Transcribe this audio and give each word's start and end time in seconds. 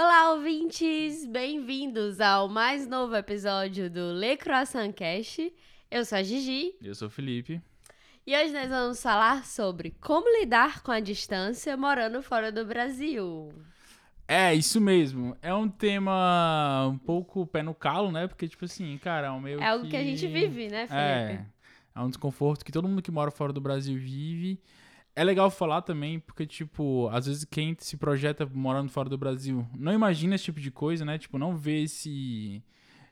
Olá, 0.00 0.30
ouvintes! 0.30 1.26
Bem-vindos 1.26 2.20
ao 2.20 2.48
mais 2.48 2.86
novo 2.86 3.16
episódio 3.16 3.90
do 3.90 4.12
Le 4.12 4.36
Croissant 4.36 4.92
Cast. 4.92 5.52
Eu 5.90 6.04
sou 6.04 6.18
a 6.18 6.22
Gigi 6.22 6.72
Eu 6.80 6.94
sou 6.94 7.08
o 7.08 7.10
Felipe. 7.10 7.60
e 8.24 8.36
hoje 8.36 8.52
nós 8.52 8.68
vamos 8.68 9.02
falar 9.02 9.44
sobre 9.44 9.90
como 10.00 10.30
lidar 10.38 10.84
com 10.84 10.92
a 10.92 11.00
distância 11.00 11.76
morando 11.76 12.22
fora 12.22 12.52
do 12.52 12.64
Brasil. 12.64 13.48
É, 14.28 14.54
isso 14.54 14.80
mesmo. 14.80 15.36
É 15.42 15.52
um 15.52 15.68
tema 15.68 16.86
um 16.86 16.98
pouco 16.98 17.44
pé 17.44 17.64
no 17.64 17.74
calo, 17.74 18.12
né? 18.12 18.28
Porque, 18.28 18.46
tipo 18.46 18.66
assim, 18.66 18.96
cara, 18.98 19.26
é 19.26 19.30
um 19.32 19.40
meio 19.40 19.60
É 19.60 19.66
algo 19.66 19.88
que 19.88 19.96
a 19.96 20.04
gente 20.04 20.28
vive, 20.28 20.68
né, 20.68 20.86
Felipe? 20.86 20.94
É, 20.94 21.44
é 21.96 22.00
um 22.00 22.08
desconforto 22.08 22.64
que 22.64 22.70
todo 22.70 22.86
mundo 22.86 23.02
que 23.02 23.10
mora 23.10 23.32
fora 23.32 23.52
do 23.52 23.60
Brasil 23.60 23.98
vive. 23.98 24.62
É 25.20 25.24
legal 25.24 25.50
falar 25.50 25.82
também, 25.82 26.20
porque, 26.20 26.46
tipo, 26.46 27.08
às 27.12 27.26
vezes 27.26 27.44
quem 27.44 27.74
se 27.78 27.96
projeta 27.96 28.46
morando 28.46 28.88
fora 28.90 29.08
do 29.08 29.18
Brasil 29.18 29.66
não 29.76 29.92
imagina 29.92 30.34
esse 30.36 30.44
tipo 30.44 30.60
de 30.60 30.70
coisa, 30.70 31.04
né? 31.04 31.18
Tipo, 31.18 31.38
não 31.38 31.56
vê 31.56 31.82
esse. 31.82 32.62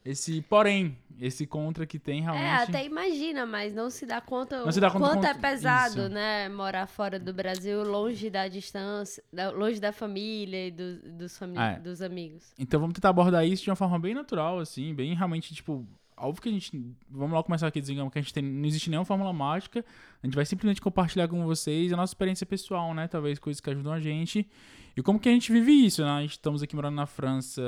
Esse 0.05 0.41
porém, 0.43 0.97
esse 1.19 1.49
contra 1.49 1.85
que 1.85 1.99
tem 1.99 2.23
realmente. 2.23 2.45
É, 2.47 2.55
até 2.63 2.85
imagina, 2.85 3.45
mas 3.45 3.75
não 3.75 3.91
se 3.91 4.07
dá 4.07 4.21
conta 4.21 4.65
Não 4.65 4.71
se 4.71 4.79
dá 4.79 4.87
o 4.87 4.93
conta 4.93 5.05
quanto 5.09 5.25
é 5.25 5.33
quanto- 5.33 5.41
pesado, 5.41 6.01
isso. 6.03 6.09
né? 6.09 6.49
Morar 6.49 6.87
fora 6.87 7.19
do 7.19 7.35
Brasil, 7.35 7.83
longe 7.83 8.31
da 8.31 8.47
distância, 8.47 9.21
longe 9.57 9.81
da 9.81 9.91
família 9.93 10.69
e 10.69 10.71
do- 10.71 11.01
dos, 11.11 11.37
É. 11.43 11.81
dos 11.81 12.01
amigos. 12.03 12.55
Então 12.57 12.79
vamos 12.79 12.95
tentar 12.95 13.09
abordar 13.09 13.45
isso 13.45 13.65
de 13.65 13.71
uma 13.71 13.75
forma 13.75 13.99
bem 13.99 14.15
natural, 14.15 14.61
assim, 14.61 14.95
bem 14.95 15.13
realmente, 15.13 15.53
tipo, 15.53 15.85
óbvio 16.19 16.43
que 16.43 16.49
a 16.49 16.53
gente. 16.53 16.71
Vamos 17.11 17.33
logo 17.33 17.45
começar 17.45 17.67
aqui 17.67 17.81
dizendo 17.81 18.11
que 18.11 18.19
a 18.19 18.23
gente 18.23 18.33
tem. 18.33 18.43
Não 18.43 18.67
existe 18.67 18.89
nenhuma 18.91 19.05
fórmula 19.05 19.33
mágica. 19.33 19.85
A 20.23 20.27
gente 20.27 20.35
vai 20.35 20.45
simplesmente 20.47 20.81
compartilhar 20.81 21.29
com 21.29 21.45
vocês 21.45 21.93
a 21.93 21.97
nossa 21.97 22.11
experiência 22.13 22.47
pessoal, 22.47 22.95
né? 22.95 23.07
Talvez 23.09 23.39
coisas 23.39 23.61
que 23.61 23.71
ajudam 23.71 23.93
a 23.93 24.01
gente. 24.01 24.49
E 24.97 25.03
como 25.03 25.21
que 25.21 25.29
a 25.29 25.33
gente 25.33 25.53
vive 25.53 25.73
isso, 25.73 26.03
né? 26.03 26.09
A 26.11 26.21
gente 26.23 26.33
estamos 26.33 26.63
aqui 26.63 26.75
morando 26.75 26.95
na 26.95 27.07
França. 27.07 27.63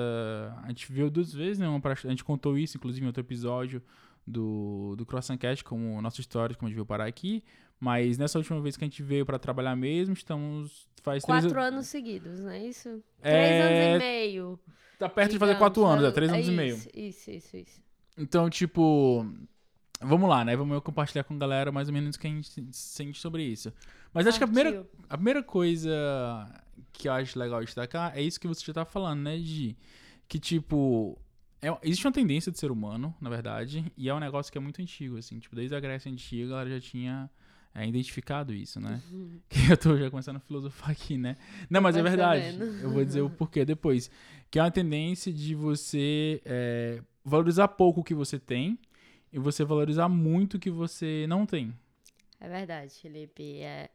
A 0.65 0.69
gente 0.69 0.91
viu 0.91 1.11
duas 1.11 1.33
vezes, 1.33 1.59
né? 1.59 1.69
Uma 1.69 1.81
pra- 1.81 1.93
A 1.93 2.09
gente 2.09 2.25
contou 2.25 2.57
isso, 2.57 2.77
inclusive, 2.77 3.05
em 3.05 3.07
outro 3.07 3.21
episódio 3.23 3.83
do, 4.27 4.95
do 4.97 5.05
Croissant 5.07 5.39
Cast, 5.39 5.63
como 5.65 6.01
nossa 6.01 6.21
história, 6.21 6.55
como 6.57 6.67
a 6.67 6.71
gente 6.71 6.77
veio 6.77 6.87
parar 6.87 7.07
aqui. 7.07 7.43
Mas 7.81 8.19
nessa 8.19 8.39
última 8.39 8.61
vez 8.61 8.77
que 8.77 8.85
a 8.85 8.87
gente 8.89 9.03
veio 9.03 9.25
pra 9.25 9.39
trabalhar 9.39 9.77
mesmo, 9.77 10.13
estamos. 10.15 10.89
Faz 11.03 11.23
três 11.23 11.45
Quatro 11.45 11.61
anos 11.61 11.87
seguidos, 11.87 12.41
não 12.41 12.51
é 12.51 12.67
isso? 12.67 12.89
É, 13.23 13.31
Três 13.31 13.63
anos 13.63 13.95
e 13.95 13.99
meio. 14.07 14.61
Tá 14.99 15.09
perto 15.09 15.31
de 15.33 15.39
fazer 15.39 15.53
digamos, 15.53 15.75
quatro 15.75 15.85
anos, 15.87 16.05
é 16.05 16.11
três 16.11 16.33
anos 16.33 16.47
e 16.47 16.49
isso, 16.49 16.57
meio. 16.57 16.75
Isso, 16.93 17.31
isso, 17.31 17.57
isso. 17.57 17.81
Então, 18.19 18.51
tipo, 18.51 19.25
vamos 20.01 20.29
lá, 20.29 20.45
né? 20.45 20.57
Vamos 20.57 20.75
eu 20.75 20.83
compartilhar 20.83 21.25
com 21.25 21.35
a 21.35 21.39
galera 21.39 21.71
mais 21.73 21.89
ou 21.89 21.95
menos 21.95 22.17
o 22.17 22.19
que 22.19 22.27
a 22.27 22.31
gente 22.31 22.69
sente 22.73 23.19
sobre 23.19 23.45
isso. 23.45 23.73
Mas 24.13 24.27
acho 24.27 24.39
que 24.39 24.45
a 24.45 24.47
primeira, 24.47 24.73
Partiu. 24.73 24.91
a 25.09 25.17
primeira 25.17 25.43
coisa 25.43 25.91
que 26.93 27.09
eu 27.09 27.13
acho 27.13 27.39
legal 27.39 27.61
destacar 27.65 28.17
é 28.17 28.23
isso 28.23 28.41
que 28.41 28.49
você 28.49 28.65
já 28.65 28.73
tá 28.73 28.85
falando, 28.85 29.21
né, 29.21 29.39
de 29.39 29.77
que 30.27 30.39
tipo 30.39 31.19
é- 31.61 31.77
existe 31.83 32.07
uma 32.07 32.13
tendência 32.13 32.51
do 32.51 32.59
ser 32.59 32.71
humano, 32.71 33.15
na 33.21 33.29
verdade, 33.29 33.91
e 33.97 34.09
é 34.09 34.15
um 34.15 34.19
negócio 34.21 34.51
que 34.51 34.59
é 34.59 34.61
muito 34.61 34.81
antigo, 34.81 35.17
assim, 35.17 35.39
tipo, 35.39 35.55
desde 35.57 35.75
a 35.75 35.81
Grécia 35.81 36.11
Antiga 36.11 36.47
a 36.47 36.49
galera 36.51 36.71
já 36.71 36.81
tinha 36.81 37.31
é, 37.75 37.87
identificado 37.87 38.53
isso, 38.55 38.81
né? 38.81 39.01
Que 39.49 39.73
eu 39.73 39.77
tô 39.77 39.97
já 39.97 40.11
começando 40.11 40.37
a 40.37 40.41
filosofar 40.41 40.91
aqui, 40.91 41.19
né? 41.19 41.37
Não, 41.69 41.81
mas 41.81 41.97
é 41.97 42.03
Vai 42.03 42.11
verdade. 42.11 42.53
sabendo. 42.53 42.65
Eu 42.81 42.91
vou 42.91 43.05
dizer 43.05 43.21
o 43.21 43.31
porquê 43.31 43.65
depois. 43.65 44.11
Que 44.51 44.59
é 44.59 44.63
uma 44.63 44.71
tendência 44.71 45.33
de 45.33 45.55
você 45.55 46.41
é, 46.45 47.03
valorizar 47.29 47.69
pouco 47.69 48.01
o 48.01 48.05
que 48.05 48.15
você 48.15 48.39
tem 48.39 48.79
e 49.33 49.39
você 49.39 49.65
valorizar 49.65 50.09
muito 50.09 50.55
o 50.55 50.59
que 50.59 50.71
você 50.71 51.27
não 51.29 51.45
tem. 51.47 51.73
É 52.41 52.49
verdade, 52.49 52.93
Felipe. 52.95 53.61
É, 53.61 53.91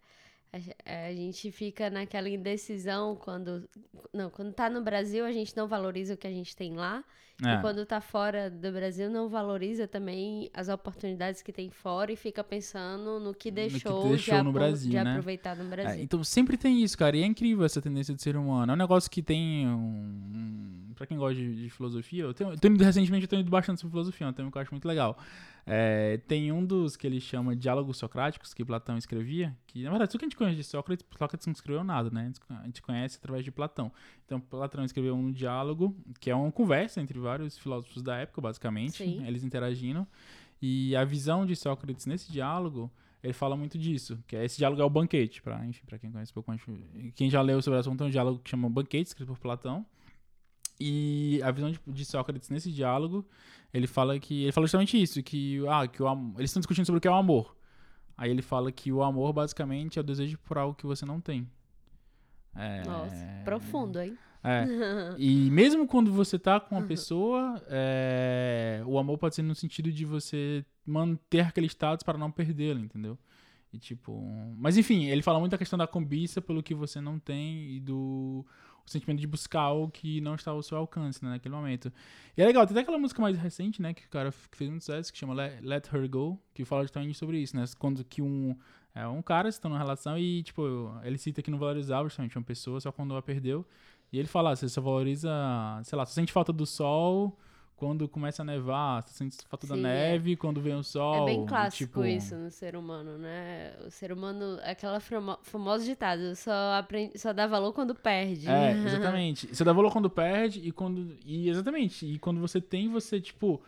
a, 0.54 1.08
a 1.10 1.14
gente 1.14 1.52
fica 1.52 1.90
naquela 1.90 2.30
indecisão 2.30 3.16
quando. 3.16 3.68
Não, 4.14 4.30
quando 4.30 4.54
tá 4.54 4.70
no 4.70 4.82
Brasil, 4.84 5.26
a 5.26 5.32
gente 5.32 5.56
não 5.58 5.68
valoriza 5.68 6.14
o 6.14 6.18
que 6.18 6.28
a 6.28 6.32
gente 6.32 6.56
tem 6.56 6.76
lá. 6.76 7.04
É. 7.44 7.56
E 7.56 7.62
quando 7.62 7.84
tá 7.86 8.00
fora 8.00 8.48
do 8.50 8.72
Brasil, 8.72 9.10
não 9.10 9.28
valoriza 9.28 9.88
também 9.88 10.50
as 10.54 10.70
oportunidades 10.70 11.42
que 11.42 11.52
tem 11.52 11.70
fora 11.72 12.12
e 12.12 12.16
fica 12.16 12.44
pensando 12.44 13.20
no 13.20 13.34
que 13.34 13.50
que 13.50 13.52
deixou, 13.52 14.08
deixou 14.10 14.38
de, 14.38 14.44
no 14.44 14.52
Brasil, 14.54 14.92
de 14.92 14.96
né? 15.04 15.10
aproveitar 15.10 15.56
no 15.56 15.64
É, 15.64 15.68
Brasil. 15.68 16.04
então 16.04 16.24
sempre 16.24 16.56
tem 16.58 16.84
isso, 16.84 16.96
cara. 16.96 17.18
E 17.18 17.24
é 17.24 17.26
incrível 17.26 17.66
essa 17.66 17.82
tendência 17.82 18.14
do 18.14 18.22
ser 18.22 18.38
humano. 18.38 18.72
É 18.72 18.76
um 18.76 18.78
negócio 18.78 19.10
que 19.10 19.24
tem 19.24 19.68
um. 19.68 19.74
um 20.36 20.94
pra 20.96 21.08
quem 21.08 21.18
gosta 21.18 21.34
de, 21.36 21.64
de 21.64 21.70
filosofia, 21.72 22.24
eu 22.24 22.34
tenho, 22.36 22.52
eu 22.52 22.58
tenho- 22.58 22.78
recentemente 22.78 23.24
eu 23.24 23.28
tenho 23.28 23.40
ido 23.42 23.50
bastante 23.50 23.82
sobre 23.82 23.92
filosofia, 23.94 24.28
é 24.28 24.30
um 24.30 24.34
tema 24.34 24.52
que 24.52 24.58
eu 24.58 24.62
acho 24.62 24.72
muito 24.72 24.88
legal. 24.88 25.18
É, 25.66 26.18
tem 26.28 26.52
um 26.52 26.66
dos 26.66 26.98
que 26.98 27.08
ele 27.08 27.22
chama 27.22 27.56
Diálogos 27.56 27.98
Socráticos, 27.98 28.54
que 28.54 28.66
Platão 28.66 28.98
escrevia, 28.98 29.56
que 29.66 29.84
na 29.84 29.90
verdade 29.90 30.12
tudo 30.12 30.20
que 30.20 30.26
a 30.26 30.28
gente 30.28 30.38
conhece 30.38 30.58
de 30.58 30.64
Sócrates, 30.64 31.06
Sócrates 31.18 31.48
não 31.48 31.54
escreveu 31.54 31.84
nada, 31.84 32.10
né? 32.10 32.32
A 32.50 32.66
gente 32.66 32.82
conhece 32.82 33.18
através 33.18 33.46
de 33.46 33.52
Platão. 33.52 33.92
Então 34.26 34.42
Platão 34.42 34.84
escreveu 34.84 35.16
um 35.16 35.32
diálogo, 35.32 35.96
que 36.20 36.30
é 36.30 36.36
uma 36.36 36.52
conversa 36.52 37.02
entre 37.02 37.18
vários 37.18 37.58
filósofos 37.58 38.02
da 38.02 38.18
época, 38.18 38.42
basicamente, 38.42 38.98
Sim. 38.98 39.26
eles 39.26 39.44
interagindo. 39.44 40.06
E 40.62 40.96
a 40.96 41.06
visão 41.06 41.46
de 41.46 41.56
Sócrates 41.56 42.06
nesse 42.06 42.32
diálogo 42.32 42.92
ele 43.24 43.34
fala 43.34 43.56
muito 43.56 43.78
disso, 43.78 44.22
que 44.28 44.36
é 44.36 44.44
esse 44.44 44.58
diálogo 44.58 44.82
é 44.82 44.86
o 44.86 44.90
banquete, 44.90 45.42
para 45.42 45.66
enfim, 45.66 45.86
para 45.86 45.98
quem 45.98 46.12
conhece 46.12 46.32
um 46.32 46.34
pouco 46.34 46.52
mais, 46.52 46.62
quem 47.16 47.30
já 47.30 47.42
leu 47.42 47.62
sobre 47.62 47.78
o 47.78 47.80
assunto, 47.80 48.04
é 48.04 48.08
um 48.08 48.10
diálogo 48.10 48.40
que 48.40 48.50
chama 48.50 48.70
Banquete, 48.70 49.08
escrito 49.08 49.30
por 49.30 49.40
Platão. 49.40 49.86
E 50.78 51.40
a 51.42 51.52
visão 51.52 51.72
de, 51.72 51.80
de 51.88 52.04
Sócrates 52.04 52.50
nesse 52.50 52.70
diálogo, 52.70 53.26
ele 53.74 53.88
fala 53.88 54.20
que 54.20 54.44
ele 54.44 54.52
fala 54.52 54.68
justamente 54.68 55.02
isso, 55.02 55.22
que 55.24 55.60
ah, 55.68 55.88
que 55.88 56.02
o 56.04 56.08
am- 56.08 56.34
eles 56.38 56.50
estão 56.50 56.60
discutindo 56.62 56.86
sobre 56.86 56.98
o 56.98 57.02
que 57.02 57.08
é 57.08 57.12
o 57.12 57.16
amor. 57.16 57.56
Aí 58.16 58.30
ele 58.30 58.42
fala 58.44 58.72
que 58.72 58.92
o 58.92 59.02
amor 59.02 59.34
basicamente 59.34 59.98
é 59.98 60.02
o 60.02 60.04
desejo 60.04 60.38
por 60.40 60.58
algo 60.58 60.76
que 60.76 60.86
você 60.86 61.06
não 61.06 61.20
tem. 61.20 61.50
É, 62.56 62.84
Nossa, 62.86 63.26
profundo, 63.44 64.00
hein? 64.00 64.16
é. 64.44 64.66
E 65.18 65.50
mesmo 65.50 65.88
quando 65.88 66.12
você 66.12 66.38
tá 66.38 66.60
com 66.60 66.76
uma 66.76 66.86
pessoa, 66.88 67.62
é, 67.68 68.84
o 68.86 69.00
amor 69.00 69.18
pode 69.18 69.34
ser 69.36 69.42
no 69.42 69.56
sentido 69.56 69.92
de 69.92 70.06
você 70.06 70.64
manter 70.86 71.42
aquele 71.42 71.66
status 71.68 72.04
para 72.04 72.18
não 72.18 72.30
perdê-lo, 72.32 72.80
entendeu? 72.80 73.18
E 73.72 73.80
tipo. 73.80 74.22
Mas 74.56 74.78
enfim, 74.78 75.06
ele 75.06 75.24
fala 75.24 75.40
muito 75.40 75.54
da 75.54 75.58
questão 75.58 75.80
da 75.80 75.88
cobiça 75.88 76.40
pelo 76.40 76.62
que 76.62 76.76
você 76.76 77.02
não 77.02 77.18
tem 77.18 77.72
e 77.72 77.80
do 77.80 78.46
o 78.86 78.90
sentimento 78.90 79.20
de 79.20 79.28
buscar 79.28 79.62
algo 79.62 79.92
que 79.92 80.20
não 80.22 80.36
está 80.36 80.52
ao 80.52 80.62
seu 80.62 80.78
alcance 80.78 81.24
né, 81.24 81.32
naquele 81.32 81.56
momento. 81.56 81.92
E 82.36 82.42
é 82.42 82.46
legal, 82.46 82.66
tem 82.66 82.74
até 82.74 82.82
aquela 82.82 82.98
música 82.98 83.22
mais 83.22 83.38
recente, 83.38 83.82
né, 83.82 83.94
que 83.94 84.06
o 84.06 84.10
cara 84.10 84.32
que 84.32 84.58
fez 84.58 84.70
muito 84.70 84.82
sucesso, 84.84 85.12
que 85.12 85.18
chama 85.18 85.34
Let, 85.34 85.88
Her 85.94 86.10
Go, 86.10 86.40
que 86.54 86.66
fala 86.66 86.84
justamente 86.84 87.18
sobre 87.18 87.40
isso, 87.40 87.56
né? 87.56 87.64
Quando 87.78 88.04
que 88.04 88.22
um. 88.22 88.56
É, 88.96 89.08
um 89.08 89.24
cara 89.24 89.50
está 89.50 89.68
numa 89.68 89.80
relação 89.80 90.20
e, 90.20 90.44
tipo, 90.44 90.92
ele 91.04 91.18
cita 91.18 91.42
que 91.42 91.50
não 91.50 91.58
valorizava 91.58 92.08
justamente 92.08 92.38
uma 92.38 92.44
pessoa 92.44 92.80
só 92.80 92.92
quando 92.92 93.16
a 93.16 93.22
perdeu. 93.24 93.66
E 94.12 94.20
ele 94.20 94.28
fala, 94.28 94.56
você 94.56 94.70
só 94.70 94.80
valoriza, 94.82 95.32
sei 95.84 95.98
lá, 95.98 96.06
você 96.06 96.14
sente 96.14 96.32
falta 96.32 96.54
do 96.54 96.66
sol 96.66 97.36
quando 97.76 98.08
começa 98.08 98.42
a 98.44 98.46
nevar, 98.46 99.02
você 99.04 99.14
sente 99.14 99.38
falta 99.50 99.68
da 99.68 99.76
Sim, 99.76 99.82
é. 99.82 99.84
neve 99.84 100.36
quando 100.38 100.62
vem 100.62 100.76
o 100.76 100.84
sol. 100.84 101.24
É 101.24 101.26
bem 101.26 101.46
clássico 101.46 101.86
tipo, 101.92 102.06
isso 102.06 102.36
no 102.36 102.50
ser 102.50 102.76
humano, 102.76 103.18
né? 103.18 103.74
O 103.86 103.92
ser 103.92 104.12
humano, 104.12 104.58
aquela 104.64 105.00
famo- 105.00 105.38
famosa 105.44 105.84
ditado, 105.84 106.36
só, 106.36 106.74
aprende, 106.78 107.18
só 107.20 107.34
dá 107.34 107.46
valor 107.48 107.74
quando 107.74 107.94
perde. 107.94 108.48
É, 108.48 108.72
exatamente. 108.86 109.48
Você 109.54 109.64
dá 109.64 109.74
valor 109.74 109.92
quando 109.92 110.10
perde 110.10 110.60
e 110.64 110.72
quando. 110.72 111.18
E 111.26 111.50
exatamente. 111.50 112.06
E 112.06 112.18
quando 112.20 112.40
você 112.40 112.62
tem, 112.62 112.90
você, 112.90 113.20
tipo. 113.20 113.62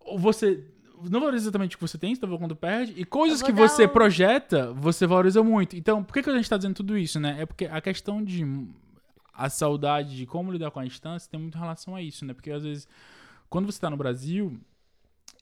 ou 0.00 0.18
Você. 0.18 0.64
Não 1.10 1.18
valoriza 1.20 1.44
exatamente 1.44 1.76
o 1.76 1.78
que 1.78 1.88
você 1.88 1.96
tem, 1.96 2.14
você 2.14 2.20
dá 2.20 2.26
valor 2.26 2.40
quando 2.40 2.54
perde. 2.56 2.92
E 2.94 3.06
coisas 3.06 3.40
que 3.40 3.52
você 3.52 3.86
um- 3.86 3.88
projeta, 3.88 4.70
você 4.74 5.06
valoriza 5.06 5.42
muito. 5.42 5.74
Então, 5.74 6.04
por 6.04 6.12
que, 6.12 6.22
que 6.22 6.28
a 6.28 6.36
gente 6.36 6.50
tá 6.50 6.58
dizendo 6.58 6.74
tudo 6.74 6.98
isso, 6.98 7.18
né? 7.18 7.36
É 7.40 7.46
porque 7.46 7.64
a 7.64 7.80
questão 7.80 8.22
de. 8.22 8.44
A 9.32 9.48
saudade 9.48 10.14
de 10.14 10.26
como 10.26 10.52
lidar 10.52 10.70
com 10.70 10.80
a 10.80 10.84
distância 10.84 11.30
tem 11.30 11.40
muito 11.40 11.56
relação 11.56 11.96
a 11.96 12.02
isso, 12.02 12.26
né? 12.26 12.34
Porque 12.34 12.50
às 12.50 12.62
vezes, 12.62 12.86
quando 13.50 13.66
você 13.70 13.78
tá 13.80 13.90
no 13.90 13.96
Brasil 13.96 14.58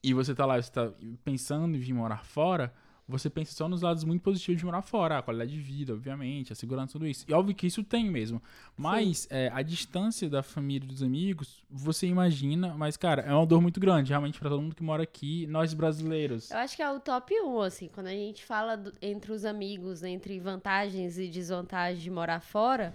e 0.03 0.13
você 0.15 0.35
tá 0.35 0.45
lá, 0.47 0.61
você 0.61 0.71
tá 0.73 0.91
pensando 1.25 1.77
em 1.77 1.79
vir 1.79 1.93
morar 1.93 2.25
fora, 2.25 2.73
você 3.11 3.31
pensa 3.31 3.53
só 3.55 3.67
nos 3.69 3.81
lados 3.81 4.05
muito 4.05 4.21
positivos 4.21 4.59
de 4.61 4.67
morar 4.67 4.83
fora, 4.83 5.17
a 5.19 5.23
qualidade 5.23 5.51
de 5.53 5.59
vida, 5.61 5.95
obviamente, 5.95 6.53
a 6.53 6.57
segurança, 6.57 6.93
tudo 6.93 7.07
isso. 7.07 7.25
E 7.27 7.33
óbvio 7.33 7.55
que 7.55 7.67
isso 7.67 7.83
tem 7.83 8.05
mesmo. 8.11 8.41
Mas 8.77 9.27
é, 9.31 9.51
a 9.55 9.63
distância 9.63 10.29
da 10.29 10.43
família 10.43 10.85
e 10.85 10.89
dos 10.89 11.03
amigos, 11.03 11.65
você 11.71 12.07
imagina, 12.07 12.75
mas, 12.77 12.99
cara, 12.99 13.23
é 13.23 13.33
uma 13.33 13.47
dor 13.47 13.63
muito 13.63 13.81
grande, 13.81 14.11
realmente, 14.11 14.39
pra 14.39 14.51
todo 14.51 14.61
mundo 14.61 14.75
que 14.75 14.83
mora 14.83 15.03
aqui, 15.05 15.47
nós 15.47 15.73
brasileiros. 15.73 16.51
Eu 16.51 16.59
acho 16.59 16.77
que 16.77 16.83
é 16.83 16.91
o 16.91 17.01
top 17.01 17.33
1, 17.41 17.61
assim, 17.63 17.89
quando 17.89 18.09
a 18.09 18.13
gente 18.13 18.45
fala 18.45 18.77
do- 18.77 18.93
entre 19.01 19.33
os 19.33 19.47
amigos, 19.47 20.03
entre 20.03 20.39
vantagens 20.39 21.17
e 21.19 21.29
desvantagens 21.29 22.03
de 22.03 22.11
morar 22.11 22.41
fora, 22.41 22.95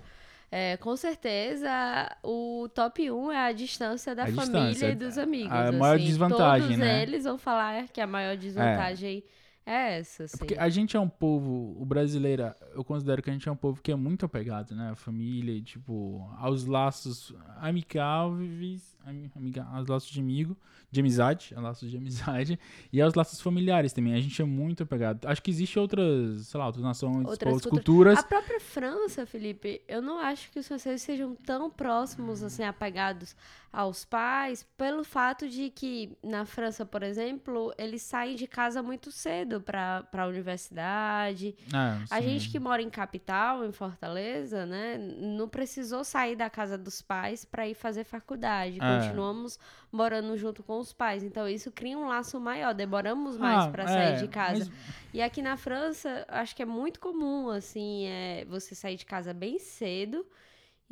é, 0.55 0.77
com 0.77 0.95
certeza 0.95 2.15
o 2.21 2.69
top 2.75 3.09
1 3.09 3.31
é 3.31 3.47
a 3.47 3.51
distância 3.51 4.13
da 4.13 4.25
A 4.25 4.31
família 4.31 4.69
distância, 4.69 4.91
e 4.91 4.95
dos 4.95 5.17
amigos. 5.17 5.51
a 5.51 5.71
maior 5.71 5.95
assim. 5.95 6.05
desvantagem, 6.05 6.67
Todos 6.67 6.77
né? 6.77 7.01
eles 7.01 7.23
vão 7.23 7.39
falar 7.39 7.87
que 7.87 7.99
a 7.99 8.05
maior 8.05 8.37
desvantagem 8.37 9.23
é, 9.65 9.97
essa, 9.97 10.25
assim. 10.25 10.37
Porque 10.37 10.55
a 10.55 10.69
gente 10.69 10.95
é 10.95 10.99
um 10.99 11.09
povo, 11.09 11.75
o 11.81 11.83
brasileiro, 11.83 12.53
eu 12.75 12.83
considero 12.83 13.23
que 13.23 13.31
a 13.31 13.33
gente 13.33 13.49
é 13.49 13.51
um 13.51 13.55
povo 13.55 13.81
que 13.81 13.91
é 13.91 13.95
muito 13.95 14.27
apegado, 14.27 14.75
né? 14.75 14.91
A 14.91 14.95
família, 14.95 15.59
tipo, 15.59 16.29
aos 16.37 16.65
laços 16.65 17.33
amicáveis, 17.57 18.92
amiga, 19.05 19.67
aos 19.71 19.87
laços 19.87 20.09
de 20.09 20.19
amigo, 20.19 20.57
de 20.89 20.99
amizade, 20.99 21.53
aos 21.55 21.63
laços 21.63 21.89
de 21.89 21.97
amizade, 21.97 22.59
e 22.91 23.01
aos 23.01 23.13
laços 23.13 23.41
familiares 23.41 23.93
também. 23.93 24.13
A 24.13 24.19
gente 24.19 24.41
é 24.41 24.45
muito 24.45 24.83
apegado. 24.83 25.25
Acho 25.25 25.41
que 25.41 25.51
existe 25.51 25.77
outras, 25.79 26.47
sei 26.47 26.59
lá, 26.59 26.67
outras 26.67 26.83
nações, 26.83 27.25
outras, 27.27 27.53
outras 27.53 27.69
culturas. 27.69 28.19
A 28.19 28.23
própria 28.23 28.59
França, 28.59 29.25
Felipe, 29.25 29.81
eu 29.87 30.01
não 30.01 30.19
acho 30.19 30.51
que 30.51 30.59
os 30.59 30.67
franceses 30.67 31.01
sejam 31.01 31.35
tão 31.35 31.69
próximos, 31.69 32.43
assim, 32.43 32.63
apegados 32.63 33.35
aos 33.73 34.05
pais, 34.05 34.63
pelo 34.77 35.03
fato 35.03 35.49
de 35.49 35.71
que 35.71 36.15
na 36.23 36.45
França, 36.45 36.85
por 36.85 37.01
exemplo, 37.01 37.73
eles 37.75 38.03
saem 38.03 38.35
de 38.35 38.45
casa 38.45 38.83
muito 38.83 39.11
cedo 39.11 39.59
para 39.59 40.07
a 40.13 40.27
universidade. 40.27 41.55
É, 41.73 42.05
a 42.11 42.21
gente 42.21 42.51
que 42.51 42.59
mora 42.59 42.83
em 42.83 42.89
capital, 42.89 43.65
em 43.65 43.71
Fortaleza, 43.71 44.63
né, 44.67 44.99
não 44.99 45.49
precisou 45.49 46.03
sair 46.03 46.35
da 46.35 46.51
casa 46.51 46.77
dos 46.77 47.01
pais 47.01 47.43
para 47.45 47.67
ir 47.67 47.73
fazer 47.73 48.03
faculdade. 48.03 48.77
Continuamos 49.01 49.59
morando 49.91 50.37
junto 50.37 50.63
com 50.63 50.79
os 50.79 50.93
pais. 50.93 51.23
Então 51.23 51.47
isso 51.47 51.71
cria 51.71 51.97
um 51.97 52.07
laço 52.07 52.39
maior, 52.39 52.73
demoramos 52.73 53.37
mais 53.37 53.65
ah, 53.65 53.69
para 53.69 53.87
sair 53.87 54.13
é, 54.13 54.15
de 54.15 54.27
casa. 54.27 54.65
Mas... 54.65 54.71
E 55.13 55.21
aqui 55.21 55.41
na 55.41 55.57
França, 55.57 56.25
acho 56.27 56.55
que 56.55 56.61
é 56.61 56.65
muito 56.65 56.99
comum 56.99 57.49
assim, 57.49 58.05
é 58.05 58.45
você 58.45 58.73
sair 58.75 58.95
de 58.95 59.05
casa 59.05 59.33
bem 59.33 59.59
cedo 59.59 60.25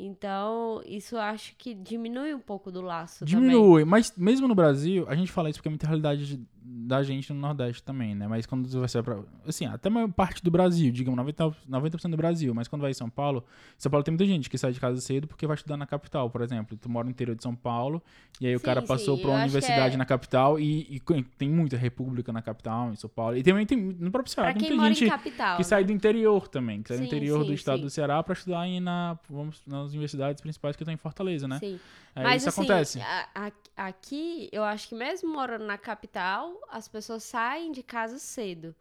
então, 0.03 0.81
isso 0.85 1.15
acho 1.15 1.55
que 1.57 1.75
diminui 1.75 2.33
um 2.33 2.39
pouco 2.39 2.71
do 2.71 2.81
laço 2.81 3.23
Diminui, 3.23 3.81
também. 3.81 3.85
mas 3.85 4.13
mesmo 4.17 4.47
no 4.47 4.55
Brasil, 4.55 5.05
a 5.07 5.15
gente 5.15 5.31
fala 5.31 5.49
isso 5.49 5.59
porque 5.59 5.67
é 5.67 5.71
muita 5.71 5.85
realidade 5.85 6.41
da 6.63 7.01
gente 7.01 7.33
no 7.33 7.39
Nordeste 7.39 7.81
também, 7.81 8.13
né? 8.13 8.27
Mas 8.27 8.45
quando 8.45 8.67
você 8.67 9.01
vai 9.01 9.15
pra. 9.15 9.23
Assim, 9.47 9.65
até 9.65 9.89
a 9.89 9.91
maior 9.91 10.11
parte 10.11 10.43
do 10.43 10.51
Brasil, 10.51 10.91
digamos, 10.91 11.19
90%, 11.25 11.55
90 11.67 12.09
do 12.09 12.17
Brasil, 12.17 12.53
mas 12.53 12.67
quando 12.67 12.83
vai 12.83 12.91
em 12.91 12.93
São 12.93 13.09
Paulo, 13.09 13.43
São 13.77 13.89
Paulo 13.89 14.03
tem 14.03 14.11
muita 14.11 14.25
gente 14.25 14.49
que 14.49 14.57
sai 14.57 14.71
de 14.71 14.79
casa 14.79 15.01
cedo 15.01 15.27
porque 15.27 15.47
vai 15.47 15.55
estudar 15.55 15.75
na 15.77 15.87
capital, 15.87 16.29
por 16.29 16.41
exemplo. 16.41 16.77
Tu 16.77 16.89
mora 16.89 17.05
no 17.05 17.11
interior 17.11 17.35
de 17.35 17.41
São 17.41 17.55
Paulo, 17.55 18.01
e 18.39 18.45
aí 18.45 18.53
sim, 18.53 18.57
o 18.57 18.59
cara 18.59 18.81
passou 18.81 19.15
sim, 19.15 19.23
pra 19.23 19.31
uma 19.31 19.41
universidade 19.41 19.95
é... 19.95 19.97
na 19.97 20.05
capital 20.05 20.59
e, 20.59 20.97
e, 20.97 21.23
tem 21.37 21.49
muita 21.49 21.77
república 21.77 22.31
na 22.31 22.41
capital, 22.41 22.91
em 22.91 22.95
São 22.95 23.09
Paulo. 23.09 23.35
E 23.35 23.43
também 23.43 23.65
tem 23.65 23.77
no 23.77 24.11
próprio 24.11 24.31
Ceará, 24.31 24.53
tem 24.53 24.69
muita 24.69 24.93
gente 24.93 25.09
capital, 25.09 25.55
que 25.55 25.63
né? 25.63 25.67
sai 25.67 25.83
do 25.83 25.91
interior 25.91 26.47
também, 26.47 26.83
que 26.83 26.89
sai 26.89 26.97
sim, 26.97 27.03
do 27.03 27.07
interior 27.07 27.43
do 27.43 27.53
estado 27.53 27.81
do 27.81 27.89
Ceará 27.89 28.21
pra 28.21 28.33
estudar 28.33 28.61
aí 28.61 28.79
na, 28.79 29.17
vamos, 29.29 29.63
nas 29.65 29.89
universidades 29.89 30.41
principais 30.41 30.75
que 30.75 30.83
estão 30.83 30.93
em 30.93 30.97
Fortaleza, 30.97 31.47
né? 31.47 31.57
Sim. 31.59 31.79
Aí 32.15 32.23
mas 32.23 32.41
isso 32.41 32.49
assim, 32.49 32.61
acontece. 32.61 33.01
A, 33.01 33.27
a, 33.35 33.87
aqui, 33.87 34.49
eu 34.51 34.63
acho 34.63 34.89
que 34.89 34.95
mesmo 34.95 35.31
morando 35.31 35.65
na 35.65 35.77
capital, 35.77 36.50
as 36.69 36.87
pessoas 36.87 37.23
saem 37.23 37.71
de 37.71 37.83
casa 37.83 38.19
cedo. 38.19 38.75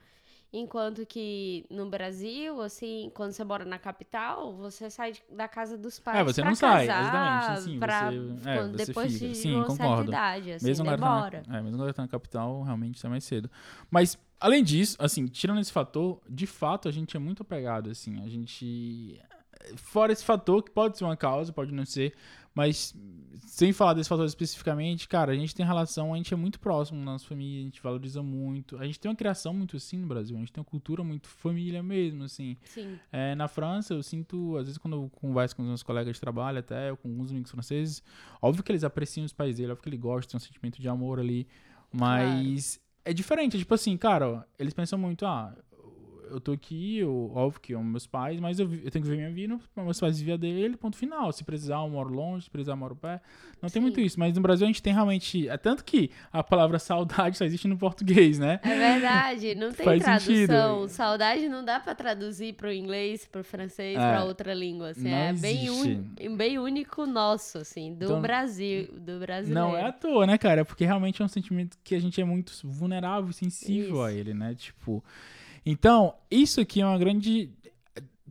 Enquanto 0.53 1.07
que 1.07 1.65
no 1.71 1.89
Brasil, 1.89 2.61
assim, 2.61 3.09
quando 3.15 3.31
você 3.31 3.45
mora 3.45 3.65
na 3.65 3.79
capital, 3.79 4.53
você 4.53 4.91
sai 4.91 5.13
de, 5.13 5.23
da 5.31 5.47
casa 5.47 5.79
dos 5.79 6.01
pais. 6.01 6.19
É, 6.19 6.25
você 6.25 6.43
não 6.43 6.51
casar, 6.51 6.87
sai, 6.87 7.01
exatamente. 7.01 7.63
Sim, 7.63 7.79
pra, 7.79 8.11
você, 8.11 8.49
é, 8.49 8.63
você 8.63 8.87
depois 8.87 9.13
fica. 9.13 9.29
de 9.29 9.35
Sim, 9.37 9.55
uma 9.55 9.65
concordo. 9.67 10.11
idade, 10.11 10.53
assim, 10.53 10.67
mesmo 10.67 10.85
demora. 10.91 11.45
Na, 11.47 11.59
é, 11.59 11.63
mesmo 11.63 11.79
quando 11.79 11.95
tá 11.95 12.03
na 12.03 12.09
capital, 12.09 12.63
realmente 12.65 12.99
sai 12.99 13.09
mais 13.09 13.23
cedo. 13.23 13.49
Mas, 13.89 14.19
além 14.41 14.65
disso, 14.65 14.97
assim, 14.99 15.25
tirando 15.27 15.61
esse 15.61 15.71
fator, 15.71 16.21
de 16.29 16.49
fato, 16.49 16.89
a 16.89 16.91
gente 16.91 17.17
é 17.17 17.21
muito 17.21 17.43
apegado, 17.43 17.89
assim. 17.89 18.21
A 18.21 18.29
gente. 18.29 19.21
Fora 19.77 20.13
esse 20.13 20.25
fator, 20.25 20.65
que 20.65 20.71
pode 20.73 20.99
ser 20.99 21.05
uma 21.05 21.17
causa, 21.17 21.53
pode 21.53 21.73
não 21.73 21.85
ser, 21.85 22.13
mas 22.55 22.95
sem 23.47 23.73
falar 23.73 23.95
desse 23.95 24.09
fator 24.09 24.25
especificamente, 24.25 25.09
cara, 25.09 25.33
a 25.33 25.35
gente 25.35 25.55
tem 25.55 25.65
relação, 25.65 26.15
a 26.15 26.17
gente 26.17 26.33
é 26.33 26.37
muito 26.37 26.59
próximo 26.61 26.99
na 26.99 27.13
nossa 27.13 27.27
família, 27.27 27.61
a 27.61 27.65
gente 27.65 27.83
valoriza 27.83 28.23
muito. 28.23 28.79
A 28.79 28.85
gente 28.85 28.99
tem 28.99 29.11
uma 29.11 29.17
criação 29.17 29.53
muito 29.53 29.77
assim 29.77 29.99
no 29.99 30.07
Brasil, 30.07 30.37
a 30.37 30.39
gente 30.41 30.53
tem 30.53 30.61
uma 30.61 30.65
cultura 30.65 31.03
muito 31.03 31.29
família 31.29 31.83
mesmo, 31.83 32.25
assim. 32.25 32.57
Sim. 32.65 32.99
É, 33.13 33.35
na 33.35 33.49
França, 33.49 33.95
eu 33.95 34.03
sinto, 34.03 34.57
às 34.57 34.65
vezes, 34.65 34.79
quando 34.79 34.97
eu 34.97 35.11
converso 35.11 35.57
com 35.57 35.63
os 35.63 35.69
meus 35.69 35.83
colegas 35.83 36.15
de 36.15 36.21
trabalho, 36.21 36.59
até, 36.59 36.91
ou 36.91 36.97
com 36.97 37.09
alguns 37.09 37.31
amigos 37.31 37.51
franceses, 37.51 38.03
óbvio 38.41 38.63
que 38.63 38.73
eles 38.73 38.85
apreciam 38.85 39.25
os 39.25 39.33
pais 39.33 39.57
dele, 39.57 39.73
óbvio 39.73 39.83
que 39.83 39.89
eles 39.89 40.01
gostam, 40.01 40.39
tem 40.39 40.45
um 40.45 40.47
sentimento 40.47 40.81
de 40.81 40.89
amor 40.89 41.19
ali, 41.19 41.47
mas. 41.93 42.77
Claro. 42.77 42.91
É 43.03 43.15
diferente, 43.15 43.59
tipo 43.59 43.75
assim, 43.75 43.97
cara, 43.97 44.47
eles 44.59 44.75
pensam 44.75 44.99
muito, 44.99 45.25
ah, 45.25 45.57
eu 46.31 46.41
tô 46.41 46.53
aqui, 46.53 46.99
eu, 46.99 47.33
óbvio 47.35 47.61
que 47.61 47.73
amo 47.75 47.85
meus 47.85 48.07
pais, 48.07 48.39
mas 48.41 48.59
eu, 48.59 48.67
eu 48.73 48.91
tenho 48.91 49.05
que 49.05 49.11
ver 49.11 49.17
minha 49.17 49.31
vida, 49.31 49.59
meus 49.77 49.99
pais 49.99 50.19
vivem 50.19 50.39
dele, 50.39 50.77
ponto 50.77 50.97
final. 50.97 51.33
Se 51.33 51.45
precisar, 51.45 51.77
eu 51.77 51.89
moro 51.89 52.11
longe, 52.13 52.45
se 52.45 52.51
precisar, 52.51 52.73
eu 52.73 52.77
moro 52.77 52.97
perto. 52.97 53.23
Não 53.61 53.69
Sim. 53.69 53.75
tem 53.75 53.83
muito 53.83 54.01
isso, 54.01 54.19
mas 54.19 54.35
no 54.35 54.41
Brasil 54.41 54.65
a 54.65 54.69
gente 54.69 54.83
tem 54.83 54.93
realmente. 54.93 55.49
É 55.49 55.57
tanto 55.57 55.85
que 55.85 56.11
a 56.33 56.43
palavra 56.43 56.79
saudade 56.81 57.37
só 57.37 57.45
existe 57.45 57.69
no 57.69 57.77
português, 57.77 58.39
né? 58.39 58.61
É 58.63 58.77
verdade, 58.77 59.55
não 59.55 59.73
tem 59.73 59.85
Faz 59.85 60.03
tradução. 60.03 60.81
Sentido. 60.83 60.89
Saudade 60.89 61.49
não 61.49 61.65
dá 61.65 61.81
para 61.81 61.95
traduzir 61.95 62.55
pro 62.55 62.73
inglês, 62.73 63.27
pro 63.27 63.45
francês, 63.45 63.97
é, 63.97 63.99
para 63.99 64.25
outra 64.25 64.55
língua. 64.55 64.91
Assim, 64.91 65.09
é 65.09 65.33
bem, 65.33 65.71
un, 65.71 66.37
bem 66.37 66.59
único 66.59 67.07
nosso, 67.07 67.59
assim, 67.59 67.95
do 67.95 68.05
então, 68.05 68.21
Brasil, 68.21 68.89
do 68.99 69.19
brasileiro. 69.19 69.69
Não 69.69 69.77
é 69.77 69.85
à 69.85 69.93
toa, 69.93 70.27
né, 70.27 70.39
cara? 70.39 70.65
Porque 70.65 70.85
realmente 70.85 71.21
é 71.21 71.25
um 71.25 71.29
sentimento 71.29 71.77
que 71.83 71.95
a 71.95 72.01
gente 72.01 72.21
é 72.21 72.25
muito 72.25 72.53
vulnerável, 72.65 73.33
sensível 73.33 73.97
isso. 73.97 74.03
a 74.03 74.13
ele, 74.13 74.35
né? 74.35 74.55
Tipo. 74.55 75.05
Então, 75.65 76.15
isso 76.31 76.61
aqui 76.61 76.81
é 76.81 76.87
uma 76.87 76.99
grande. 76.99 77.51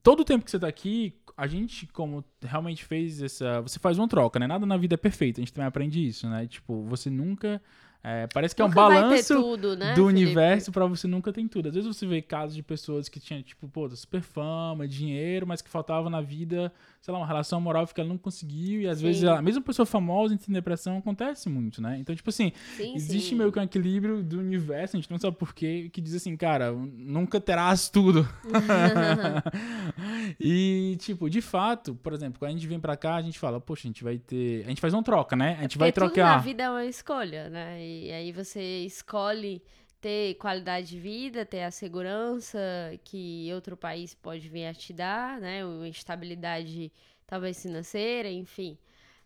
Todo 0.01 0.21
o 0.21 0.25
tempo 0.25 0.45
que 0.45 0.51
você 0.51 0.57
está 0.57 0.67
aqui, 0.67 1.13
a 1.35 1.47
gente, 1.47 1.87
como 1.87 2.23
realmente 2.41 2.83
fez 2.85 3.21
essa. 3.21 3.61
Você 3.61 3.79
faz 3.79 3.97
uma 3.97 4.07
troca, 4.07 4.39
né? 4.39 4.47
Nada 4.47 4.65
na 4.65 4.77
vida 4.77 4.95
é 4.95 4.97
perfeito. 4.97 5.39
A 5.39 5.41
gente 5.41 5.53
também 5.53 5.67
aprende 5.67 6.05
isso, 6.05 6.27
né? 6.29 6.47
Tipo, 6.47 6.83
você 6.83 7.09
nunca 7.09 7.61
é, 8.01 8.27
parece 8.33 8.55
que 8.55 8.63
nunca 8.63 8.79
é 8.79 8.83
um 8.83 8.87
balanço 8.87 9.35
tudo, 9.35 9.75
né, 9.75 9.93
do 9.93 10.07
Felipe? 10.07 10.23
universo 10.23 10.71
para 10.71 10.85
você 10.85 11.05
nunca 11.05 11.33
tem 11.33 11.47
tudo. 11.47 11.67
Às 11.67 11.75
vezes 11.75 11.95
você 11.95 12.07
vê 12.07 12.21
casos 12.21 12.55
de 12.55 12.63
pessoas 12.63 13.09
que 13.09 13.19
tinham, 13.19 13.41
tipo, 13.43 13.67
pô, 13.67 13.89
super 13.89 14.21
fama, 14.21 14.87
dinheiro, 14.87 15.45
mas 15.45 15.61
que 15.61 15.69
faltava 15.69 16.09
na 16.09 16.21
vida, 16.21 16.71
sei 17.01 17.13
lá, 17.13 17.19
uma 17.19 17.27
relação 17.27 17.61
moral 17.61 17.87
que 17.87 17.99
ela 17.99 18.09
não 18.09 18.17
conseguiu. 18.17 18.81
E 18.81 18.87
às 18.87 18.99
sim. 18.99 19.05
vezes, 19.05 19.23
a 19.23 19.41
mesma 19.41 19.61
pessoa 19.61 19.85
famosa 19.85 20.33
em 20.33 20.53
depressão 20.53 20.97
acontece 20.97 21.49
muito, 21.49 21.81
né? 21.81 21.97
Então, 21.99 22.15
tipo 22.15 22.29
assim, 22.29 22.51
sim, 22.75 22.95
existe 22.95 23.29
sim. 23.29 23.35
meio 23.35 23.51
que 23.51 23.59
um 23.59 23.63
equilíbrio 23.63 24.21
do 24.21 24.39
universo, 24.39 24.97
a 24.97 24.99
gente 24.99 25.09
não 25.09 25.17
sabe 25.17 25.37
porquê, 25.37 25.89
que 25.91 26.01
diz 26.01 26.13
assim, 26.13 26.35
cara, 26.35 26.71
nunca 26.71 27.39
terás 27.39 27.89
tudo. 27.89 28.27
e, 30.39 30.97
tipo, 30.99 31.29
de 31.29 31.41
fato, 31.41 31.95
por 31.95 32.13
exemplo, 32.13 32.39
quando 32.39 32.49
a 32.49 32.53
gente 32.53 32.67
vem 32.67 32.79
pra 32.79 32.97
cá, 32.97 33.15
a 33.15 33.21
gente 33.21 33.39
fala, 33.39 33.59
poxa, 33.61 33.87
a 33.87 33.89
gente 33.89 34.03
vai 34.03 34.17
ter. 34.17 34.65
A 34.65 34.69
gente 34.69 34.81
faz 34.81 34.93
uma 34.93 35.03
troca, 35.03 35.35
né? 35.35 35.55
A 35.59 35.61
gente 35.63 35.77
é 35.77 35.79
vai 35.79 35.91
trocar. 35.91 36.13
Tudo 36.13 36.23
na 36.23 36.37
vida 36.37 36.63
é 36.63 36.69
uma 36.69 36.85
escolha, 36.85 37.49
né? 37.49 37.81
E 37.81 38.11
aí 38.11 38.31
você 38.31 38.83
escolhe 38.85 39.61
ter 40.01 40.35
qualidade 40.35 40.87
de 40.87 40.99
vida, 40.99 41.45
ter 41.45 41.63
a 41.63 41.71
segurança 41.71 42.59
que 43.03 43.49
outro 43.53 43.75
país 43.75 44.13
pode 44.13 44.47
vir 44.47 44.65
a 44.65 44.73
te 44.73 44.93
dar, 44.93 45.39
né? 45.39 45.65
Uma 45.65 45.87
estabilidade 45.87 46.91
talvez 47.27 47.61
financeira, 47.61 48.29
enfim. 48.29 48.77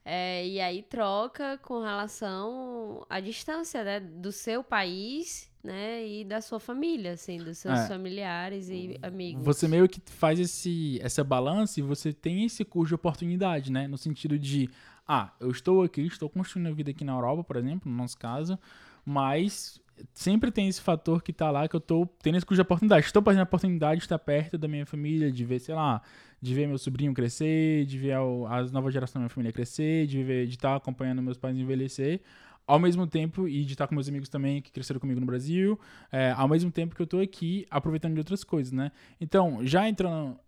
É, 0.05 0.45
e 0.45 0.59
aí 0.59 0.81
troca 0.81 1.57
com 1.59 1.81
relação 1.81 3.05
à 3.09 3.19
distância, 3.19 3.83
né? 3.83 3.99
Do 3.99 4.31
seu 4.31 4.63
país, 4.63 5.49
né? 5.63 6.05
E 6.05 6.25
da 6.25 6.41
sua 6.41 6.59
família, 6.59 7.13
assim, 7.13 7.37
dos 7.37 7.59
seus 7.59 7.79
é. 7.79 7.87
familiares 7.87 8.69
e 8.69 8.97
amigos. 9.01 9.43
Você 9.45 9.67
meio 9.67 9.87
que 9.87 10.01
faz 10.07 10.39
esse, 10.39 10.99
essa 11.01 11.23
balança 11.23 11.79
e 11.79 11.83
você 11.83 12.11
tem 12.11 12.43
esse 12.43 12.65
curso 12.65 12.89
de 12.89 12.95
oportunidade, 12.95 13.71
né? 13.71 13.87
No 13.87 13.97
sentido 13.97 14.37
de, 14.37 14.69
ah, 15.07 15.31
eu 15.39 15.51
estou 15.51 15.83
aqui, 15.83 16.01
estou 16.01 16.29
construindo 16.29 16.67
a 16.67 16.71
vida 16.71 16.91
aqui 16.91 17.05
na 17.05 17.13
Europa, 17.13 17.43
por 17.43 17.55
exemplo, 17.55 17.89
no 17.89 17.95
nosso 17.95 18.17
caso, 18.17 18.59
mas 19.05 19.79
sempre 20.13 20.51
tem 20.51 20.67
esse 20.67 20.81
fator 20.81 21.21
que 21.21 21.33
tá 21.33 21.49
lá 21.51 21.67
que 21.67 21.75
eu 21.75 21.79
tô 21.79 22.07
tendo 22.21 22.35
curso 22.45 22.55
de 22.55 22.61
oportunidade. 22.61 23.05
Estou 23.05 23.21
perdendo 23.21 23.41
a 23.41 23.43
oportunidade 23.43 23.99
de 23.99 24.05
estar 24.05 24.19
perto 24.19 24.57
da 24.57 24.67
minha 24.67 24.85
família, 24.85 25.31
de 25.31 25.45
ver, 25.45 25.59
sei 25.59 25.75
lá, 25.75 26.01
de 26.41 26.53
ver 26.53 26.67
meu 26.67 26.77
sobrinho 26.77 27.13
crescer, 27.13 27.85
de 27.85 27.97
ver 27.97 28.15
as 28.49 28.71
novas 28.71 28.93
gerações 28.93 29.13
da 29.13 29.19
minha 29.21 29.29
família 29.29 29.51
crescer, 29.51 30.07
de 30.07 30.23
ver, 30.23 30.47
de 30.47 30.55
estar 30.55 30.75
acompanhando 30.75 31.21
meus 31.21 31.37
pais 31.37 31.57
envelhecer, 31.57 32.21
ao 32.65 32.79
mesmo 32.79 33.07
tempo, 33.07 33.47
e 33.47 33.63
de 33.63 33.73
estar 33.73 33.87
com 33.87 33.95
meus 33.95 34.07
amigos 34.07 34.29
também 34.29 34.61
que 34.61 34.71
cresceram 34.71 34.99
comigo 34.99 35.19
no 35.19 35.25
Brasil, 35.25 35.79
é, 36.11 36.31
ao 36.31 36.47
mesmo 36.47 36.71
tempo 36.71 36.95
que 36.95 37.01
eu 37.01 37.07
tô 37.07 37.19
aqui 37.19 37.65
aproveitando 37.69 38.13
de 38.13 38.19
outras 38.19 38.43
coisas, 38.43 38.71
né? 38.71 38.91
Então, 39.19 39.65
já 39.65 39.87
entrando 39.87 40.39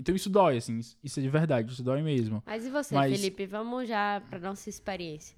então 0.00 0.14
isso 0.14 0.30
dói, 0.30 0.56
assim, 0.56 0.80
isso 1.04 1.20
é 1.20 1.22
de 1.22 1.28
verdade, 1.28 1.70
isso 1.70 1.82
dói 1.82 2.00
mesmo. 2.00 2.42
Mas 2.46 2.64
e 2.64 2.70
você, 2.70 2.94
Mas... 2.94 3.14
Felipe? 3.14 3.44
Vamos 3.44 3.86
já 3.86 4.22
para 4.30 4.38
nossa 4.38 4.70
experiência. 4.70 5.36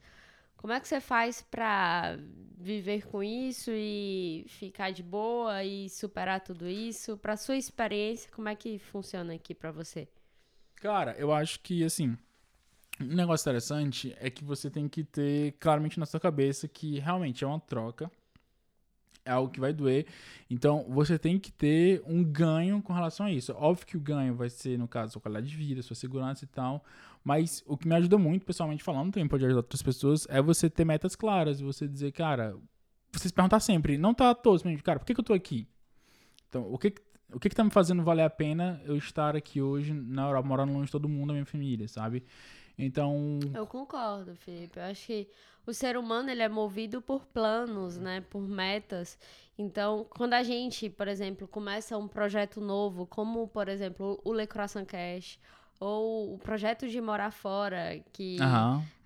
Como 0.62 0.72
é 0.72 0.78
que 0.78 0.86
você 0.86 1.00
faz 1.00 1.42
para 1.42 2.16
viver 2.56 3.04
com 3.08 3.20
isso 3.20 3.72
e 3.74 4.46
ficar 4.46 4.92
de 4.92 5.02
boa 5.02 5.64
e 5.64 5.90
superar 5.90 6.38
tudo 6.40 6.68
isso? 6.68 7.16
Para 7.16 7.36
sua 7.36 7.56
experiência, 7.56 8.30
como 8.30 8.48
é 8.48 8.54
que 8.54 8.78
funciona 8.78 9.34
aqui 9.34 9.56
para 9.56 9.72
você? 9.72 10.06
Cara, 10.76 11.16
eu 11.18 11.32
acho 11.32 11.58
que 11.58 11.82
assim, 11.82 12.16
um 13.00 13.06
negócio 13.06 13.42
interessante 13.42 14.14
é 14.20 14.30
que 14.30 14.44
você 14.44 14.70
tem 14.70 14.88
que 14.88 15.02
ter 15.02 15.56
claramente 15.58 15.98
na 15.98 16.06
sua 16.06 16.20
cabeça 16.20 16.68
que 16.68 17.00
realmente 17.00 17.42
é 17.42 17.46
uma 17.46 17.58
troca 17.58 18.08
é 19.24 19.30
algo 19.30 19.52
que 19.52 19.60
vai 19.60 19.72
doer. 19.72 20.06
Então, 20.50 20.84
você 20.88 21.18
tem 21.18 21.38
que 21.38 21.52
ter 21.52 22.02
um 22.06 22.24
ganho 22.24 22.82
com 22.82 22.92
relação 22.92 23.26
a 23.26 23.32
isso. 23.32 23.52
Óbvio 23.52 23.86
que 23.86 23.96
o 23.96 24.00
ganho 24.00 24.34
vai 24.34 24.50
ser, 24.50 24.78
no 24.78 24.88
caso, 24.88 25.12
sua 25.12 25.22
qualidade 25.22 25.48
de 25.48 25.56
vida, 25.56 25.82
sua 25.82 25.96
segurança 25.96 26.44
e 26.44 26.48
tal. 26.48 26.84
Mas 27.24 27.62
o 27.66 27.76
que 27.76 27.86
me 27.86 27.94
ajuda 27.94 28.18
muito, 28.18 28.44
pessoalmente 28.44 28.82
falando, 28.82 29.12
também 29.12 29.28
pode 29.28 29.44
ajudar 29.44 29.60
outras 29.60 29.82
pessoas, 29.82 30.26
é 30.28 30.42
você 30.42 30.68
ter 30.68 30.84
metas 30.84 31.14
claras. 31.14 31.60
Você 31.60 31.86
dizer, 31.86 32.12
cara, 32.12 32.56
você 33.12 33.28
se 33.28 33.34
perguntar 33.34 33.60
sempre, 33.60 33.96
não 33.96 34.12
tá 34.12 34.34
todos, 34.34 34.62
mas, 34.62 34.80
cara, 34.82 34.98
por 34.98 35.06
que, 35.06 35.14
que 35.14 35.20
eu 35.20 35.24
tô 35.24 35.34
aqui? 35.34 35.68
Então, 36.48 36.70
o 36.72 36.78
que, 36.78 36.94
o 37.32 37.38
que 37.38 37.48
que 37.48 37.54
tá 37.54 37.62
me 37.62 37.70
fazendo 37.70 38.02
valer 38.02 38.24
a 38.24 38.30
pena 38.30 38.80
eu 38.84 38.96
estar 38.96 39.36
aqui 39.36 39.60
hoje 39.60 39.92
na 39.92 40.26
Europa, 40.26 40.48
morando 40.48 40.72
longe 40.72 40.86
de 40.86 40.92
todo 40.92 41.08
mundo, 41.08 41.28
da 41.28 41.34
minha 41.34 41.46
família, 41.46 41.86
sabe? 41.88 42.24
Então, 42.76 43.38
Eu 43.54 43.66
concordo, 43.66 44.34
Felipe. 44.34 44.78
Eu 44.78 44.84
acho 44.84 45.06
que 45.06 45.28
o 45.66 45.72
ser 45.72 45.96
humano 45.96 46.30
ele 46.30 46.42
é 46.42 46.48
movido 46.48 47.00
por 47.00 47.26
planos, 47.26 47.98
né? 47.98 48.22
Por 48.22 48.48
metas. 48.48 49.18
Então, 49.56 50.06
quando 50.10 50.34
a 50.34 50.42
gente, 50.42 50.88
por 50.88 51.06
exemplo, 51.06 51.46
começa 51.46 51.96
um 51.96 52.08
projeto 52.08 52.60
novo, 52.60 53.06
como, 53.06 53.46
por 53.46 53.68
exemplo, 53.68 54.20
o 54.24 54.32
Le 54.32 54.46
Croissant 54.46 54.86
Cash, 54.86 55.38
ou 55.82 56.34
o 56.34 56.38
projeto 56.38 56.88
de 56.88 57.00
morar 57.00 57.32
fora, 57.32 58.00
que 58.12 58.36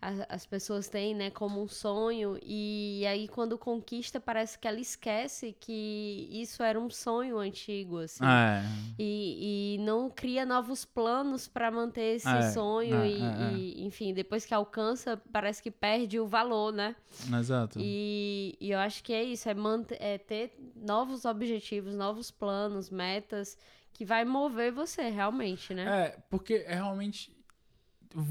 a- 0.03 0.27
as 0.29 0.45
pessoas 0.45 0.89
têm, 0.89 1.15
né, 1.15 1.31
como 1.31 1.63
um 1.63 1.67
sonho, 1.67 2.39
e 2.43 3.03
aí 3.09 3.27
quando 3.29 3.57
conquista, 3.57 4.21
parece 4.21 4.59
que 4.59 4.69
ela 4.69 4.79
esquece 4.79 5.57
que 5.59 6.29
isso 6.31 6.63
era 6.63 6.79
um 6.79 6.91
sonho 6.91 7.39
antigo, 7.39 7.99
assim. 7.99 8.25
é, 8.25 8.63
E, 8.99 9.75
e 9.77 9.79
não 9.79 10.11
cria 10.11 10.45
novos 10.45 10.85
planos 10.85 11.49
para 11.49 11.71
manter 11.71 12.17
esse 12.17 12.29
É, 12.29 12.43
sonho 12.51 12.97
é, 12.97 13.09
e, 13.09 13.23
é, 13.23 13.27
é. 13.27 13.53
e, 13.57 13.85
enfim, 13.87 14.13
depois 14.13 14.45
que 14.45 14.53
alcança, 14.55 15.21
parece 15.33 15.63
que 15.63 15.71
perde 15.71 16.21
o 16.21 16.27
valor, 16.27 16.73
né? 16.73 16.95
exato. 17.41 17.79
E, 17.81 18.57
e 18.61 18.71
eu 18.71 18.79
acho 18.79 19.03
que 19.03 19.13
é 19.15 19.23
isso, 19.23 19.49
é, 19.49 19.55
manter, 19.55 19.97
é 20.01 20.19
ter 20.19 20.55
novos 20.77 21.25
objetivos, 21.25 21.95
novos 21.95 22.31
planos, 22.31 22.91
metas 22.91 23.57
que 23.97 24.05
vai 24.05 24.25
mover 24.25 24.73
você 24.73 25.09
realmente, 25.09 25.73
né? 25.75 25.85
É, 26.07 26.19
porque 26.31 26.65
é 26.67 26.75
realmente 26.75 27.35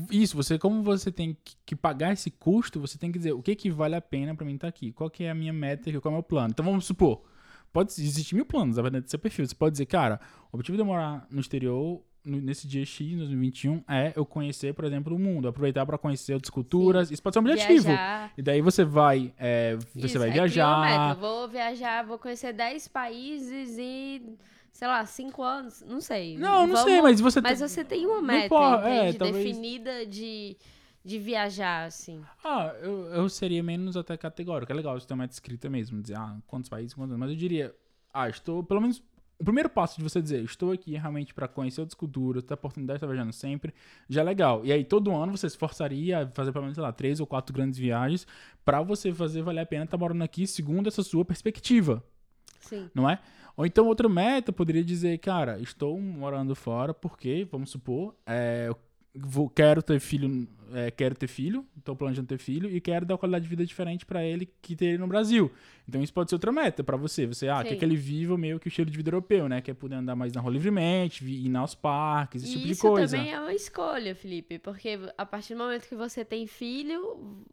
isso, 0.10 0.36
você 0.36 0.58
como 0.58 0.82
você 0.82 1.12
tem 1.12 1.38
que- 1.66 1.76
pagar 1.76 2.14
esse 2.14 2.32
custo, 2.32 2.80
você 2.80 2.98
tem 2.98 3.12
que 3.12 3.18
dizer 3.20 3.34
o 3.34 3.42
que 3.42 3.56
que 3.56 3.70
vale 3.70 3.96
a 3.96 4.02
pena 4.02 4.34
pra 4.36 4.46
mim 4.46 4.56
estar 4.56 4.68
aqui, 4.68 4.92
qual 4.92 5.10
que 5.10 5.24
é 5.24 5.30
a 5.30 5.36
minha 5.36 5.54
meta, 5.54 5.92
qual 6.00 6.12
é 6.12 6.16
o 6.16 6.20
meu 6.20 6.24
plano. 6.24 6.50
Então 6.52 6.66
vamos 6.66 6.86
supor, 6.86 7.24
pode 7.72 7.92
existir 7.92 8.36
mil 8.36 8.46
planos, 8.46 8.78
na 8.78 8.84
verdade, 8.84 9.06
do 9.06 9.10
seu 9.10 9.20
perfil. 9.20 9.46
Você 9.46 9.54
pode 9.56 9.74
dizer, 9.74 9.86
cara, 9.86 10.20
o 10.52 10.56
objetivo 10.56 10.78
de 10.78 10.82
eu 10.82 10.86
morar 10.86 11.28
no 11.30 11.40
exterior 11.42 12.02
nesse 12.24 12.68
dia 12.68 12.84
X, 12.84 13.16
2021, 13.18 13.84
é 13.88 14.12
eu 14.16 14.26
conhecer, 14.26 14.74
por 14.74 14.84
exemplo, 14.86 15.16
o 15.16 15.20
mundo, 15.20 15.48
aproveitar 15.48 15.86
pra 15.86 15.98
conhecer 15.98 16.34
outras 16.34 16.50
culturas. 16.50 17.12
Isso 17.12 17.22
pode 17.22 17.36
ser 17.36 17.40
um 17.40 17.44
objetivo. 17.44 17.84
Viajar. 17.84 18.34
E 18.36 18.42
daí 18.42 18.62
você 18.62 18.84
vai, 18.84 19.32
é, 19.38 19.76
você 19.94 20.08
Isso, 20.08 20.18
vai 20.18 20.30
é, 20.30 20.32
viajar. 20.32 21.14
Vou 21.16 21.48
viajar, 21.48 22.04
vou 22.04 22.18
conhecer 22.18 22.52
10 22.54 22.88
países 22.88 23.78
e, 23.78 24.24
sei 24.76 24.90
lá, 24.90 25.06
5 25.06 25.42
anos, 25.42 25.82
não 25.88 26.02
sei. 26.02 26.38
Não, 26.38 26.68
não 26.68 26.76
Vamos- 26.76 26.82
sei, 26.82 27.02
mas 27.02 27.22
você 27.22 27.40
Mas 27.40 27.60
tá- 27.60 27.68
você 27.68 27.82
tem 27.86 28.06
uma 28.06 28.22
meta, 28.22 28.48
importa, 28.48 28.90
é, 28.90 29.14
talvez- 29.14 29.46
Definida 29.46 30.06
de, 30.06 30.58
de 31.04 31.18
viajar, 31.18 31.86
assim. 31.86 32.22
Ah, 32.44 32.76
eu, 32.82 33.06
eu 33.06 33.30
seria 33.30 33.64
menos 33.64 33.96
até 33.96 34.18
categórico. 34.18 34.70
É 34.70 34.76
legal 34.76 35.00
você 35.00 35.08
ter 35.08 35.14
uma 35.14 35.24
meta 35.24 35.34
escrita 35.34 35.70
mesmo. 35.70 36.02
Dizer, 36.02 36.18
ah, 36.18 36.36
quantos 36.46 36.70
países, 36.70 36.94
quantos. 36.94 37.16
Mas 37.18 37.30
eu 37.30 37.38
diria, 37.38 37.74
ah, 38.14 38.28
estou. 38.28 38.64
Pelo 38.66 38.82
menos. 38.82 39.02
O 39.40 39.44
primeiro 39.46 39.70
passo 39.70 39.98
de 39.98 40.04
você 40.04 40.22
dizer, 40.22 40.44
estou 40.44 40.72
aqui 40.74 40.92
realmente 40.98 41.34
para 41.34 41.46
conhecer 41.48 41.80
outras 41.82 41.94
culturas, 41.96 42.44
ter 42.44 42.54
a 42.54 42.56
oportunidade 42.56 43.00
de 43.00 43.06
estar 43.06 43.08
viajando 43.14 43.34
sempre, 43.34 43.74
já 44.10 44.22
é 44.22 44.24
legal. 44.24 44.66
E 44.66 44.72
aí, 44.74 44.84
todo 44.86 45.14
ano 45.14 45.36
você 45.38 45.50
se 45.50 45.58
forçaria 45.58 46.20
a 46.24 46.28
fazer 46.32 46.52
pelo 46.54 46.64
menos, 46.64 46.76
sei 46.76 46.82
lá, 46.82 46.92
três 46.94 47.20
ou 47.22 47.28
quatro 47.28 47.54
grandes 47.54 47.78
viagens 47.78 48.26
para 48.64 48.82
você 48.82 49.14
fazer 49.14 49.42
valer 49.42 49.60
a 49.62 49.66
pena 49.66 49.84
estar 49.86 49.98
morando 49.98 50.22
aqui 50.24 50.48
segundo 50.48 50.88
essa 50.88 51.04
sua 51.04 51.26
perspectiva 51.26 52.02
Sim. 52.62 52.90
não 52.96 53.10
é? 53.10 53.20
Ou 53.58 53.66
então 53.66 53.88
outra 53.88 54.10
meta 54.10 54.52
poderia 54.52 54.84
dizer, 54.84 55.18
cara, 55.20 55.60
estou 55.60 56.00
morando 56.00 56.56
fora 56.56 56.94
porque, 56.94 57.48
vamos 57.50 57.70
supor, 57.70 58.16
é, 58.26 58.66
eu 58.68 58.78
vou, 59.16 59.50
quero 59.50 59.82
ter 59.82 60.00
filho, 60.00 60.48
é, 60.74 60.92
quero 60.92 61.16
ter 61.16 61.28
filho, 61.28 61.66
estou 61.78 61.96
planejando 61.96 62.28
ter 62.28 62.38
filho 62.38 62.70
e 62.70 62.80
quero 62.82 63.06
dar 63.06 63.14
uma 63.14 63.18
qualidade 63.18 63.44
de 63.44 63.50
vida 63.50 63.66
diferente 63.66 64.06
para 64.06 64.24
ele 64.24 64.50
que 64.62 64.76
ter 64.76 64.86
ele 64.86 64.98
no 64.98 65.08
Brasil. 65.08 65.52
Então 65.88 66.02
isso 66.02 66.14
pode 66.14 66.30
ser 66.30 66.36
outra 66.36 66.52
meta 66.52 66.84
para 66.84 66.98
você. 66.98 67.26
Você, 67.28 67.48
ah, 67.48 67.62
Sim. 67.62 67.70
quer 67.70 67.76
que 67.76 67.86
ele 67.86 67.96
viva 67.96 68.38
meio 68.38 68.60
que 68.60 68.68
o 68.68 68.70
estilo 68.70 68.90
de 68.90 68.98
vida 68.98 69.10
europeu, 69.10 69.48
né? 69.48 69.62
Quer 69.62 69.76
poder 69.76 69.96
andar 69.96 70.16
mais 70.16 70.34
na 70.34 70.42
rua 70.42 70.52
livremente, 70.52 71.24
ir 71.24 71.56
aos 71.56 71.76
parques, 71.76 72.44
esse 72.44 72.52
E 72.52 72.56
tipo 72.56 72.66
de 72.66 72.72
isso 72.72 72.82
coisa. 72.82 73.16
também 73.18 73.32
é 73.32 73.40
uma 73.40 73.54
escolha, 73.54 74.16
Felipe, 74.16 74.58
porque 74.60 75.00
a 75.18 75.26
partir 75.26 75.54
do 75.54 75.60
momento 75.60 75.88
que 75.88 75.96
você 75.96 76.26
tem 76.26 76.48
filho, 76.48 77.46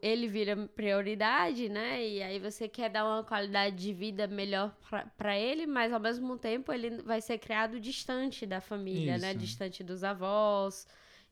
ele 0.00 0.26
vira 0.28 0.56
prioridade, 0.74 1.68
né? 1.68 2.06
E 2.06 2.22
aí 2.22 2.38
você 2.38 2.68
quer 2.68 2.88
dar 2.88 3.04
uma 3.04 3.22
qualidade 3.22 3.76
de 3.76 3.92
vida 3.92 4.26
melhor 4.26 4.74
pra 5.16 5.38
ele, 5.38 5.66
mas 5.66 5.92
ao 5.92 6.00
mesmo 6.00 6.38
tempo 6.38 6.72
ele 6.72 7.02
vai 7.02 7.20
ser 7.20 7.38
criado 7.38 7.78
distante 7.78 8.46
da 8.46 8.60
família, 8.60 9.18
né? 9.18 9.30
Isso. 9.30 9.38
Distante 9.38 9.84
dos 9.84 10.02
avós. 10.02 10.86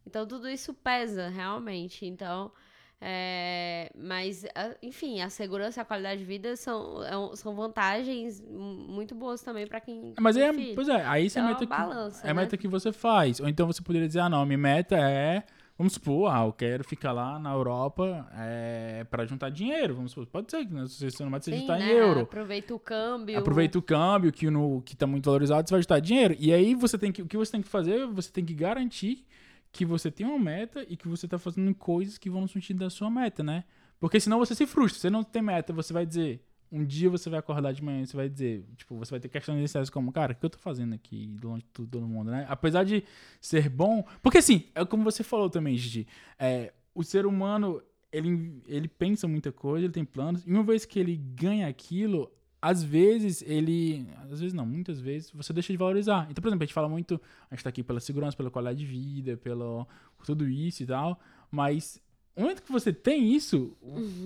Então 0.06 0.26
tudo 0.26 0.48
isso 0.48 0.72
pesa 0.72 1.28
realmente. 1.28 2.06
Então, 2.06 2.52
é, 3.00 3.90
mas, 3.94 4.44
enfim, 4.82 5.20
a 5.20 5.28
segurança 5.28 5.80
e 5.80 5.82
a 5.82 5.84
qualidade 5.84 6.20
de 6.20 6.24
vida 6.26 6.56
são, 6.56 7.02
é 7.04 7.36
são 7.36 7.54
vantagens 7.54 8.40
mu- 8.40 8.86
muito 8.88 9.14
boas 9.14 9.42
também 9.42 9.66
pra 9.66 9.80
quem 9.80 10.14
Mas 10.18 10.36
tem 10.36 10.44
é, 10.44 10.52
filho. 10.52 10.74
pois 10.74 10.88
é, 10.88 11.04
aí 11.04 11.24
é 11.24 11.26
Então, 11.26 11.42
a 11.42 11.44
é 11.44 11.48
meta 11.48 11.66
uma 11.66 11.76
que, 11.76 11.76
balança, 11.82 12.26
é 12.26 12.28
né? 12.30 12.34
meta 12.34 12.56
que 12.56 12.68
você 12.68 12.92
faz. 12.92 13.40
Ou 13.40 13.48
então 13.48 13.66
você 13.66 13.82
poderia 13.82 14.06
dizer, 14.08 14.20
ah, 14.20 14.28
não, 14.30 14.46
minha 14.46 14.56
meta 14.56 14.96
é, 14.96 15.44
vamos 15.76 15.92
supor, 15.92 16.30
ah, 16.32 16.46
eu 16.46 16.52
quero 16.54 16.82
ficar 16.84 17.12
lá 17.12 17.38
na 17.38 17.52
Europa 17.52 18.26
é, 18.34 19.04
para 19.10 19.26
juntar 19.26 19.50
dinheiro, 19.50 19.94
vamos 19.96 20.12
supor. 20.12 20.26
Pode 20.26 20.50
ser 20.50 20.64
que 20.64 20.72
né, 20.72 20.86
se 20.86 21.10
você 21.10 21.22
não 21.22 21.30
você 21.30 21.50
Sim, 21.50 21.60
juntar 21.60 21.78
em 21.78 21.82
né? 21.84 22.00
euro. 22.00 22.20
Aproveita 22.22 22.74
o 22.74 22.78
câmbio. 22.78 23.38
Aproveita 23.38 23.78
o 23.78 23.82
câmbio 23.82 24.32
que, 24.32 24.48
no, 24.48 24.80
que 24.80 24.96
tá 24.96 25.06
muito 25.06 25.26
valorizado, 25.26 25.68
você 25.68 25.74
vai 25.74 25.82
juntar 25.82 26.00
dinheiro. 26.00 26.34
E 26.38 26.50
aí 26.54 26.74
você 26.74 26.96
tem 26.96 27.12
que, 27.12 27.20
o 27.20 27.26
que 27.26 27.36
você 27.36 27.52
tem 27.52 27.60
que 27.60 27.68
fazer, 27.68 28.06
você 28.06 28.32
tem 28.32 28.44
que 28.44 28.54
garantir 28.54 29.26
que 29.76 29.84
você 29.84 30.10
tem 30.10 30.26
uma 30.26 30.38
meta 30.38 30.84
e 30.88 30.96
que 30.96 31.06
você 31.06 31.28
tá 31.28 31.38
fazendo 31.38 31.74
coisas 31.74 32.16
que 32.16 32.30
vão 32.30 32.40
no 32.40 32.48
sentido 32.48 32.78
da 32.78 32.90
sua 32.90 33.10
meta, 33.10 33.42
né? 33.42 33.64
Porque 34.00 34.18
senão 34.18 34.38
você 34.38 34.54
se 34.54 34.66
frustra. 34.66 35.00
Você 35.00 35.10
não 35.10 35.22
tem 35.22 35.42
meta, 35.42 35.72
você 35.72 35.92
vai 35.92 36.06
dizer. 36.06 36.42
Um 36.72 36.84
dia 36.84 37.08
você 37.08 37.30
vai 37.30 37.38
acordar 37.38 37.72
de 37.72 37.82
manhã 37.82 38.02
e 38.02 38.06
você 38.06 38.16
vai 38.16 38.28
dizer, 38.28 38.64
tipo, 38.76 38.96
você 38.96 39.12
vai 39.12 39.20
ter 39.20 39.28
questões 39.28 39.56
iniciais 39.56 39.88
como, 39.88 40.10
cara, 40.12 40.32
o 40.32 40.34
que 40.34 40.44
eu 40.44 40.50
tô 40.50 40.58
fazendo 40.58 40.94
aqui 40.94 41.36
longe 41.40 41.62
de 41.62 41.86
todo 41.88 42.08
mundo, 42.08 42.32
né? 42.32 42.44
Apesar 42.48 42.82
de 42.84 43.04
ser 43.40 43.68
bom. 43.68 44.04
Porque 44.20 44.38
assim, 44.38 44.64
é 44.74 44.84
como 44.84 45.04
você 45.04 45.22
falou 45.22 45.48
também, 45.48 45.76
Gigi. 45.76 46.08
É, 46.36 46.72
o 46.92 47.04
ser 47.04 47.24
humano, 47.24 47.80
ele, 48.10 48.60
ele 48.66 48.88
pensa 48.88 49.28
muita 49.28 49.52
coisa, 49.52 49.86
ele 49.86 49.92
tem 49.92 50.04
planos, 50.04 50.42
e 50.44 50.50
uma 50.50 50.64
vez 50.64 50.84
que 50.84 50.98
ele 50.98 51.16
ganha 51.16 51.68
aquilo, 51.68 52.32
às 52.60 52.82
vezes 52.82 53.42
ele. 53.42 54.06
Às 54.22 54.40
vezes 54.40 54.52
não, 54.52 54.66
muitas 54.66 55.00
vezes 55.00 55.30
você 55.30 55.52
deixa 55.52 55.72
de 55.72 55.76
valorizar. 55.76 56.26
Então, 56.30 56.42
por 56.42 56.48
exemplo, 56.48 56.64
a 56.64 56.66
gente 56.66 56.74
fala 56.74 56.88
muito, 56.88 57.20
a 57.50 57.54
gente 57.54 57.62
tá 57.62 57.70
aqui 57.70 57.82
pela 57.82 58.00
segurança, 58.00 58.36
pela 58.36 58.50
qualidade 58.50 58.78
de 58.78 58.86
vida, 58.86 59.36
pelo 59.36 59.86
por 60.16 60.26
tudo 60.26 60.48
isso 60.48 60.82
e 60.82 60.86
tal, 60.86 61.20
mas 61.50 62.00
no 62.36 62.42
momento 62.42 62.62
que 62.62 62.70
você 62.70 62.92
tem 62.92 63.32
isso, 63.34 63.76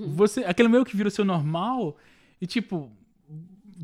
você. 0.08 0.44
Aquele 0.44 0.68
meio 0.68 0.84
que 0.84 0.96
vira 0.96 1.08
o 1.08 1.12
seu 1.12 1.24
normal, 1.24 1.96
e 2.40 2.46
tipo. 2.46 2.90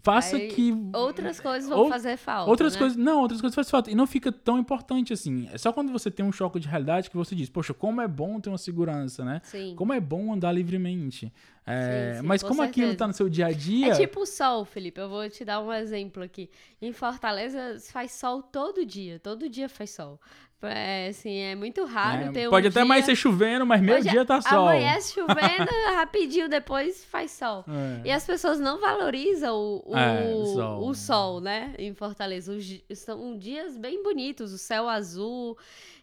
Faça 0.03 0.37
Aí, 0.37 0.49
que. 0.49 0.75
Outras 0.95 1.41
coisas 1.41 1.69
vão 1.69 1.79
Ou- 1.81 1.89
fazer 1.89 2.17
falta. 2.17 2.51
Outras 2.51 2.75
né? 2.75 2.79
coisas, 2.79 2.97
não, 2.99 3.21
outras 3.23 3.41
coisas 3.41 3.55
faz 3.55 3.71
falta. 3.71 3.91
E 3.91 3.95
não 3.95 4.07
fica 4.07 4.31
tão 4.31 4.59
importante 4.59 5.13
assim. 5.13 5.49
É 5.53 5.57
só 5.59 5.73
quando 5.73 5.91
você 5.91 6.11
tem 6.11 6.25
um 6.25 6.33
choque 6.33 6.61
de 6.61 6.69
realidade 6.69 7.09
que 7.09 7.17
você 7.17 7.35
diz, 7.35 7.49
poxa, 7.49 7.73
como 7.73 8.01
é 8.01 8.09
bom 8.09 8.39
ter 8.41 8.51
uma 8.51 8.59
segurança, 8.59 9.25
né? 9.25 9.41
Sim. 9.45 9.75
Como 9.75 9.93
é 9.93 10.01
bom 10.01 10.33
andar 10.35 10.53
livremente. 10.53 11.33
É, 11.69 12.13
Sim, 12.15 12.21
sim, 12.21 12.27
mas 12.29 12.43
com 12.43 12.49
como 12.51 12.63
aquilo 12.63 12.87
certeza. 12.89 12.99
tá 12.99 13.07
no 13.09 13.13
seu 13.13 13.29
dia 13.29 13.47
a 13.47 13.53
dia. 13.53 13.89
É 13.93 13.97
tipo 13.97 14.21
o 14.21 14.27
sol, 14.27 14.65
Felipe. 14.65 15.01
Eu 15.01 15.09
vou 15.09 15.29
te 15.29 15.45
dar 15.45 15.61
um 15.61 15.73
exemplo 15.73 16.23
aqui. 16.23 16.49
Em 16.81 16.93
Fortaleza 16.93 17.77
faz 17.91 18.13
sol 18.13 18.41
todo 18.43 18.85
dia. 18.87 19.19
Todo 19.19 19.49
dia 19.49 19.69
faz 19.69 19.91
sol. 19.91 20.21
É, 20.63 21.09
assim, 21.09 21.37
é 21.39 21.55
muito 21.55 21.85
raro 21.85 22.27
né? 22.27 22.33
ter 22.33 22.49
um 22.49 22.51
Pode 22.51 22.69
até 22.69 22.81
dia... 22.81 22.85
mais 22.89 23.05
ser 23.05 23.15
chovendo, 23.15 23.67
mas 23.67 23.81
meio 23.81 23.99
Hoje 23.99 24.09
dia 24.09 24.25
tá 24.25 24.41
sol. 24.41 24.61
Amanhece 24.69 25.13
chovendo, 25.13 25.71
rapidinho 25.95 26.49
depois 26.49 27.05
faz 27.05 27.33
sol. 27.33 27.65
É. 27.69 28.09
E 28.09 28.11
as 28.11 28.25
pessoas 28.25 28.59
não 28.59 28.81
valorizam 28.81 29.55
o, 29.55 29.93
o, 29.93 29.97
É, 29.97 30.25
o 30.25 30.41
o 30.41 30.47
sol. 30.47 30.95
sol. 30.95 31.41
né? 31.41 31.75
Em 31.79 31.93
Fortaleza. 31.93 32.53
Os 32.53 32.83
são 32.99 33.37
dias 33.37 33.77
bem 33.77 34.03
bonitos, 34.03 34.53
o 34.53 34.59
céu 34.59 34.89
azul. 34.89 35.59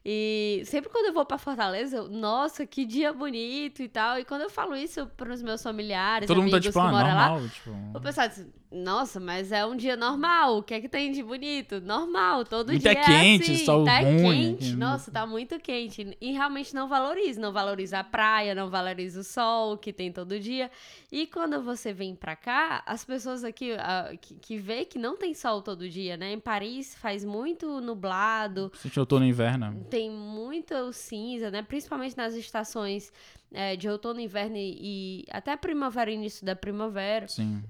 E 0.06 0.62
sempre 0.66 0.90
quando 0.90 1.06
eu 1.08 1.14
vou 1.14 1.26
pra 1.26 1.38
Fortaleza, 1.38 1.98
eu, 1.98 2.10
nossa, 2.10 2.66
que 2.66 2.86
dia 2.86 3.14
bonito 3.14 3.82
e 3.82 3.88
tal. 3.88 4.20
E 4.20 4.26
quando 4.26 4.42
eu 4.42 4.50
falo 4.50 4.76
isso 4.76 5.08
pros 5.18 5.42
meus 5.42 5.64
familiares, 5.64 6.28
Todo 6.28 6.42
mundo 6.42 6.52
tá 6.52 6.58
amigos 6.58 6.74
tipo, 6.74 6.80
que 6.80 6.88
ah, 6.88 6.92
moram 6.92 7.16
lá, 7.16 7.30
normal. 7.30 7.50
Tipo... 7.50 7.98
o 7.98 8.02
pessoal 8.02 8.28
diz, 8.28 8.46
nossa, 8.74 9.20
mas 9.20 9.52
é 9.52 9.66
um 9.66 9.76
dia 9.76 9.96
normal. 9.96 10.58
O 10.58 10.64
que 10.64 10.74
é 10.74 10.82
que 10.82 10.90
tem 10.90 11.12
de 11.12 11.22
bonito? 11.22 11.80
Normal, 11.80 12.44
todo 12.44 12.78
dia 12.78 12.96
tá 12.96 13.02
é 13.02 13.04
quente, 13.06 13.52
assim. 13.52 13.66
sol 13.66 13.84
tá 13.86 14.00
ruim, 14.00 14.56
quente. 14.56 14.72
que- 14.72 14.76
Nossa, 14.76 15.12
tá 15.12 15.26
muito 15.28 15.60
quente. 15.60 16.18
E 16.20 16.32
realmente 16.32 16.74
não 16.74 16.88
valoriza. 16.88 17.40
Não 17.40 17.54
valoriza 17.54 18.00
a 18.00 18.04
praia, 18.04 18.56
não 18.56 18.70
valoriza 18.70 19.20
o 19.20 19.24
sol 19.24 19.78
que 19.78 19.94
tem 19.94 20.12
todo 20.12 20.40
dia. 20.40 20.72
E 21.12 21.28
quando 21.28 21.62
você 21.62 21.94
vem 21.94 22.16
pra 22.16 22.36
cá, 22.36 22.82
as 22.86 23.06
pessoas 23.06 23.44
aqui 23.44 23.74
ah, 23.74 24.12
que, 24.20 24.34
que 24.36 24.58
vê 24.58 24.86
que 24.86 24.98
não 24.98 25.16
tem 25.18 25.34
sol 25.34 25.62
todo 25.62 25.88
dia, 25.88 26.18
né? 26.18 26.32
Em 26.34 26.40
Paris 26.40 26.96
faz 26.96 27.24
muito 27.24 27.80
nublado, 27.82 28.72
Sente 28.76 29.00
outono 29.00 29.26
e 29.26 29.30
inverno. 29.30 29.86
tem 29.90 30.10
muito 30.10 30.92
cinza, 30.94 31.52
né? 31.52 31.62
Principalmente 31.62 32.18
nas 32.18 32.34
estações 32.34 33.14
eh, 33.54 33.76
de 33.76 33.88
outono, 33.88 34.20
inverno 34.20 34.58
e, 34.58 34.78
e 34.82 35.26
até 35.30 35.56
primavera, 35.56 36.10
início 36.12 36.44
da 36.46 36.56
primavera. 36.56 37.28
Sim. 37.28 37.64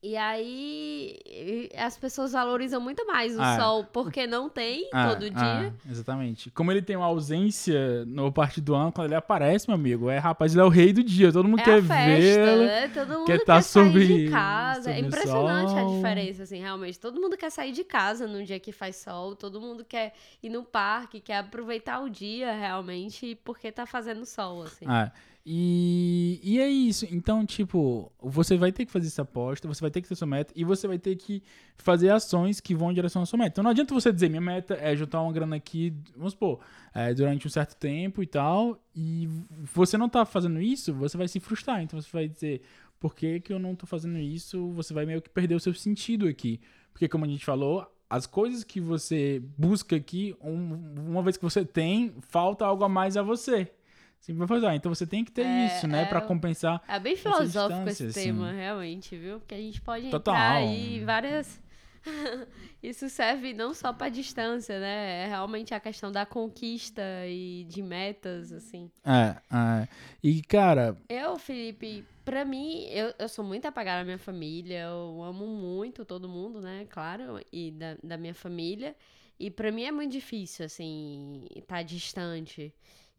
E 0.00 0.16
aí 0.16 1.68
as 1.76 1.98
pessoas 1.98 2.30
valorizam 2.32 2.80
muito 2.80 3.04
mais 3.06 3.36
o 3.36 3.42
Ah, 3.42 3.54
é. 3.54 3.58
sol 3.58 3.84
porque 3.84 4.26
não 4.28 4.48
tem 4.48 4.88
Ah, 4.92 5.08
todo 5.08 5.26
ah, 5.26 5.28
dia. 5.60 5.74
exatamente. 5.90 6.50
Como 6.52 6.70
ele 6.70 6.80
tem 6.82 6.94
uma 6.96 7.06
ausência 7.06 8.04
no 8.06 8.30
parte 8.32 8.60
do 8.60 8.74
ano, 8.76 8.92
quando 8.92 9.06
ele 9.08 9.16
aparece, 9.16 9.66
meu 9.68 9.74
amigo, 9.74 10.08
é 10.08 10.18
rapaz, 10.18 10.52
ele 10.52 10.60
é 10.62 10.64
o 10.64 10.68
rei 10.68 10.92
do 10.92 11.02
dia. 11.02 11.32
Todo 11.32 11.48
mundo 11.48 11.60
É 11.60 11.64
quer 11.64 11.80
vê-lo. 11.82 12.62
né? 12.64 12.88
Todo 12.88 13.08
mundo 13.14 13.26
quer 13.26 13.38
quer, 13.38 13.44
tá 13.44 13.60
sair 13.60 13.84
sobre- 13.86 14.06
de 14.06 14.30
casa. 14.30 14.90
É 14.92 15.00
impressionante 15.00 15.76
a 15.78 15.84
diferença, 15.84 16.42
assim, 16.44 16.60
realmente. 16.60 16.98
Todo 17.00 17.20
mundo 17.20 17.36
quer 17.36 17.50
sair 17.50 17.72
de 17.72 17.82
casa 17.82 18.26
num 18.28 18.44
dia 18.44 18.60
que 18.60 18.70
faz 18.70 18.96
sol. 18.96 19.34
Todo 19.34 19.60
mundo 19.60 19.84
quer 19.84 20.12
ir 20.42 20.48
no 20.48 20.62
parque, 20.62 21.20
quer 21.20 21.38
aproveitar 21.38 22.00
o 22.04 22.08
dia, 22.08 22.52
realmente, 22.52 23.36
porque 23.44 23.72
tá 23.72 23.84
fazendo 23.84 24.24
sol, 24.24 24.62
assim. 24.62 24.84
Ah, 24.86 25.10
e, 25.50 26.40
e 26.42 26.60
é 26.60 26.68
isso. 26.68 27.06
Então, 27.10 27.46
tipo, 27.46 28.12
você 28.20 28.58
vai 28.58 28.70
ter 28.70 28.84
que 28.84 28.92
fazer 28.92 29.06
essa 29.06 29.22
aposta, 29.22 29.66
você 29.66 29.80
vai 29.80 29.90
ter 29.90 30.02
que 30.02 30.08
ter 30.08 30.14
sua 30.14 30.26
meta 30.26 30.52
e 30.54 30.62
você 30.62 30.86
vai 30.86 30.98
ter 30.98 31.16
que 31.16 31.42
fazer 31.78 32.10
ações 32.10 32.60
que 32.60 32.74
vão 32.74 32.90
em 32.90 32.94
direção 32.94 33.22
à 33.22 33.26
sua 33.26 33.38
meta. 33.38 33.52
Então 33.54 33.64
não 33.64 33.70
adianta 33.70 33.94
você 33.94 34.12
dizer, 34.12 34.28
minha 34.28 34.42
meta 34.42 34.74
é 34.74 34.94
juntar 34.94 35.22
uma 35.22 35.32
grana 35.32 35.56
aqui, 35.56 35.94
vamos 36.14 36.34
supor, 36.34 36.60
é, 36.94 37.14
durante 37.14 37.46
um 37.46 37.50
certo 37.50 37.76
tempo 37.76 38.22
e 38.22 38.26
tal, 38.26 38.78
e 38.94 39.26
você 39.74 39.96
não 39.96 40.06
tá 40.10 40.26
fazendo 40.26 40.60
isso, 40.60 40.92
você 40.92 41.16
vai 41.16 41.26
se 41.26 41.40
frustrar. 41.40 41.82
Então 41.82 41.98
você 41.98 42.10
vai 42.12 42.28
dizer, 42.28 42.60
por 43.00 43.14
que, 43.14 43.40
que 43.40 43.50
eu 43.50 43.58
não 43.58 43.74
tô 43.74 43.86
fazendo 43.86 44.18
isso? 44.18 44.70
Você 44.72 44.92
vai 44.92 45.06
meio 45.06 45.22
que 45.22 45.30
perder 45.30 45.54
o 45.54 45.60
seu 45.60 45.72
sentido 45.72 46.28
aqui. 46.28 46.60
Porque, 46.92 47.08
como 47.08 47.24
a 47.24 47.28
gente 47.28 47.44
falou, 47.44 47.86
as 48.10 48.26
coisas 48.26 48.64
que 48.64 48.80
você 48.80 49.42
busca 49.56 49.96
aqui, 49.96 50.36
um- 50.42 50.94
uma 51.08 51.22
vez 51.22 51.38
que 51.38 51.42
você 51.44 51.64
tem, 51.64 52.12
falta 52.20 52.66
algo 52.66 52.84
a 52.84 52.88
mais 52.88 53.16
a 53.16 53.22
você. 53.22 53.70
Sempre 54.20 54.40
vai 54.40 54.48
fazer. 54.48 54.74
Então 54.74 54.94
você 54.94 55.06
tem 55.06 55.24
que 55.24 55.32
ter 55.32 55.46
É, 55.46 55.66
isso, 55.66 55.86
né? 55.86 56.02
é, 56.02 56.04
Pra 56.04 56.20
eu- 56.20 56.26
compensar. 56.26 56.82
É 56.86 56.98
bem 56.98 57.16
filosófico 57.16 57.88
esse 57.88 58.06
assim. 58.06 58.20
tema, 58.24 58.52
realmente, 58.52 59.16
viu? 59.16 59.38
Porque 59.40 59.54
a 59.54 59.58
gente 59.58 59.80
pode 59.80 60.10
Total. 60.10 60.34
entrar 60.34 60.52
aí 60.56 60.96
em 60.98 61.04
várias. 61.04 61.60
Isso 62.82 63.08
serve 63.08 63.52
não 63.52 63.74
só 63.74 63.92
pra 63.92 64.08
distância, 64.08 64.78
né? 64.78 65.24
É 65.24 65.26
realmente 65.28 65.74
a 65.74 65.80
questão 65.80 66.12
da 66.12 66.24
conquista 66.24 67.02
e 67.26 67.64
de 67.68 67.82
metas, 67.82 68.52
assim. 68.52 68.90
É, 69.04 69.36
é. 69.54 69.88
E, 70.22 70.40
cara, 70.42 70.96
Eu, 71.08 71.36
Felipe, 71.38 72.04
pra 72.24 72.44
mim, 72.44 72.84
eu, 72.90 73.12
eu 73.18 73.28
sou 73.28 73.44
muito 73.44 73.66
apagada 73.66 74.02
à 74.02 74.04
minha 74.04 74.18
família, 74.18 74.82
eu 74.84 75.22
amo 75.22 75.46
muito 75.46 76.04
todo 76.04 76.28
mundo, 76.28 76.60
né? 76.60 76.86
Claro, 76.88 77.40
e 77.52 77.72
da, 77.72 77.96
da 78.02 78.16
minha 78.16 78.34
família. 78.34 78.94
E 79.40 79.50
pra 79.50 79.70
mim 79.72 79.84
é 79.84 79.92
muito 79.92 80.12
difícil, 80.12 80.64
assim, 80.66 81.46
estar 81.54 81.82
distante. 81.82 82.72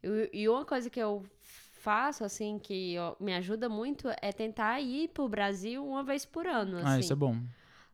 E, 0.03 0.29
e 0.41 0.49
uma 0.49 0.65
coisa 0.65 0.89
que 0.89 0.99
eu 0.99 1.23
faço, 1.41 2.23
assim, 2.23 2.59
que 2.59 2.97
ó, 2.99 3.15
me 3.19 3.33
ajuda 3.33 3.69
muito 3.69 4.07
é 4.21 4.31
tentar 4.31 4.79
ir 4.81 5.09
pro 5.09 5.27
Brasil 5.29 5.85
uma 5.85 6.03
vez 6.03 6.25
por 6.25 6.45
ano, 6.45 6.77
assim. 6.77 6.87
ah, 6.87 6.99
isso 6.99 7.13
é 7.13 7.15
bom. 7.15 7.35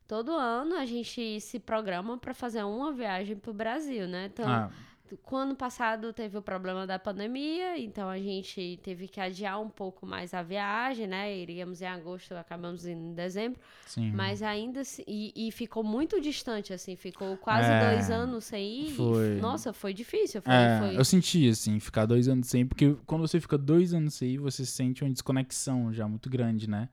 Todo 0.08 0.32
ano 0.34 0.76
a 0.76 0.86
gente 0.86 1.40
se 1.42 1.60
programa 1.60 2.18
pra 2.18 2.34
fazer 2.34 2.64
uma 2.64 2.92
viagem 2.92 3.36
pro 3.36 3.54
Brasil, 3.54 4.08
né? 4.08 4.30
Então, 4.32 4.48
Ah, 4.48 4.70
o 5.12 5.36
ano 5.36 5.56
passado 5.56 6.12
teve 6.12 6.38
o 6.38 6.42
problema 6.42 6.88
da 6.88 6.98
pandemia, 6.98 7.78
então 7.78 8.10
a 8.10 8.18
gente 8.18 8.80
teve 8.84 9.08
que 9.08 9.20
adiar 9.20 9.62
um 9.62 9.70
pouco 9.70 10.06
mais 10.06 10.34
a 10.34 10.42
viagem, 10.42 11.08
né? 11.08 11.36
Iríamos 11.38 11.82
em 11.82 11.86
agosto, 11.86 12.34
acabamos 12.34 12.86
em 12.86 13.14
dezembro, 13.14 13.60
sim. 13.86 14.12
mas 14.12 14.42
ainda 14.42 14.82
assim, 14.82 15.04
e, 15.08 15.48
e 15.48 15.52
ficou 15.52 15.84
muito 15.84 16.20
distante, 16.20 16.74
assim, 16.74 16.96
ficou 16.96 17.38
quase 17.38 17.72
É, 17.72 17.80
dois 17.80 18.10
anos 18.10 18.46
sem 18.46 18.88
ir. 18.88 18.88
e 18.88 18.96
foi. 18.96 19.36
Nossa, 19.40 19.72
foi 19.74 19.94
difícil. 19.94 20.42
Foi, 20.42 20.54
É, 20.54 20.80
foi- 20.80 20.98
eu 20.98 21.06
senti, 21.06 21.48
assim, 21.50 21.80
ficar 21.80 22.06
dois 22.06 22.28
anos 22.28 22.48
sem, 22.48 22.66
porque 22.66 22.96
quando 23.06 23.22
você 23.22 23.40
fica 23.40 23.58
dois 23.58 23.94
anos 23.94 24.16
sem, 24.16 24.38
você 24.38 24.66
sente 24.66 25.04
uma 25.04 25.12
desconexão 25.12 25.94
já 25.94 26.08
muito 26.08 26.30
grande, 26.30 26.70
né? 26.70 26.90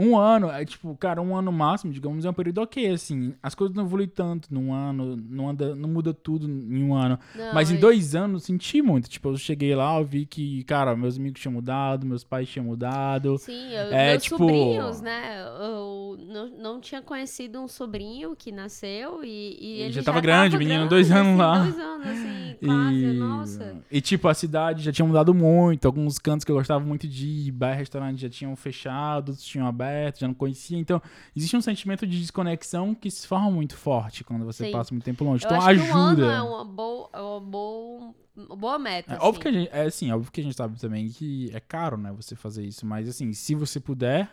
Um 0.00 0.16
ano, 0.16 0.48
é 0.48 0.64
tipo, 0.64 0.96
cara, 0.96 1.20
um 1.20 1.34
ano 1.36 1.50
máximo, 1.50 1.92
digamos, 1.92 2.24
é 2.24 2.30
um 2.30 2.32
período 2.32 2.60
ok, 2.60 2.88
assim. 2.88 3.34
As 3.42 3.52
coisas 3.52 3.76
não 3.76 3.84
evoluem 3.84 4.06
tanto 4.06 4.46
num 4.54 4.72
ano, 4.72 5.16
não, 5.28 5.48
anda, 5.50 5.74
não 5.74 5.88
muda 5.88 6.14
tudo 6.14 6.48
em 6.48 6.84
um 6.84 6.94
ano. 6.94 7.18
Não, 7.34 7.52
Mas 7.52 7.68
em 7.72 7.74
e- 7.74 7.78
dois 7.78 8.14
anos, 8.14 8.44
senti 8.44 8.80
muito. 8.80 9.08
Tipo, 9.08 9.30
eu 9.30 9.36
cheguei 9.36 9.74
lá, 9.74 9.98
eu 9.98 10.04
vi 10.04 10.24
que, 10.24 10.62
cara, 10.64 10.94
meus 10.96 11.16
amigos 11.18 11.40
tinham 11.40 11.52
mudado, 11.52 12.06
meus 12.06 12.22
pais 12.22 12.48
tinham 12.48 12.64
mudado. 12.66 13.38
Sim, 13.38 13.72
eu, 13.72 13.92
É, 13.92 14.10
meus 14.12 14.22
tipo- 14.22 14.36
sobrinhos, 14.38 15.00
né? 15.00 15.42
Eu 15.60 16.16
não, 16.28 16.46
não 16.50 16.80
tinha 16.80 17.02
conhecido 17.02 17.60
um 17.60 17.66
sobrinho 17.66 18.36
que 18.36 18.52
nasceu 18.52 19.24
e, 19.24 19.56
e 19.60 19.80
ele 19.80 19.92
já 19.92 20.02
tava 20.04 20.20
grande, 20.20 20.56
menino, 20.56 20.88
dois 20.88 21.08
grande, 21.08 21.28
anos 21.28 21.40
assim, 21.40 21.50
lá. 21.50 21.58
Dois 21.64 21.78
anos, 21.80 22.06
assim, 22.06 22.56
quase, 22.64 23.06
nossa. 23.18 23.76
E, 23.90 24.00
tipo, 24.00 24.28
a 24.28 24.34
cidade 24.34 24.82
já 24.84 24.92
tinha 24.92 25.04
mudado 25.06 25.34
muito. 25.34 25.86
Alguns 25.86 26.18
cantos 26.20 26.44
que 26.44 26.52
eu 26.52 26.56
gostava 26.56 26.84
muito 26.84 27.08
de 27.08 27.26
ir, 27.26 27.50
bar, 27.50 27.74
restaurante 27.74 28.20
já 28.20 28.28
tinham 28.28 28.54
fechado, 28.54 29.30
outros 29.30 29.44
tinham 29.44 29.66
aberto, 29.66 29.87
já 30.16 30.26
não 30.28 30.34
conhecia. 30.34 30.78
Então, 30.78 31.00
existe 31.36 31.56
um 31.56 31.60
sentimento 31.60 32.06
de 32.06 32.18
desconexão 32.20 32.94
que 32.94 33.10
se 33.10 33.26
forma 33.26 33.50
muito 33.50 33.76
forte 33.76 34.24
quando 34.24 34.44
você 34.44 34.66
Sim. 34.66 34.72
passa 34.72 34.92
muito 34.94 35.04
tempo 35.04 35.24
longe. 35.24 35.44
Eu 35.44 35.48
Então, 35.50 35.58
que 35.60 35.80
um 35.80 35.94
ano 35.96 36.10
ajuda. 36.10 36.26
é 36.32 36.42
uma 36.42 36.64
boa, 36.64 37.10
é 37.12 37.20
uma 37.20 37.40
boa, 37.40 38.14
uma 38.36 38.56
boa 38.56 38.78
meta. 38.78 39.12
É 39.12 39.16
assim. 39.16 39.26
óbvio 39.26 39.42
que 39.42 39.48
a 39.48 39.52
gente, 39.52 39.70
é 39.72 39.82
assim, 39.82 40.12
óbvio 40.12 40.32
que 40.32 40.40
a 40.40 40.44
gente 40.44 40.56
sabe 40.56 40.78
também 40.80 41.08
que 41.08 41.50
é 41.54 41.60
caro, 41.60 41.96
né, 41.96 42.12
você 42.12 42.34
fazer 42.36 42.64
isso, 42.64 42.84
mas 42.86 43.08
assim, 43.08 43.32
se 43.32 43.54
você 43.54 43.78
puder, 43.80 44.30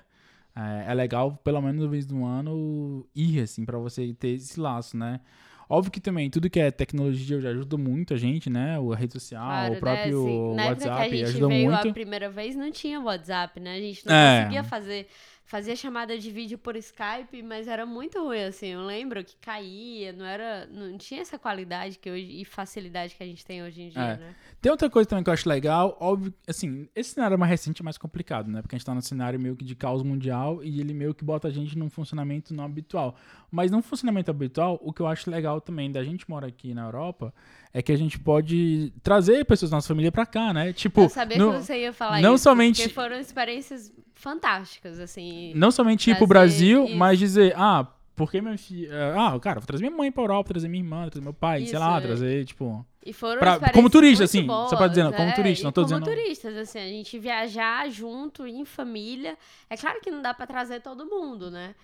é, 0.56 0.92
é 0.92 0.94
legal 0.94 1.38
pelo 1.44 1.62
menos 1.62 1.82
uma 1.84 1.90
vez 1.90 2.08
no 2.08 2.26
ano 2.26 3.06
ir 3.16 3.42
assim 3.42 3.66
pra 3.66 3.78
você 3.78 4.14
ter 4.14 4.30
esse 4.30 4.60
laço, 4.60 4.96
né? 4.96 5.20
Óbvio 5.68 5.92
que 5.92 6.00
também 6.00 6.30
tudo 6.30 6.48
que 6.48 6.60
é 6.60 6.70
tecnologia 6.70 7.42
já 7.42 7.50
ajuda 7.50 7.76
muito 7.76 8.14
a 8.14 8.18
gente, 8.18 8.52
né? 8.52 8.78
A 8.78 8.96
rede 8.96 9.14
social, 9.14 9.44
Claro, 9.44 9.74
o 9.74 9.80
próprio 9.80 10.24
né? 10.24 10.30
assim, 10.30 10.56
na 10.56 10.64
época 10.66 10.78
que 10.84 10.88
a 10.88 10.92
WhatsApp 10.92 11.10
gente 11.18 11.24
ajuda 11.26 11.48
veio 11.48 11.70
muito. 11.72 11.88
a 11.90 11.92
primeira 11.94 12.30
vez, 12.30 12.56
não 12.56 12.72
tinha 12.72 13.00
WhatsApp, 13.02 13.60
né? 13.60 13.74
A 13.76 13.80
gente 13.80 14.06
não 14.06 14.14
É. 14.16 14.38
conseguia 14.42 14.64
fazer. 14.64 15.08
Fazia 15.48 15.76
chamada 15.76 16.18
de 16.18 16.32
vídeo 16.32 16.58
por 16.58 16.76
Skype, 16.76 17.44
mas 17.44 17.68
era 17.68 17.86
muito 17.86 18.20
ruim, 18.20 18.42
assim. 18.46 18.70
Eu 18.70 18.82
lembro 18.82 19.24
que 19.24 19.36
caía, 19.38 20.12
não 20.12 20.26
era. 20.26 20.66
Não 20.66 20.98
tinha 20.98 21.22
essa 21.22 21.38
qualidade 21.38 22.00
que 22.00 22.10
hoje, 22.10 22.42
e 22.42 22.44
facilidade 22.44 23.14
que 23.16 23.22
a 23.22 23.28
gente 23.28 23.46
tem 23.46 23.62
hoje 23.62 23.84
em 23.84 23.90
dia, 23.90 24.02
É. 24.02 24.18
né? 24.18 24.36
Tem 24.60 24.72
outra 24.72 24.90
coisa 24.90 25.08
também 25.08 25.24
que 25.24 25.30
eu 25.30 25.34
acho 25.36 25.48
legal, 25.48 25.96
óbvio, 26.00 26.34
assim, 26.48 26.90
esse 26.96 27.12
cenário 27.12 27.38
mais 27.38 27.48
recente 27.52 27.80
é 27.80 27.86
mais 27.86 27.96
complicado, 27.96 28.50
né? 28.50 28.64
Porque 28.64 28.76
a 28.76 28.78
gente 28.80 28.86
tá 28.88 28.96
num 28.96 29.02
cenário 29.02 29.40
meio 29.40 29.56
que 29.56 29.64
de 29.64 29.76
caos 29.76 30.02
mundial 30.02 30.64
e 30.64 30.80
ele 30.82 30.96
meio 30.96 31.14
que 31.14 31.24
bota 31.24 31.48
a 31.48 31.52
gente 31.52 31.78
num 31.78 31.92
funcionamento 31.92 32.52
não 32.52 32.64
habitual. 32.64 33.16
Mas 33.52 33.70
num 33.70 33.84
funcionamento 33.84 34.32
habitual, 34.32 34.80
o 34.82 34.92
que 34.92 35.02
eu 35.04 35.06
acho 35.06 35.30
legal 35.30 35.62
também 35.62 35.92
da 35.92 36.04
gente 36.04 36.28
morar 36.28 36.48
aqui 36.48 36.74
na 36.74 36.86
Europa 36.86 37.32
é 37.78 37.82
que 37.82 37.92
a 37.92 37.98
gente 37.98 38.18
pode 38.18 38.94
trazer 39.04 39.44
pessoas 39.44 39.70
da 39.70 39.78
nossa 39.78 39.90
família 39.90 40.10
pra 40.12 40.26
cá, 40.26 40.54
né? 40.54 40.72
Tipo, 40.72 41.02
eu 41.02 41.10
sabia 41.10 41.38
não, 41.38 41.52
que 41.52 41.58
você 41.66 41.78
ia 41.82 41.92
falar 41.92 42.22
não 42.22 42.36
isso. 42.36 42.44
somente- 42.46 42.82
Porque 42.84 42.94
foram 42.94 43.20
experiências 43.20 43.92
fantásticas, 44.14 44.98
assim. 45.00 45.52
não 45.56 45.72
somente 45.72 46.10
ir 46.10 46.18
pro 46.18 46.26
Brasil, 46.26 46.88
mas 46.96 47.20
dizer, 47.20 47.54
ah, 47.58 47.86
porque 48.16 48.40
minha 48.42 48.58
filha. 48.58 49.14
Ah, 49.16 49.38
cara, 49.42 49.60
vou 49.60 49.68
trazer 49.68 49.84
minha 49.84 49.96
mãe 49.96 50.10
pra 50.10 50.24
Europa, 50.24 50.50
trazer 50.54 50.70
minha 50.70 50.82
irmã, 50.82 51.10
trazer 51.10 51.22
meu 51.24 51.34
pai, 51.34 51.60
sei 51.66 51.72
Isso, 51.72 51.80
lá, 51.80 51.98
é. 51.98 52.02
trazer, 52.02 52.46
tipo. 52.46 52.86
E 53.06 53.12
foram 53.14 53.40
Pra- 53.40 53.60
como 53.72 53.90
turista, 53.90 54.24
assim, 54.24 54.44
boas, 54.44 54.70
só 54.70 54.78
pra 54.78 54.88
dizer, 54.88 55.04
não, 55.04 55.12
como 55.12 55.30
é, 55.30 55.34
turista, 55.34 55.64
não 55.66 55.72
tô 55.72 55.84
como 55.86 56.00
dizendo- 56.00 56.16
turistas, 56.16 56.56
assim, 56.58 56.80
a 56.80 56.88
gente 56.88 57.20
viajar 57.20 57.88
junto, 57.92 58.48
em 58.48 58.64
família. 58.66 59.38
É 59.70 59.76
claro 59.78 60.00
que 60.02 60.10
não 60.10 60.22
dá 60.24 60.34
pra 60.34 60.48
trazer 60.48 60.80
todo 60.82 61.06
mundo, 61.06 61.52
né? 61.52 61.76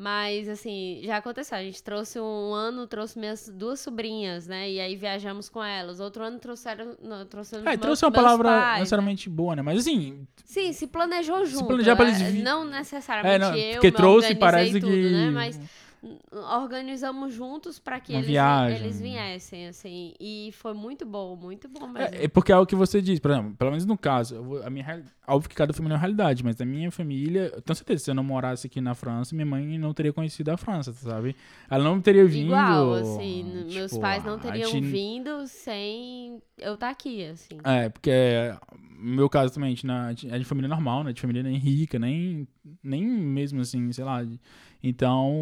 Mas, 0.00 0.48
assim, 0.48 1.00
já 1.02 1.16
aconteceu. 1.16 1.58
A 1.58 1.62
gente 1.62 1.82
trouxe 1.82 2.20
um 2.20 2.54
ano, 2.54 2.86
trouxe 2.86 3.18
minhas 3.18 3.48
duas 3.48 3.80
sobrinhas, 3.80 4.46
né? 4.46 4.70
E 4.70 4.78
aí 4.78 4.94
viajamos 4.94 5.48
com 5.48 5.62
elas. 5.62 5.98
Outro 5.98 6.22
ano 6.22 6.38
trouxeram, 6.38 6.96
não, 7.02 7.26
trouxemos 7.26 7.66
É, 7.66 7.70
meus- 7.70 7.80
trouxe 7.80 8.04
uma 8.04 8.12
palavra 8.12 8.48
pais, 8.48 8.72
né? 8.74 8.78
necessariamente 8.78 9.28
boa, 9.28 9.56
né? 9.56 9.62
Mas 9.62 9.80
assim, 9.80 10.24
Sim, 10.44 10.72
se 10.72 10.86
planejou 10.86 11.44
junto. 11.46 11.66
planejar 11.66 11.96
pra 11.96 12.06
eles 12.06 12.20
é, 12.20 12.30
vi- 12.30 12.42
Não 12.42 12.64
necessariamente 12.64 13.44
é, 13.44 13.48
não, 13.50 13.56
eu 13.56 13.72
porque 13.72 13.90
trouxe 13.90 14.36
parece 14.36 14.78
tudo, 14.78 14.86
que. 14.92 15.10
né? 15.10 15.30
Mas 15.32 15.60
organizamos 16.32 17.34
juntos 17.34 17.78
para 17.78 18.00
que 18.00 18.12
Uma 18.12 18.18
eles, 18.18 18.28
viagem. 18.30 18.76
eles 18.78 19.00
viessem, 19.00 19.66
assim. 19.68 20.14
E 20.20 20.50
foi 20.52 20.72
muito 20.74 21.04
bom, 21.04 21.36
muito 21.36 21.68
bom 21.68 21.86
mesmo. 21.88 22.14
É, 22.14 22.24
é 22.24 22.28
porque 22.28 22.52
é 22.52 22.56
o 22.56 22.66
que 22.66 22.74
você 22.74 23.00
diz, 23.02 23.18
por 23.18 23.30
exemplo, 23.30 23.54
pelo 23.56 23.70
menos 23.70 23.84
no 23.84 23.96
caso, 23.98 24.36
eu 24.36 24.44
vou- 24.44 24.62
a 24.62 24.70
minha 24.70 25.02
óbvio 25.26 25.48
que 25.50 25.56
cada 25.56 25.72
família 25.72 25.94
é 25.94 25.96
uma 25.96 26.00
realidade, 26.00 26.44
mas 26.44 26.60
a 26.60 26.64
minha 26.64 26.90
família, 26.90 27.50
eu 27.54 27.60
tenho 27.62 27.76
certeza, 27.76 28.04
se 28.04 28.10
eu 28.10 28.14
não 28.14 28.24
morasse 28.24 28.66
aqui 28.66 28.80
na 28.80 28.94
França, 28.94 29.34
minha 29.34 29.46
mãe 29.46 29.78
não 29.78 29.92
teria 29.92 30.12
conhecido 30.12 30.50
a 30.50 30.56
França, 30.56 30.92
sabe? 30.92 31.34
Ela 31.70 31.84
não 31.84 32.00
teria 32.00 32.24
vindo. 32.24 32.46
Igual, 32.46 32.94
assim, 32.94 33.40
n- 33.42 33.74
meus 33.74 33.90
tipo, 33.90 34.00
pais 34.00 34.24
não 34.24 34.34
a 34.34 34.38
teriam 34.38 34.70
gente- 34.70 34.86
vindo 34.86 35.46
sem 35.46 36.40
eu 36.58 36.74
estar 36.74 36.90
aqui, 36.90 37.24
assim. 37.26 37.58
É, 37.64 37.88
porque 37.88 38.10
no 38.98 39.12
meu 39.16 39.28
caso 39.28 39.52
também, 39.54 39.68
a 39.68 39.70
gente 39.70 39.86
na- 39.86 40.10
é 40.10 40.38
de 40.38 40.44
família 40.44 40.68
normal, 40.68 41.04
né? 41.04 41.12
De 41.12 41.20
família 41.20 41.42
nem 41.42 41.56
rica, 41.56 41.98
nem, 41.98 42.48
nem 42.82 43.04
mesmo 43.04 43.60
assim, 43.60 43.92
sei 43.92 44.04
lá. 44.04 44.26
Então, 44.82 45.32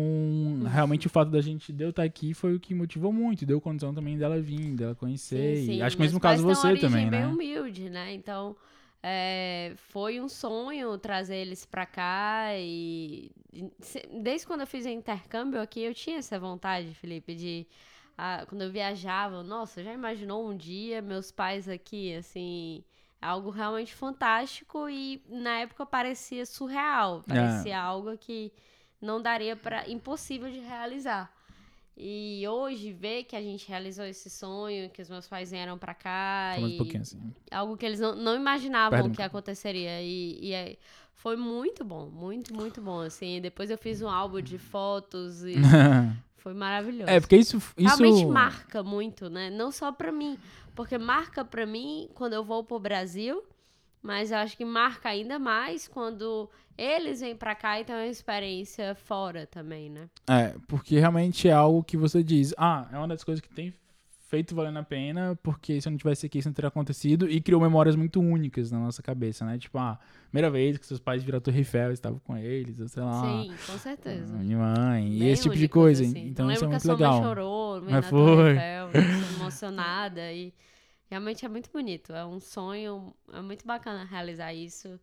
realmente 0.66 1.06
o 1.06 1.10
fato 1.10 1.30
da 1.30 1.40
gente 1.40 1.72
de 1.72 1.84
eu 1.84 1.90
estar 1.90 2.02
aqui 2.02 2.32
foi 2.32 2.54
o 2.54 2.60
que 2.60 2.74
motivou 2.74 3.12
muito, 3.12 3.44
deu 3.44 3.60
condição 3.60 3.94
também 3.94 4.16
dela 4.16 4.40
vir, 4.40 4.74
dela 4.74 4.94
conhecer. 4.94 5.56
Sim, 5.56 5.66
sim, 5.66 5.82
acho 5.82 5.96
que 5.96 6.02
mesmo 6.02 6.20
caso 6.20 6.42
você 6.42 6.76
também, 6.76 7.10
bem 7.10 7.20
né? 7.20 7.26
humilde, 7.26 7.90
né? 7.90 8.14
Então, 8.14 8.56
é, 9.02 9.74
foi 9.76 10.20
um 10.20 10.28
sonho 10.28 10.96
trazer 10.98 11.36
eles 11.36 11.64
pra 11.64 11.86
cá 11.86 12.48
e 12.56 13.30
desde 14.22 14.46
quando 14.46 14.62
eu 14.62 14.66
fiz 14.66 14.84
o 14.84 14.88
intercâmbio 14.88 15.60
aqui, 15.60 15.80
eu 15.80 15.94
tinha 15.94 16.18
essa 16.18 16.38
vontade, 16.38 16.94
Felipe, 16.94 17.34
de 17.34 17.66
ah, 18.16 18.44
quando 18.48 18.62
eu 18.62 18.70
viajava, 18.70 19.42
nossa, 19.42 19.82
já 19.82 19.92
imaginou 19.92 20.48
um 20.48 20.56
dia 20.56 21.02
meus 21.02 21.30
pais 21.30 21.68
aqui, 21.68 22.14
assim, 22.14 22.82
algo 23.26 23.50
realmente 23.50 23.94
fantástico 23.94 24.88
e 24.88 25.22
na 25.28 25.58
época 25.58 25.84
parecia 25.84 26.44
surreal, 26.46 27.22
É. 27.28 27.34
parecia 27.34 27.80
algo 27.80 28.16
que 28.18 28.52
não 29.00 29.20
daria 29.20 29.54
para 29.56 29.88
impossível 29.90 30.50
de 30.50 30.58
realizar. 30.60 31.30
E 31.98 32.44
hoje 32.46 32.92
ver 32.92 33.24
que 33.24 33.34
a 33.34 33.40
gente 33.40 33.66
realizou 33.66 34.04
esse 34.04 34.28
sonho, 34.28 34.90
que 34.90 35.00
os 35.00 35.08
meus 35.08 35.26
pais 35.26 35.50
vieram 35.50 35.78
para 35.78 35.94
cá 35.94 36.52
Só 36.54 36.60
mais 36.60 36.74
um 36.74 36.76
pouquinho 36.76 37.00
assim. 37.02 37.34
algo 37.50 37.74
que 37.76 37.86
eles 37.86 37.98
não, 37.98 38.14
não 38.14 38.36
imaginavam 38.36 38.90
Perde 38.98 39.08
um 39.08 39.12
que 39.14 39.22
aconteceria 39.22 40.02
e, 40.02 40.38
e 40.42 40.52
é- 40.52 40.76
foi 41.14 41.36
muito 41.36 41.82
bom, 41.82 42.10
muito 42.10 42.54
muito 42.54 42.82
bom 42.82 43.00
assim. 43.00 43.40
Depois 43.40 43.70
eu 43.70 43.78
fiz 43.78 44.02
um 44.02 44.08
álbum 44.10 44.42
de 44.42 44.58
fotos 44.58 45.42
e 45.42 45.54
foi 46.36 46.52
maravilhoso. 46.52 47.08
é, 47.10 47.18
porque 47.18 47.36
isso. 47.36 47.56
isso... 47.56 47.72
Realmente 47.78 48.26
marca 48.26 48.82
muito, 48.82 49.30
né? 49.30 49.48
Não 49.48 49.72
só 49.72 49.90
pra 49.90 50.12
mim, 50.12 50.38
porque 50.76 50.98
marca 50.98 51.44
pra 51.44 51.66
mim 51.66 52.08
quando 52.14 52.34
eu 52.34 52.44
vou 52.44 52.62
pro 52.62 52.78
Brasil, 52.78 53.42
mas 54.02 54.30
eu 54.30 54.36
acho 54.36 54.56
que 54.56 54.64
marca 54.64 55.08
ainda 55.08 55.38
mais 55.38 55.88
quando 55.88 56.48
eles 56.78 57.20
vêm 57.20 57.34
pra 57.34 57.54
cá 57.54 57.80
e 57.80 57.84
tem 57.84 57.96
uma 57.96 58.06
experiência 58.06 58.94
fora 58.94 59.46
também, 59.46 59.90
né? 59.90 60.08
É, 60.28 60.54
porque 60.68 61.00
realmente 61.00 61.48
é 61.48 61.52
algo 61.52 61.82
que 61.82 61.96
você 61.96 62.22
diz, 62.22 62.54
ah, 62.58 62.86
é 62.92 62.96
uma 62.98 63.08
das 63.08 63.24
coisas 63.24 63.40
que 63.40 63.48
tem 63.48 63.74
feito 64.26 64.54
valendo 64.54 64.78
a 64.78 64.82
pena, 64.82 65.38
porque 65.42 65.80
se 65.80 65.88
eu 65.88 65.90
não 65.90 65.98
tivesse 65.98 66.26
aqui 66.26 66.38
isso 66.38 66.48
não 66.48 66.54
teria 66.54 66.68
acontecido, 66.68 67.30
e 67.30 67.40
criou 67.40 67.60
memórias 67.60 67.94
muito 67.94 68.20
únicas 68.20 68.70
na 68.70 68.78
nossa 68.78 69.02
cabeça, 69.02 69.44
né? 69.44 69.56
Tipo, 69.58 69.78
ah, 69.78 69.98
primeira 70.28 70.50
vez 70.50 70.76
que 70.78 70.86
seus 70.86 71.00
pais 71.00 71.22
viram 71.22 71.38
a 71.38 71.40
Torre 71.40 71.58
Eiffel, 71.58 71.92
estavam 71.92 72.18
com 72.18 72.36
eles, 72.36 72.80
ou 72.80 72.88
sei 72.88 73.02
lá. 73.02 73.22
Sim, 73.22 73.54
com 73.66 73.78
certeza. 73.78 74.36
Minha 74.36 74.58
mãe, 74.58 75.14
e 75.14 75.18
Bem 75.20 75.30
esse 75.30 75.42
tipo 75.44 75.56
de 75.56 75.68
coisa. 75.68 76.02
assim. 76.02 76.26
Então 76.28 76.50
isso 76.50 76.64
é 76.64 76.68
muito 76.68 76.82
que 76.82 76.88
a 76.88 76.94
sua 76.94 76.94
legal. 76.94 77.12
Mãe 77.14 77.22
chorou, 77.22 77.80
vendo 77.80 77.90
Mas 77.92 78.04
a 78.04 78.08
foi. 78.08 78.50
Eiffel, 78.50 78.90
emocionada 79.40 80.32
e 80.32 80.52
realmente 81.08 81.44
é 81.44 81.48
muito 81.48 81.70
bonito. 81.72 82.12
É 82.12 82.24
um 82.24 82.40
sonho, 82.40 83.14
é 83.32 83.40
muito 83.40 83.66
bacana 83.66 84.04
realizar 84.04 84.52
isso. 84.52 84.98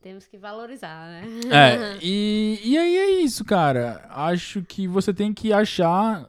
Temos 0.00 0.26
que 0.26 0.36
valorizar, 0.36 1.06
né? 1.06 1.22
É, 1.50 1.98
e, 2.02 2.60
e 2.62 2.76
aí 2.76 2.96
é 2.96 3.10
isso, 3.22 3.44
cara. 3.44 4.06
Acho 4.10 4.62
que 4.62 4.86
você 4.86 5.14
tem 5.14 5.32
que 5.32 5.52
achar. 5.52 6.28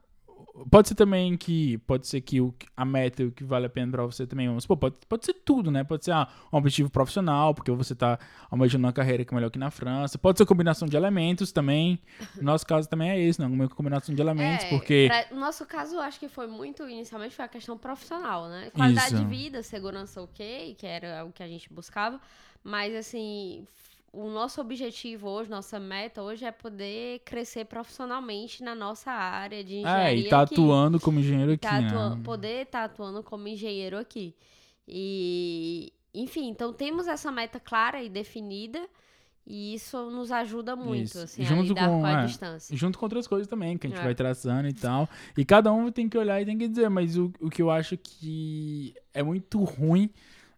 Pode 0.72 0.88
ser 0.88 0.96
também 0.96 1.36
que. 1.36 1.78
Pode 1.80 2.08
ser 2.08 2.22
que 2.22 2.39
o, 2.39 2.54
a 2.78 2.86
meta 2.86 3.24
o 3.24 3.32
que 3.32 3.44
vale 3.44 3.65
a 3.65 3.70
pena 3.70 3.91
pra 3.91 4.06
você 4.06 4.26
também. 4.26 4.48
Vamos 4.48 4.63
supor, 4.63 4.78
pode, 4.78 4.96
pode 5.08 5.26
ser 5.26 5.34
tudo, 5.34 5.70
né? 5.70 5.84
Pode 5.84 6.06
ser 6.06 6.12
ah, 6.12 6.28
um 6.52 6.58
objetivo 6.58 6.89
profissional, 6.89 7.54
porque 7.54 7.70
você 7.72 7.94
tá 7.94 8.18
almejando 8.50 8.86
uma 8.86 8.94
carreira 8.94 9.26
que 9.26 9.34
é 9.34 9.36
melhor 9.36 9.50
que 9.50 9.60
na 9.60 9.70
França. 9.70 10.18
Pode 10.18 10.38
ser 10.38 10.46
combinação 10.46 10.88
de 10.88 10.96
elementos 10.96 11.52
também. 11.52 12.00
No 12.38 12.44
nosso 12.44 12.65
caso 12.65 12.88
também 12.88 13.10
é 13.10 13.20
isso, 13.20 13.41
né? 13.41 13.48
Uma 13.48 13.68
combinação 13.68 14.15
de 14.15 14.22
elementos, 14.22 14.65
É, 14.65 14.70
porque. 14.70 15.08
pra- 15.10 15.36
no 15.36 15.39
nosso 15.41 15.65
caso, 15.65 16.00
acho 16.00 16.20
que 16.20 16.30
foi 16.30 16.48
muito, 16.48 16.88
inicialmente, 16.88 17.36
foi 17.36 17.46
a 17.46 17.50
questão 17.50 17.78
profissional, 17.78 18.48
né? 18.48 18.70
Qualidade 18.74 19.13
Isso. 19.13 19.24
de 19.24 19.26
vida, 19.26 19.62
segurança 19.62 20.22
ok, 20.22 20.76
que 20.78 20.88
era 20.88 21.26
o 21.26 21.32
que 21.32 21.44
a 21.44 21.48
gente 21.48 21.72
buscava. 21.74 22.20
Mas, 22.63 22.96
assim, 22.96 23.68
o 24.15 24.30
nosso 24.30 24.62
objetivo 24.62 25.28
hoje, 25.30 25.49
nossa 25.49 25.80
meta 25.80 26.21
hoje 26.23 26.45
é 26.45 26.51
poder 26.51 27.19
crescer 27.25 27.65
profissionalmente 27.65 28.63
na 28.63 28.73
nossa 28.73 29.12
área 29.12 29.63
de 29.63 29.75
engenharia. 29.78 30.10
É, 30.10 30.15
e 30.17 30.30
tá 30.30 30.41
aqui. 30.41 30.54
atuando 30.54 30.99
como 30.99 31.19
engenheiro 31.19 31.51
aqui, 31.54 31.62
Tá 31.67 31.82
né? 31.82 31.88
atua- 31.88 32.17
poder 32.23 32.63
estar 32.63 32.84
atuando 32.86 33.21
como 33.21 33.47
engenheiro 33.47 33.97
aqui. 33.97 34.34
E, 34.88 35.91
enfim, 36.13 36.47
então 36.49 36.71
temos 36.71 37.08
essa 37.08 37.32
meta 37.32 37.60
clara 37.60 38.01
e 38.01 38.10
definida. 38.10 38.82
E 39.47 39.75
isso 39.75 40.10
nos 40.10 40.32
ajuda 40.32 40.75
muito, 40.75 41.04
Isso. 41.06 41.19
assim, 41.19 41.43
Junto 41.45 41.60
a 41.62 41.63
lidar 41.65 41.88
com- 41.88 41.99
com, 41.99 42.06
a 42.08 42.23
é, 42.23 42.25
distância. 42.25 42.75
Junto 42.75 42.97
com 42.97 43.06
outras 43.06 43.28
coisas 43.28 43.47
também, 43.47 43.78
que 43.78 43.86
a 43.86 43.89
gente 43.91 43.99
É. 43.99 44.04
vai 44.04 44.15
traçando 44.15 44.67
e 44.67 44.73
tal. 44.73 45.08
E 45.38 45.45
cada 45.45 45.71
um 45.71 45.91
tem 45.91 46.10
que 46.10 46.17
olhar 46.17 46.41
e 46.41 46.45
tem 46.45 46.58
que 46.58 46.67
dizer, 46.67 46.89
mas 46.89 47.15
o, 47.15 47.32
o 47.39 47.47
que 47.47 47.62
eu 47.62 47.69
acho 47.69 47.95
que 47.95 48.95
é 49.13 49.21
muito 49.21 49.63
ruim 49.63 50.10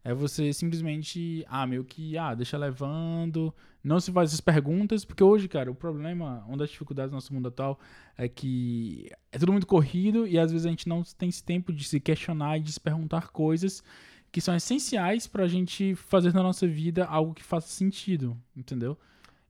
é 0.08 0.14
você 0.14 0.54
simplesmente, 0.54 1.46
ah, 1.50 1.68
meio 1.68 1.84
que, 1.84 2.18
ah, 2.18 2.34
deixa 2.34 2.58
levando, 2.58 3.54
não 3.84 4.00
se 4.00 4.10
faz 4.10 4.30
essas 4.30 4.40
perguntas, 4.40 5.04
porque 5.04 5.22
hoje, 5.22 5.50
cara, 5.50 5.70
o 5.70 5.76
problema, 5.76 6.46
uma 6.48 6.56
das 6.56 6.70
dificuldades 6.70 7.12
do 7.12 7.16
nosso 7.16 7.34
mundo 7.34 7.50
atual 7.50 7.78
é 8.18 8.26
que 8.30 9.12
é 9.34 9.38
tudo 9.38 9.52
muito 9.52 9.68
corrido 9.68 10.26
e 10.26 10.40
às 10.40 10.50
vezes 10.50 10.66
a 10.66 10.70
gente 10.70 10.88
não 10.88 11.04
tem 11.04 11.28
esse 11.28 11.44
tempo 11.44 11.74
de 11.74 11.84
se 11.84 12.00
questionar 12.00 12.58
e 12.58 12.62
de 12.62 12.72
se 12.72 12.80
perguntar 12.80 13.32
coisas 13.32 13.84
que 14.32 14.40
são 14.40 14.56
essenciais 14.56 15.28
pra 15.28 15.46
gente 15.46 15.94
fazer 15.96 16.34
na 16.34 16.42
nossa 16.42 16.66
vida 16.66 17.04
algo 17.04 17.34
que 17.34 17.44
faça 17.44 17.68
sentido, 17.68 18.38
entendeu? 18.56 18.98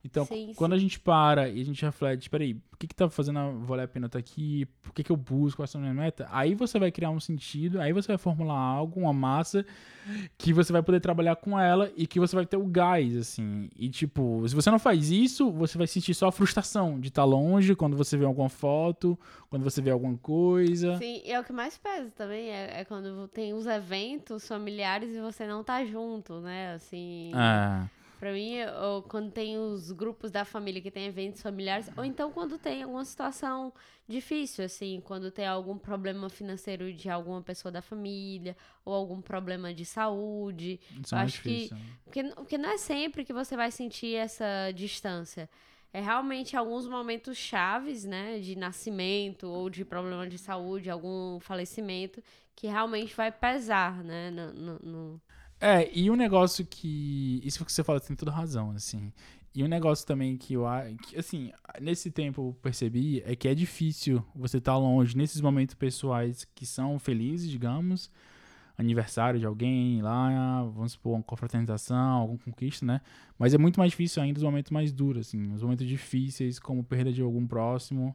Então, 0.04 0.24
Sim, 0.24 0.52
quando 0.54 0.74
a 0.74 0.78
gente 0.78 0.98
para 1.00 1.48
e 1.48 1.60
a 1.60 1.64
gente 1.64 1.84
reflete, 1.84 2.30
peraí, 2.30 2.54
por 2.54 2.78
que 2.78 2.86
que 2.86 2.94
tá 2.94 3.10
fazendo 3.10 3.38
a- 3.40 3.50
valer 3.50 3.82
a 3.84 3.88
pena 3.88 4.06
estar 4.06 4.18
aqui? 4.18 4.64
Por 4.80 4.94
que 4.94 5.02
que 5.02 5.10
eu 5.10 5.16
busco? 5.16 5.60
Qual 5.60 5.68
é 5.72 5.76
a 5.76 5.80
minha 5.80 5.92
meta? 5.94 6.28
Aí 6.30 6.54
você 6.54 6.78
vai 6.78 6.90
criar 6.92 7.10
um 7.10 7.18
sentido, 7.20 7.80
aí 7.80 7.92
você 7.92 8.08
vai 8.08 8.16
formular 8.18 8.56
algo, 8.58 9.00
uma 9.00 9.12
massa 9.12 9.66
que 10.38 10.52
você 10.52 10.72
vai 10.72 10.82
poder 10.82 11.00
trabalhar 11.00 11.36
com 11.36 11.58
ela 11.58 11.90
e 11.96 12.06
que 12.06 12.20
você 12.20 12.34
vai 12.34 12.46
ter 12.46 12.56
o 12.56 12.64
gás, 12.64 13.14
assim. 13.16 13.68
E, 13.76 13.88
tipo, 13.90 14.42
se 14.48 14.54
você 14.54 14.70
não 14.70 14.78
faz 14.78 15.10
isso, 15.10 15.50
você 15.50 15.76
vai 15.76 15.86
sentir 15.86 16.14
só 16.14 16.28
a 16.28 16.32
frustração 16.32 16.98
de 16.98 17.08
estar 17.08 17.24
longe 17.24 17.74
quando 17.74 17.96
você 17.96 18.16
vê 18.16 18.24
alguma 18.24 18.48
foto, 18.48 19.18
quando 19.50 19.64
você 19.64 19.82
vê 19.82 19.90
alguma 19.90 20.16
coisa. 20.16 20.96
Sim, 20.98 21.20
e 21.24 21.32
é 21.32 21.38
o 21.40 21.44
que 21.44 21.52
mais 21.52 21.76
pesa 21.76 22.10
também, 22.16 22.48
é, 22.48 22.80
é 22.80 22.84
quando 22.84 23.26
tem 23.28 23.52
os 23.52 23.66
eventos 23.66 24.46
familiares 24.46 25.12
e 25.14 25.20
você 25.20 25.46
não 25.46 25.62
tá 25.64 25.84
junto, 25.84 26.40
né? 26.40 26.72
Assim, 26.74 27.32
É. 27.34 27.97
pra 28.18 28.32
mim, 28.32 28.56
ou 28.82 29.02
quando 29.02 29.30
tem 29.30 29.56
os 29.58 29.92
grupos 29.92 30.30
da 30.30 30.44
família 30.44 30.80
que 30.82 30.90
tem 30.90 31.06
eventos 31.06 31.40
familiares, 31.40 31.90
ou 31.96 32.04
então 32.04 32.30
quando 32.32 32.58
tem 32.58 32.82
alguma 32.82 33.04
situação 33.04 33.72
difícil, 34.08 34.64
assim, 34.64 35.00
quando 35.04 35.30
tem 35.30 35.46
algum 35.46 35.78
problema 35.78 36.28
financeiro 36.28 36.92
de 36.92 37.08
alguma 37.08 37.40
pessoa 37.42 37.70
da 37.70 37.80
família, 37.80 38.56
ou 38.84 38.92
algum 38.94 39.20
problema 39.20 39.72
de 39.72 39.84
saúde, 39.84 40.80
Isso 41.04 41.14
Eu 41.14 41.18
é 41.18 41.22
acho 41.22 41.42
que- 41.42 41.48
difícil. 41.68 41.76
porque, 42.04 42.22
porque 42.34 42.58
não 42.58 42.70
é 42.70 42.78
sempre 42.78 43.24
que 43.24 43.32
você 43.32 43.56
vai 43.56 43.70
sentir 43.70 44.14
essa 44.16 44.70
distância. 44.74 45.48
É 45.92 46.00
realmente 46.00 46.54
alguns 46.56 46.86
momentos 46.86 47.36
chaves, 47.38 48.04
né? 48.04 48.38
De 48.40 48.54
nascimento 48.56 49.44
ou 49.48 49.70
de 49.70 49.84
problema 49.84 50.28
de 50.28 50.36
saúde, 50.38 50.90
algum 50.90 51.40
falecimento, 51.40 52.22
que 52.54 52.66
realmente 52.66 53.14
vai 53.14 53.32
pesar, 53.32 54.02
né? 54.04 54.30
No, 54.30 54.52
no- 54.52 54.78
no- 54.82 55.20
É, 55.60 55.90
e 55.92 56.10
um 56.10 56.16
negócio 56.16 56.64
que. 56.64 57.40
Isso 57.44 57.64
que 57.64 57.72
você 57.72 57.82
fala 57.82 58.00
tem 58.00 58.14
toda 58.16 58.30
razão, 58.30 58.70
assim. 58.72 59.12
E 59.54 59.64
um 59.64 59.66
negócio 59.68 60.06
também 60.06 60.36
que 60.36 60.54
eu 60.54 60.66
acho. 60.66 60.96
Assim, 61.16 61.50
nesse 61.80 62.10
tempo 62.10 62.50
eu 62.50 62.56
percebi 62.62 63.22
é 63.26 63.34
que 63.34 63.48
é 63.48 63.54
difícil 63.54 64.24
você 64.34 64.58
estar 64.58 64.76
longe 64.76 65.16
nesses 65.16 65.40
momentos 65.40 65.74
pessoais 65.74 66.46
que 66.54 66.64
são 66.64 66.98
felizes, 66.98 67.50
digamos. 67.50 68.10
Aniversário 68.76 69.40
de 69.40 69.46
alguém 69.46 70.00
lá, 70.00 70.62
vamos 70.62 70.92
supor, 70.92 71.16
uma 71.16 71.22
confraternização, 71.24 72.20
alguma 72.20 72.38
conquista, 72.38 72.86
né? 72.86 73.00
Mas 73.36 73.52
é 73.52 73.58
muito 73.58 73.80
mais 73.80 73.90
difícil 73.90 74.22
ainda 74.22 74.38
os 74.38 74.44
momentos 74.44 74.70
mais 74.70 74.92
duros, 74.92 75.26
assim. 75.26 75.52
Os 75.52 75.62
momentos 75.62 75.86
difíceis, 75.86 76.60
como 76.60 76.84
perda 76.84 77.12
de 77.12 77.20
algum 77.20 77.44
próximo, 77.44 78.14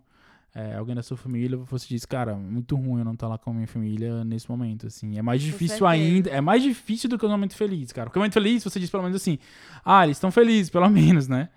é, 0.56 0.76
alguém 0.76 0.94
da 0.94 1.02
sua 1.02 1.18
família, 1.18 1.58
você 1.58 1.88
diz, 1.88 2.06
cara, 2.06 2.36
muito 2.36 2.76
ruim 2.76 3.00
eu 3.00 3.06
não 3.06 3.14
estar 3.14 3.28
lá 3.28 3.38
com 3.40 3.50
a 3.50 3.54
minha 3.54 3.68
família 3.68 4.24
nesse 4.24 4.50
momento, 4.50 4.86
assim. 4.86 5.18
É 5.18 5.22
mais 5.22 5.42
difícil 5.42 5.88
ainda, 5.88 6.30
é 6.30 6.40
mais 6.42 6.62
difícil 6.62 7.10
do 7.10 7.18
que 7.18 7.26
o 7.26 7.30
momento 7.30 7.56
feliz, 7.56 7.92
cara. 7.92 8.08
Porque 8.08 8.20
o 8.20 8.22
momento 8.22 8.34
feliz, 8.34 8.64
você 8.64 8.80
diz 8.80 8.90
pelo 8.90 9.04
menos 9.04 9.16
assim, 9.16 9.40
ah, 9.84 10.04
eles 10.04 10.18
estão 10.18 10.32
felizes, 10.32 10.70
pelo 10.70 10.88
menos, 10.92 11.28
né? 11.28 11.50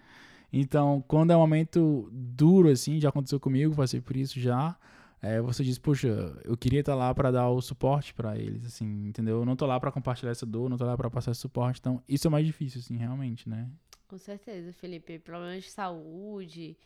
Então, 0.51 1.05
quando 1.07 1.31
é 1.33 1.37
um 1.37 1.41
momento 1.41 2.09
duro, 2.11 2.71
assim, 2.71 2.99
já 2.99 3.11
aconteceu 3.11 3.39
comigo, 3.39 3.75
passei 3.75 4.01
por 4.01 4.17
isso 4.17 4.41
já, 4.41 4.75
é, 5.21 5.41
você 5.43 5.63
diz, 5.63 5.79
poxa, 5.79 6.09
eu 6.45 6.57
queria 6.57 6.81
estar 6.81 6.95
lá 6.95 7.15
pra 7.15 7.31
dar 7.31 7.51
o 7.51 7.61
suporte 7.61 8.15
pra 8.15 8.39
eles, 8.39 8.65
assim, 8.65 9.09
entendeu? 9.09 9.41
Eu 9.41 9.45
não 9.45 9.57
tô 9.57 9.67
lá 9.67 9.79
pra 9.79 9.93
compartilhar 9.93 10.31
essa 10.31 10.47
dor, 10.47 10.71
não 10.71 10.79
tô 10.79 10.87
lá 10.87 10.97
pra 10.97 11.11
passar 11.11 11.33
esse 11.33 11.41
suporte, 11.41 11.81
então 11.81 12.03
isso 12.09 12.27
é 12.27 12.31
mais 12.31 12.47
difícil, 12.47 12.81
assim, 12.81 12.97
realmente, 12.97 13.47
né? 13.47 13.69
Com 14.09 14.17
certeza, 14.17 14.73
Felipe. 14.73 15.19
Problemas 15.19 15.65
de 15.65 15.71
saúde. 15.71 16.77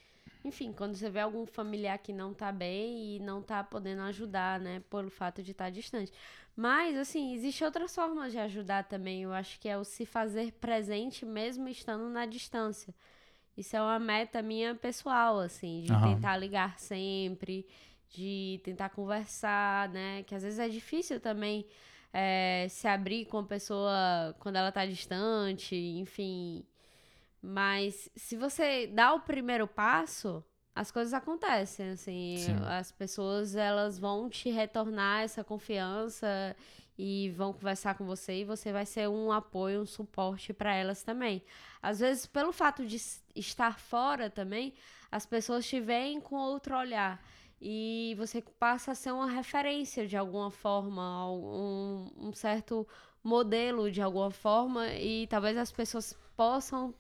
Enfim, 0.45 0.73
quando 0.73 0.95
você 0.97 1.11
vê 1.11 1.21
algum 1.21 1.45
familiar 1.47 1.99
que 1.99 2.13
não 2.13 2.33
tá 2.33 2.51
bem 2.51 3.17
e 3.17 3.19
não 3.21 3.43
tá 3.43 3.63
podendo 3.63 4.03
ajudar, 4.03 4.59
né? 4.59 4.83
Pelo 4.89 5.11
fato 5.11 5.43
de 5.43 5.51
estar 5.53 5.71
distante. 5.71 6.13
Mas, 6.57 6.97
assim, 6.97 7.35
existem 7.35 7.67
outras 7.67 7.95
formas 7.95 8.33
de 8.33 8.39
ajudar 8.39 8.85
também. 8.85 9.23
Eu 9.23 9.33
acho 9.33 9.61
que 9.61 9.69
é 9.69 9.77
o 9.77 9.85
se 9.85 10.07
fazer 10.07 10.53
presente 10.53 11.27
mesmo 11.27 11.69
estando 11.69 12.09
na 12.09 12.25
distância. 12.27 12.95
Isso 13.57 13.77
é 13.77 13.83
uma 13.83 13.99
meta 13.99 14.41
minha 14.41 14.75
pessoal, 14.75 15.39
assim, 15.41 15.83
de 15.83 15.93
Aham. 15.93 16.15
tentar 16.15 16.37
ligar 16.39 16.79
sempre, 16.79 17.67
de 18.09 18.61
tentar 18.65 18.89
conversar, 18.91 19.89
né? 19.91 20.23
Que 20.23 20.35
às 20.35 20.43
vezes 20.43 20.59
é 20.59 20.69
difícil 20.69 21.21
também 21.21 21.67
é, 22.13 22.67
se 22.71 22.89
abrir 22.89 23.27
com 23.27 23.39
a 23.39 23.45
pessoa 23.45 24.35
quando 24.39 24.57
ela 24.57 24.73
tá 24.73 24.87
distante, 24.87 25.77
enfim. 25.77 26.65
Mas 27.43 28.09
se 28.15 28.37
você 28.37 28.87
dá 28.87 29.15
o 29.15 29.21
primeiro 29.21 29.67
passo, 29.67 30.45
as 30.75 30.91
coisas 30.91 31.13
acontecem, 31.15 31.91
assim, 31.91 32.37
Sim. 32.37 32.57
as 32.67 32.93
pessoas 32.93 33.57
elas 33.57 33.99
vão 33.99 34.29
te 34.29 34.51
retornar 34.51 35.23
essa 35.23 35.43
confiança 35.43 36.55
e 36.99 37.31
vão 37.31 37.53
conversar 37.53 37.95
com 37.95 38.05
você 38.05 38.41
e 38.41 38.45
você 38.45 38.73
vai 38.73 38.85
ser 38.85 39.09
um 39.09 39.33
apoio, 39.33 39.81
um 39.81 39.87
suporte 39.87 40.53
para 40.53 40.75
elas 40.75 41.03
também. 41.03 41.43
Às 41.83 42.01
vezes, 42.01 42.27
pelo 42.27 42.53
fato 42.53 42.85
de 42.85 42.97
estar 43.35 43.79
fora 43.79 44.29
também, 44.29 44.75
as 45.11 45.25
pessoas 45.25 45.67
te 45.67 45.81
veem 45.81 46.21
com 46.21 46.37
outro 46.37 46.77
olhar 46.77 47.23
e 47.61 48.15
você 48.19 48.43
passa 48.59 48.93
a 48.93 48.95
ser 48.95 49.13
uma 49.13 49.31
referência 49.31 50.07
de 50.07 50.17
alguma 50.17 50.51
forma, 50.51 51.31
um, 51.31 52.11
um 52.17 52.33
certo 52.33 52.87
modelo 53.23 53.91
de 53.91 54.01
alguma 54.01 54.31
forma 54.31 54.89
e 54.95 55.27
talvez 55.27 55.57
as 55.57 55.73
pessoas 55.73 56.17
possam 56.37 56.95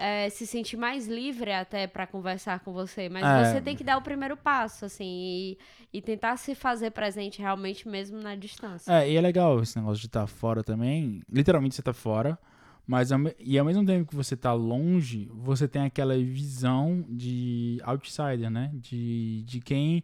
é, 0.00 0.30
se 0.30 0.46
sentir 0.46 0.78
mais 0.78 1.06
livre 1.06 1.52
até 1.52 1.86
para 1.86 2.06
conversar 2.06 2.60
com 2.60 2.72
você, 2.72 3.10
mas 3.10 3.22
É. 3.26 3.44
você 3.44 3.60
tem 3.60 3.76
que 3.76 3.84
dar 3.84 3.98
o 3.98 4.02
primeiro 4.02 4.34
passo, 4.34 4.86
assim, 4.86 5.04
e, 5.04 5.58
e 5.92 6.00
tentar 6.00 6.38
se 6.38 6.54
fazer 6.54 6.90
presente 6.90 7.38
realmente 7.40 7.86
mesmo 7.86 8.18
na 8.18 8.34
distância. 8.34 8.90
É, 8.90 9.10
e 9.10 9.16
é 9.16 9.20
legal 9.20 9.60
esse 9.62 9.76
negócio 9.76 10.00
de 10.00 10.06
estar 10.06 10.26
fora 10.26 10.64
também. 10.64 11.20
Literalmente 11.30 11.74
você 11.74 11.82
tá 11.82 11.92
fora. 11.92 12.38
Mas 12.86 13.10
e 13.38 13.56
ao 13.56 13.64
mesmo 13.64 13.84
tempo 13.86 14.08
que 14.08 14.16
você 14.16 14.36
tá 14.36 14.52
longe, 14.52 15.30
você 15.32 15.68
tem 15.68 15.82
aquela 15.82 16.16
visão 16.16 17.04
de 17.08 17.78
outsider, 17.84 18.50
né? 18.50 18.70
De, 18.74 19.44
de 19.44 19.60
quem. 19.60 20.02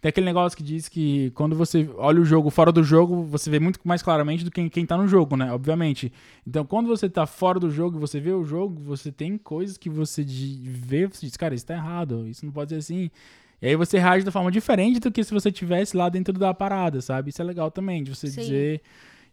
Tem 0.00 0.10
aquele 0.10 0.26
negócio 0.26 0.56
que 0.56 0.62
diz 0.62 0.88
que 0.88 1.30
quando 1.30 1.56
você 1.56 1.88
olha 1.96 2.20
o 2.20 2.24
jogo 2.24 2.50
fora 2.50 2.70
do 2.70 2.84
jogo, 2.84 3.22
você 3.24 3.50
vê 3.50 3.58
muito 3.58 3.80
mais 3.82 4.02
claramente 4.02 4.44
do 4.44 4.50
que 4.50 4.68
quem 4.68 4.84
tá 4.84 4.96
no 4.96 5.08
jogo, 5.08 5.36
né? 5.36 5.52
Obviamente. 5.52 6.12
Então, 6.46 6.64
quando 6.64 6.86
você 6.86 7.08
tá 7.08 7.26
fora 7.26 7.58
do 7.58 7.70
jogo 7.70 7.96
e 7.96 8.00
você 8.00 8.20
vê 8.20 8.32
o 8.32 8.44
jogo, 8.44 8.78
você 8.80 9.10
tem 9.10 9.38
coisas 9.38 9.78
que 9.78 9.88
você 9.88 10.22
vê, 10.22 11.06
você 11.06 11.26
diz, 11.26 11.36
cara, 11.36 11.54
isso 11.54 11.66
tá 11.66 11.74
errado, 11.74 12.28
isso 12.28 12.44
não 12.44 12.52
pode 12.52 12.70
ser 12.70 12.76
assim. 12.76 13.10
E 13.60 13.68
aí 13.68 13.76
você 13.76 13.98
reage 13.98 14.24
da 14.24 14.30
forma 14.30 14.50
diferente 14.50 15.00
do 15.00 15.10
que 15.10 15.24
se 15.24 15.32
você 15.32 15.50
tivesse 15.50 15.96
lá 15.96 16.08
dentro 16.08 16.34
da 16.34 16.52
parada, 16.52 17.00
sabe? 17.00 17.30
Isso 17.30 17.40
é 17.40 17.44
legal 17.44 17.70
também, 17.70 18.04
de 18.04 18.14
você 18.14 18.28
Sim. 18.28 18.40
dizer 18.40 18.82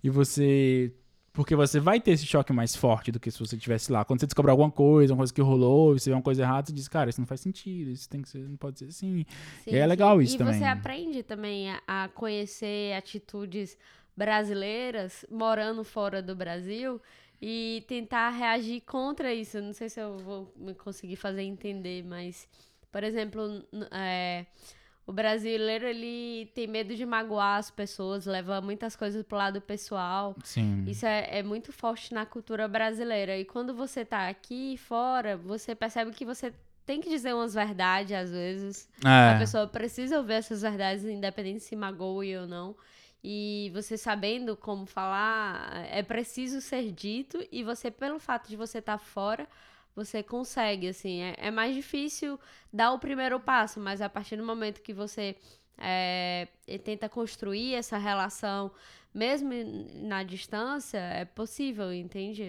e 0.04 0.10
você. 0.10 0.92
Porque 1.34 1.56
você 1.56 1.80
vai 1.80 2.00
ter 2.00 2.12
esse 2.12 2.28
choque 2.28 2.54
mais 2.54 2.76
forte 2.76 3.12
do 3.12 3.20
que 3.20 3.32
se 3.32 3.40
você 3.40 3.56
estivesse 3.56 3.92
lá. 3.92 4.06
Quando 4.06 4.20
você 4.20 4.28
descobre 4.28 4.52
alguma 4.52 4.70
coisa, 4.70 5.14
uma 5.14 5.18
coisa 5.18 5.34
que 5.34 5.42
rolou, 5.42 5.98
você 5.98 6.12
vê 6.12 6.16
uma 6.16 6.22
coisa 6.22 6.44
errada, 6.44 6.68
você 6.68 6.74
diz, 6.74 6.88
cara, 6.88 7.10
isso 7.10 7.20
não 7.20 7.26
faz 7.26 7.42
sentido, 7.42 7.90
isso 7.90 8.08
tem 8.08 8.22
que 8.22 8.30
ser, 8.30 8.48
não 8.48 8.56
pode 8.56 8.78
ser 8.78 8.86
assim. 8.86 9.26
E 9.66 9.76
é 9.76 9.86
legal 9.88 10.22
isso 10.22 10.36
e 10.36 10.38
também. 10.38 10.54
você 10.54 10.64
aprende 10.64 11.24
também 11.24 11.72
a, 11.88 12.08
conhecer 12.14 12.94
atitudes 12.94 13.76
brasileiras 14.16 15.26
morando 15.28 15.84
fora 15.84 16.22
do 16.22 16.36
Brasil 16.36 17.02
e 17.42 17.84
tentar 17.88 18.30
reagir 18.30 18.82
contra 18.82 19.34
isso. 19.34 19.60
Não 19.60 19.74
sei 19.74 19.90
se 19.90 20.00
eu 20.00 20.20
vou 20.20 20.54
conseguir 20.78 21.16
fazer 21.16 21.42
entender, 21.42 22.04
mas, 22.04 22.48
por 22.92 23.04
exemplo, 23.04 23.66
é, 23.90 24.46
o 25.06 25.12
brasileiro 25.12 25.86
ele 25.86 26.50
tem 26.56 26.66
medo 26.68 26.96
de 26.96 27.06
magoar 27.06 27.58
as 27.60 27.70
pessoas, 27.70 28.26
leva 28.26 28.62
muitas 28.62 28.96
coisas 28.96 29.22
pro 29.24 29.38
lado 29.38 29.60
pessoal. 29.62 30.36
Sim. 30.44 30.86
Isso 30.88 31.06
é, 31.06 31.40
é 31.40 31.44
muito 31.44 31.72
forte 31.74 32.14
na 32.14 32.26
cultura 32.26 32.68
brasileira. 32.68 33.38
E 33.38 33.44
quando 33.46 33.74
você 33.74 34.06
tá 34.06 34.30
aqui 34.30 34.78
fora, 34.78 35.36
você 35.36 35.76
percebe 35.76 36.12
que 36.12 36.26
você 36.26 36.54
tem 36.86 37.00
que 37.02 37.10
dizer 37.10 37.34
umas 37.34 37.54
verdades 37.54 38.16
às 38.16 38.32
vezes. 38.32 38.90
A 39.04 39.36
É. 39.36 39.40
pessoa 39.40 39.68
precisa 39.68 40.18
ouvir 40.18 40.34
essas 40.34 40.62
verdades, 40.62 41.04
independente 41.06 41.62
se 41.62 41.76
magoe 41.76 42.38
ou 42.38 42.48
não. 42.48 42.76
E 43.26 43.72
você 43.74 43.98
sabendo 43.98 44.56
como 44.58 44.86
falar, 44.86 45.86
é 45.90 46.04
preciso 46.04 46.60
ser 46.60 46.92
dito. 46.92 47.40
E 47.52 47.64
você, 47.64 47.90
pelo 47.90 48.20
fato 48.20 48.50
de 48.50 48.58
você 48.58 48.80
estar 48.80 48.98
fora, 48.98 49.48
você 49.96 50.24
consegue, 50.24 50.88
assim. 50.88 51.22
É, 51.22 51.36
é 51.38 51.52
mais 51.52 51.76
difícil 51.76 52.40
dar 52.72 52.92
o 52.92 53.00
primeiro 53.00 53.40
passo, 53.40 53.80
mas 53.80 54.02
a 54.02 54.10
partir 54.10 54.38
do 54.38 54.44
momento 54.44 54.82
que 54.82 54.94
você 54.94 55.36
é, 55.78 56.48
tenta 56.84 57.08
construir 57.10 57.76
essa 57.76 57.98
relação, 57.98 58.72
mesmo 59.14 59.52
na 60.02 60.24
distância, 60.24 60.98
é 60.98 61.24
possível, 61.24 61.94
entende? 61.94 62.44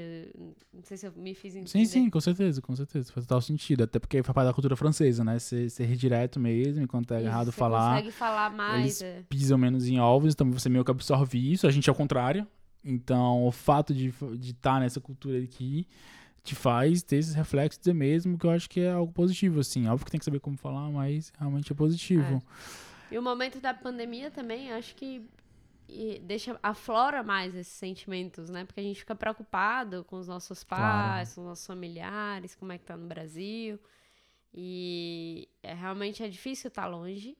Não 0.72 0.83
sei 0.83 0.96
se 0.96 1.07
eu 1.07 1.12
me 1.14 1.35
fiz 1.35 1.54
entender. 1.54 1.68
Sim, 1.68 1.85
sim, 1.85 2.11
com 2.11 2.20
certeza, 2.20 2.62
com 2.62 2.74
certeza. 2.74 3.12
Faz 3.12 3.26
total 3.26 3.42
sentido. 3.42 3.85
Até 3.85 3.98
porque 3.98 4.22
faz 4.22 4.35
parte 4.35 4.46
da 4.46 4.54
cultura 4.54 4.76
francesa, 4.76 5.22
né? 5.22 5.38
Ser, 5.38 5.68
ser 5.68 5.94
direto 5.94 6.40
mesmo, 6.40 6.83
enquanto 6.83 7.12
é 7.12 7.18
Isso, 7.18 7.26
errado 7.26 7.46
você 7.46 7.59
falar. 7.59 7.90
consegue 7.90 8.11
falar 8.11 8.50
mais. 8.50 9.02
eles 9.02 9.02
é. 9.02 9.22
pisam 9.28 9.59
menos 9.59 9.87
em 9.87 10.00
ovos, 10.00 10.33
então 10.33 10.50
você 10.50 10.70
meio 10.70 10.85
que 10.85 10.90
absorve 10.90 11.52
isso. 11.52 11.66
A 11.66 11.70
gente 11.70 11.88
é 11.88 11.92
o 11.92 11.94
contrário. 11.94 12.46
Então, 12.83 13.46
o 13.46 13.50
fato 13.52 13.94
de 13.94 14.09
estar 14.09 14.37
de 14.37 14.54
tá 14.54 14.80
nessa 14.80 15.00
cultura 15.00 15.38
aqui 15.38 15.87
te 16.44 16.54
faz 16.54 17.02
ter 17.02 17.16
esses 17.16 17.35
reflexos 17.35 17.92
mesmo, 17.94 18.38
que 18.38 18.46
eu 18.46 18.50
acho 18.50 18.68
que 18.68 18.80
é 18.80 18.92
algo 18.92 19.12
positivo, 19.12 19.61
assim. 19.61 19.88
Óbvio 19.88 20.04
que 20.04 20.11
tem 20.12 20.18
que 20.18 20.24
saber 20.24 20.40
como 20.40 20.57
falar, 20.59 20.90
mas 20.90 21.33
realmente 21.38 21.72
é 21.72 21.74
positivo. 21.74 22.42
E 23.11 23.18
o 23.18 23.22
momento 23.22 23.59
da 23.61 23.72
pandemia 23.72 24.30
também, 24.30 24.70
acho 24.72 24.94
que 24.94 25.26
e 25.88 26.18
deixa 26.20 26.59
aflora 26.62 27.22
mais 27.22 27.54
esses 27.54 27.72
sentimentos, 27.74 28.48
né? 28.48 28.64
Porque 28.64 28.80
a 28.80 28.83
gente 28.83 29.00
fica 29.00 29.14
preocupado 29.14 30.02
com 30.04 30.16
os 30.18 30.26
nossos 30.28 30.64
pais, 30.64 30.80
Claro. 30.80 31.35
com 31.35 31.40
os 31.42 31.46
nossos 31.48 31.66
familiares, 31.66 32.54
como 32.54 32.72
é 32.72 32.78
que 32.78 32.85
tá 32.85 32.96
no 32.96 33.07
Brasil. 33.07 33.78
E 34.52 35.48
é, 35.62 35.74
realmente 35.74 36.22
é 36.22 36.28
difícil 36.28 36.68
estar 36.68 36.87
longe, 36.87 37.37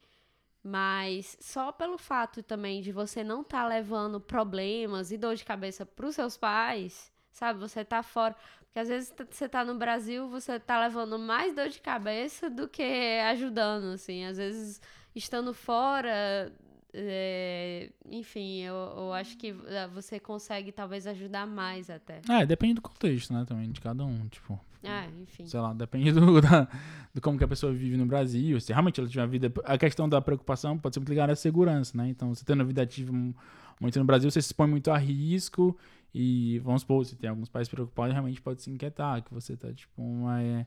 mas 0.63 1.37
só 1.41 1.73
pelo 1.73 1.97
fato 1.99 2.43
também 2.43 2.83
de 2.83 2.93
você 2.93 3.23
não 3.25 3.43
estar 3.43 3.67
levando 3.67 4.21
problemas 4.21 5.11
e 5.11 5.17
dor 5.19 5.37
de 5.37 5.45
cabeça 5.45 5.87
pros 5.87 6.15
seus 6.15 6.37
pais, 6.37 7.11
sabe? 7.33 7.59
Você 7.61 7.85
tá 7.85 8.03
fora. 8.03 8.35
Porque 8.75 8.81
às 8.81 8.89
vezes 8.89 9.15
você 9.31 9.49
tá 9.49 9.65
no 9.65 9.77
Brasil, 9.77 10.29
você 10.29 10.59
tá 10.59 10.81
levando 10.81 11.17
mais 11.17 11.55
dor 11.55 11.69
de 11.69 11.81
cabeça 11.81 12.51
do 12.51 12.67
que 12.67 12.83
ajudando, 13.31 13.85
assim. 13.93 14.25
Às 14.25 14.37
vezes, 14.37 14.81
estando 15.15 15.55
fora, 15.55 16.53
é, 16.93 17.89
enfim, 18.11 18.63
eu, 18.63 18.75
eu 18.75 19.13
acho 19.13 19.37
que 19.39 19.55
eh, 19.67 19.87
você 19.95 20.19
consegue 20.19 20.73
talvez 20.73 21.07
ajudar 21.07 21.47
mais 21.47 21.89
até. 21.89 22.21
É, 22.29 22.45
depende 22.45 22.75
do 22.75 22.83
contexto, 22.83 23.33
né, 23.33 23.45
também, 23.47 23.71
de 23.71 23.81
cada 23.81 24.05
um, 24.05 24.27
tipo... 24.27 24.61
Ah, 24.87 25.07
enfim. 25.23 25.47
sei 25.47 25.61
lá, 25.61 25.73
depende 25.73 26.11
do, 26.13 26.41
da, 26.43 26.69
do 27.15 27.21
como 27.21 27.39
que 27.39 27.45
a 27.45 27.49
pessoa 27.49 27.73
vive 27.73 27.97
no 27.97 28.05
Brasil. 28.07 28.61
Se 28.61 28.73
realmente 28.73 28.99
ela 29.01 29.09
tiver 29.09 29.23
uma 29.23 29.29
vida. 29.29 29.53
A 29.65 29.79
questão 29.79 30.07
da 30.09 30.21
preocupação 30.21 30.77
pode 30.77 30.95
ser 30.95 31.01
muito 31.01 31.09
ligada 31.09 31.33
à 31.33 31.37
segurança, 31.37 31.97
né? 31.97 32.09
Então, 32.09 32.35
você 32.35 32.45
tendo 32.45 32.59
uma 32.61 32.67
vida 32.67 32.83
ativa 32.83 33.11
mu- 33.11 33.35
muito 33.81 33.99
no 33.99 34.05
Brasil, 34.05 34.31
você 34.31 34.43
se 34.43 34.49
expõe 34.49 34.69
muito 34.69 34.91
a 34.91 34.99
risco. 34.99 35.75
E 36.15 36.61
vamos 36.61 36.83
supor, 36.83 37.05
se 37.05 37.17
tem 37.17 37.29
alguns 37.29 37.49
pais 37.49 37.69
preocupados, 37.69 38.13
realmente 38.13 38.41
pode 38.41 38.63
se 38.63 38.71
inquietar, 38.71 39.23
que 39.25 39.35
você 39.35 39.57
tá, 39.57 39.73
tipo, 39.73 40.01
uma. 40.01 40.41
é- 40.41 40.67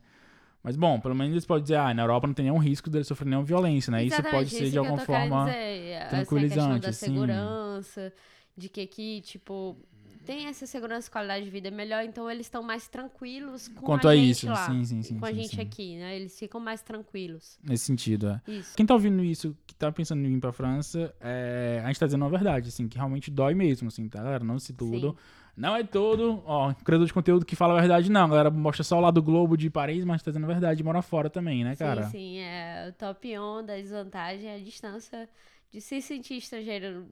Mas 0.61 0.75
bom, 0.75 0.99
pelo 0.99 1.15
menos 1.15 1.31
eles 1.31 1.45
podem 1.45 1.63
dizer, 1.63 1.77
ah, 1.77 1.93
na 1.93 2.03
Europa 2.03 2.27
não 2.27 2.33
tem 2.33 2.43
nenhum 2.45 2.57
risco 2.57 2.89
dele 2.89 3.05
sofrer 3.05 3.29
nenhuma 3.29 3.45
violência, 3.45 3.89
né? 3.91 4.03
Isso 4.03 4.15
Exatamente, 4.15 4.35
pode 4.35 4.49
ser 4.49 4.63
isso 4.63 4.71
de 4.73 4.77
alguma 4.79 4.99
forma. 4.99 5.45
dizer, 5.45 5.55
essa 5.55 6.01
questão 6.01 6.09
tranquilizante, 6.09 6.81
da 6.81 6.89
assim. 6.89 7.05
segurança, 7.05 8.13
de 8.57 8.67
que 8.67 8.81
aqui, 8.81 9.21
tipo, 9.21 9.77
tem 10.25 10.47
essa 10.47 10.65
segurança 10.65 11.07
e 11.07 11.11
qualidade 11.11 11.45
de 11.45 11.49
vida 11.51 11.71
melhor, 11.71 12.03
então 12.03 12.29
eles 12.29 12.47
estão 12.47 12.61
mais 12.61 12.85
tranquilos 12.89 13.69
com 13.69 13.85
Quanto 13.85 14.09
a, 14.09 14.11
a 14.11 14.15
gente 14.17 14.31
isso, 14.31 14.47
lá. 14.47 14.65
sim, 14.65 14.83
sim, 14.83 15.01
sim, 15.01 15.19
Com 15.19 15.25
a 15.25 15.31
gente 15.31 15.61
aqui, 15.61 15.95
né? 15.95 16.17
Eles 16.17 16.37
ficam 16.37 16.59
mais 16.59 16.81
tranquilos. 16.81 17.57
Nesse 17.63 17.85
sentido, 17.85 18.27
é. 18.27 18.41
Isso. 18.51 18.75
Quem 18.75 18.85
tá 18.85 18.93
ouvindo 18.93 19.23
isso, 19.23 19.55
que 19.65 19.73
tá 19.73 19.89
pensando 19.89 20.25
em 20.25 20.33
vir 20.33 20.39
pra 20.41 20.51
França, 20.51 21.15
é, 21.21 21.81
a 21.81 21.87
gente 21.87 21.99
tá 21.99 22.05
dizendo 22.07 22.25
a 22.25 22.29
verdade, 22.29 22.67
assim, 22.67 22.89
que 22.89 22.97
realmente 22.97 23.31
dói 23.31 23.53
mesmo, 23.53 23.87
assim, 23.87 24.09
tá, 24.09 24.21
galera? 24.21 24.43
Não 24.43 24.59
se 24.59 24.73
tudo. 24.73 25.11
Sim. 25.11 25.36
Não 25.57 25.75
é 25.75 25.83
todo, 25.83 26.43
ó, 26.45 26.71
criador 26.85 27.07
de 27.07 27.13
conteúdo 27.13 27.43
que 27.43 27.55
fala 27.55 27.75
a 27.75 27.79
verdade, 27.79 28.11
não. 28.11 28.25
A 28.25 28.27
galera 28.27 28.51
mostra 28.51 28.83
só 28.83 28.95
o 28.97 29.01
lado 29.01 29.15
do 29.15 29.23
globo 29.23 29.57
de 29.57 29.71
Paris, 29.71 30.05
mas 30.05 30.21
tá 30.21 30.29
dizendo 30.29 30.43
a 30.43 30.47
verdade 30.47 30.77
de 30.77 30.83
morar 30.83 31.01
fora 31.01 31.31
também, 31.31 31.63
né, 31.63 31.75
cara? 31.75 32.03
Sim, 32.03 32.11
sim. 32.11 32.37
É, 32.37 32.89
o 32.89 32.93
top 32.93 33.39
1 33.39 33.65
da 33.65 33.75
desvantagem 33.75 34.47
é 34.47 34.55
a 34.55 34.59
distância 34.59 35.27
de 35.71 35.81
se 35.81 36.01
sentir 36.01 36.37
estrangeiro, 36.37 37.05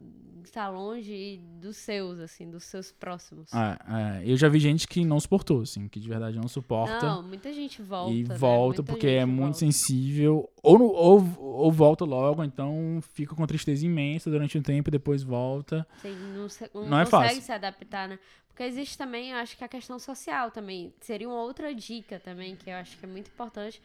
estar 0.44 0.70
longe 0.70 1.42
dos 1.60 1.78
seus, 1.78 2.20
assim, 2.20 2.50
dos 2.50 2.64
seus 2.64 2.92
próximos. 2.92 3.52
É, 3.54 4.22
é, 4.22 4.32
eu 4.32 4.38
já 4.38 4.48
vi 4.48 4.60
gente 4.60 4.88
que 4.88 5.04
não 5.04 5.20
suportou, 5.20 5.62
assim, 5.62 5.88
que 5.88 6.00
de 6.00 6.08
verdade 6.08 6.38
não 6.38 6.48
suporta. 6.48 7.06
Não, 7.06 7.24
muita 7.24 7.52
gente 7.52 7.82
volta. 7.82 8.14
e 8.14 8.24
né? 8.24 8.36
volta 8.36 8.82
Muita 8.82 8.84
porque 8.84 9.08
é 9.08 9.26
muito 9.26 9.40
volta. 9.54 9.60
sensível. 9.60 10.50
Ou, 10.64 10.82
ou, 10.82 11.40
ou 11.40 11.72
volta 11.72 12.06
logo, 12.06 12.44
então 12.44 13.00
fica 13.14 13.36
com 13.36 13.46
tristeza 13.46 13.86
imensa 13.86 14.30
durante 14.30 14.58
um 14.58 14.62
tempo 14.62 14.90
e 14.90 14.92
depois 14.92 15.22
volta. 15.22 15.86
Sim, 16.02 16.16
não 16.34 16.90
Não 16.90 17.00
é 17.00 17.06
consegue 17.06 17.10
fácil. 17.28 17.42
se 17.42 17.52
adaptar, 17.52 18.08
né? 18.08 18.20
Porque 18.48 18.64
existe 18.64 18.98
também, 18.98 19.32
eu 19.32 19.38
acho 19.38 19.58
que 19.58 19.64
a 19.66 19.68
questão 19.68 20.00
social 20.00 20.50
também. 20.50 20.94
Seria 21.02 21.28
uma 21.28 21.42
outra 21.42 21.76
dica 21.76 22.20
também, 22.20 22.56
que 22.56 22.70
eu 22.70 22.76
acho 22.76 22.98
que 22.98 23.04
é 23.06 23.08
muito 23.08 23.28
importante. 23.30 23.82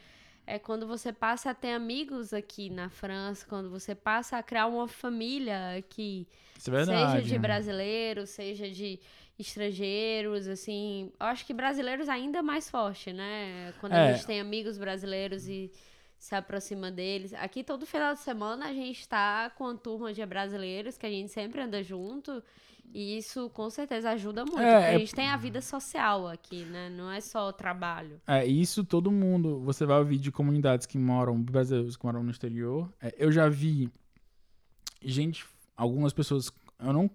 É 0.53 0.59
quando 0.59 0.85
você 0.87 1.13
passa 1.13 1.51
a 1.51 1.55
ter 1.55 1.73
amigos 1.73 2.33
aqui 2.33 2.69
na 2.71 2.89
França, 2.89 3.47
quando 3.49 3.71
você 3.71 3.95
passa 3.95 4.37
a 4.37 4.43
criar 4.43 4.67
uma 4.67 4.89
família 4.89 5.77
aqui. 5.79 6.27
Isso 6.59 6.71
é 6.71 6.73
verdade. 6.73 7.13
Seja 7.23 7.29
de 7.35 7.39
brasileiros, 7.39 8.31
seja 8.31 8.69
de 8.69 8.99
estrangeiros, 9.39 10.49
assim. 10.49 11.13
Eu 11.21 11.27
acho 11.27 11.47
que 11.47 11.55
brasileiros 11.55 12.09
ainda 12.09 12.43
mais 12.43 12.69
forte, 12.69 13.13
né? 13.13 13.73
Quando 13.81 13.93
É. 13.93 14.09
a 14.09 14.13
gente 14.13 14.27
tem 14.27 14.41
amigos 14.41 14.77
brasileiros 14.77 15.49
e 15.49 15.71
se 16.19 16.35
aproxima 16.35 16.91
deles. 16.91 17.33
Aqui 17.35 17.63
todo 17.65 17.87
final 17.87 18.13
de 18.13 18.21
semana 18.21 18.67
a 18.67 18.73
gente 18.75 19.09
tá 19.09 19.51
com 19.51 19.65
uma 19.65 19.77
turma 19.77 20.13
de 20.13 20.25
brasileiros 20.27 20.99
que 20.99 21.07
a 21.07 21.11
gente 21.11 21.31
sempre 21.31 21.61
anda 21.63 21.83
junto. 21.83 22.43
E 22.93 23.17
isso 23.17 23.49
com 23.51 23.71
certeza 23.71 24.11
ajuda 24.11 24.45
muito. 24.45 24.61
É, 24.61 24.73
porque 24.73 24.87
a 24.87 24.93
é- 24.93 24.99
gente 24.99 25.15
tem 25.15 25.29
a 25.29 25.37
vida 25.37 25.61
social 25.61 26.27
aqui, 26.29 26.65
né? 26.65 26.91
Não 26.91 27.11
é 27.11 27.21
só 27.21 27.49
o 27.49 27.53
trabalho. 27.53 28.21
É, 28.27 28.45
isso 28.45 28.85
todo 28.85 29.11
mundo. 29.11 29.61
Você 29.61 29.87
vai 29.87 29.99
ouvir 29.99 30.19
de 30.19 30.33
comunidades 30.33 30.87
que 30.87 30.99
moram, 30.99 31.41
brasileiros 31.41 31.97
que 31.97 32.05
moram 32.05 32.23
no 32.23 32.31
exterior. 32.31 32.93
É, 33.01 33.15
eu 33.19 33.31
já 33.31 33.49
vi 33.49 33.91
gente, 35.03 35.45
algumas 35.77 36.13
pessoas. 36.13 36.51
Eu 36.79 36.93
não. 36.93 37.11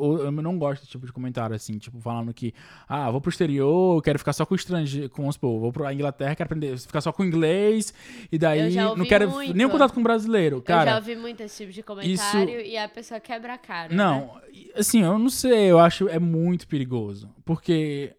Eu, 0.00 0.30
não 0.32 0.58
gosto 0.58 0.80
desse 0.80 0.90
tipo 0.90 1.06
de 1.06 1.12
comentário, 1.12 1.54
assim, 1.54 1.78
tipo, 1.78 2.00
falando 2.00 2.32
que, 2.34 2.52
ah, 2.88 3.10
vou 3.10 3.20
pro 3.20 3.30
exterior, 3.30 4.02
quero 4.02 4.18
ficar 4.18 4.32
só 4.32 4.44
com 4.44 4.54
estrangeiro, 4.54 5.08
com 5.08 5.28
os 5.28 5.36
povos, 5.36 5.60
vou 5.60 5.72
pra 5.72 5.92
Inglaterra, 5.92 6.34
quero 6.34 6.46
aprender, 6.46 6.78
ficar 6.78 7.00
só 7.00 7.12
com 7.12 7.24
inglês, 7.24 7.94
e 8.30 8.38
daí 8.38 8.74
não 8.74 9.04
quero 9.04 9.30
muito. 9.30 9.54
nenhum 9.54 9.70
contato 9.70 9.92
com 9.92 10.02
brasileiro. 10.02 10.56
eu 10.56 10.60
já 10.60 10.64
Cara, 10.64 10.96
ouvi 10.96 11.16
muito 11.16 11.42
esse 11.42 11.58
tipo 11.58 11.72
de 11.72 11.82
comentário 11.82 12.60
e 12.60 12.76
a 12.76 12.88
pessoa 12.88 13.20
quebra 13.20 13.54
a 13.54 13.58
cara. 13.58 13.94
né? 13.94 13.96
não, 13.96 14.40
assim, 14.76 15.02
eu 15.02 15.18
não 15.18 15.30
sei, 15.30 15.70
eu 15.70 15.78
acho 15.78 16.08
é 16.08 16.18
muito 16.18 16.66
perigoso, 16.66 17.30
porque 17.44 18.14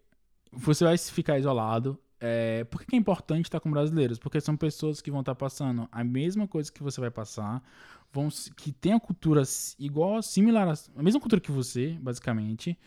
você 0.51 0.83
vai 0.83 0.97
ficar 0.97 1.37
isolado 1.37 1.99
é, 2.19 2.63
por 2.65 2.83
que, 2.83 2.95
é 2.95 2.99
importante 2.99 3.45
estar 3.45 3.59
com 3.59 3.69
brasileiros? 3.69 4.17
Porque 4.17 4.39
são 4.39 4.55
pessoas 4.55 5.01
que 5.01 5.11
vão 5.11 5.19
estar 5.19 5.35
passando 5.35 5.87
a 5.91 6.03
mesma 6.03 6.47
coisa 6.47 6.71
que 6.71 6.81
você 6.81 6.99
vai 7.01 7.11
passar, 7.11 7.61
vão 8.11 8.29
que 8.55 8.71
tem 8.71 8.93
a 8.93 8.99
cultura 8.99 9.43
igual, 9.77 10.21
similar, 10.21 10.73
a 10.95 11.03
mesma 11.03 11.19
cultura 11.19 11.41
que 11.41 11.51
você, 11.51 11.97
basicamente, 12.01 12.77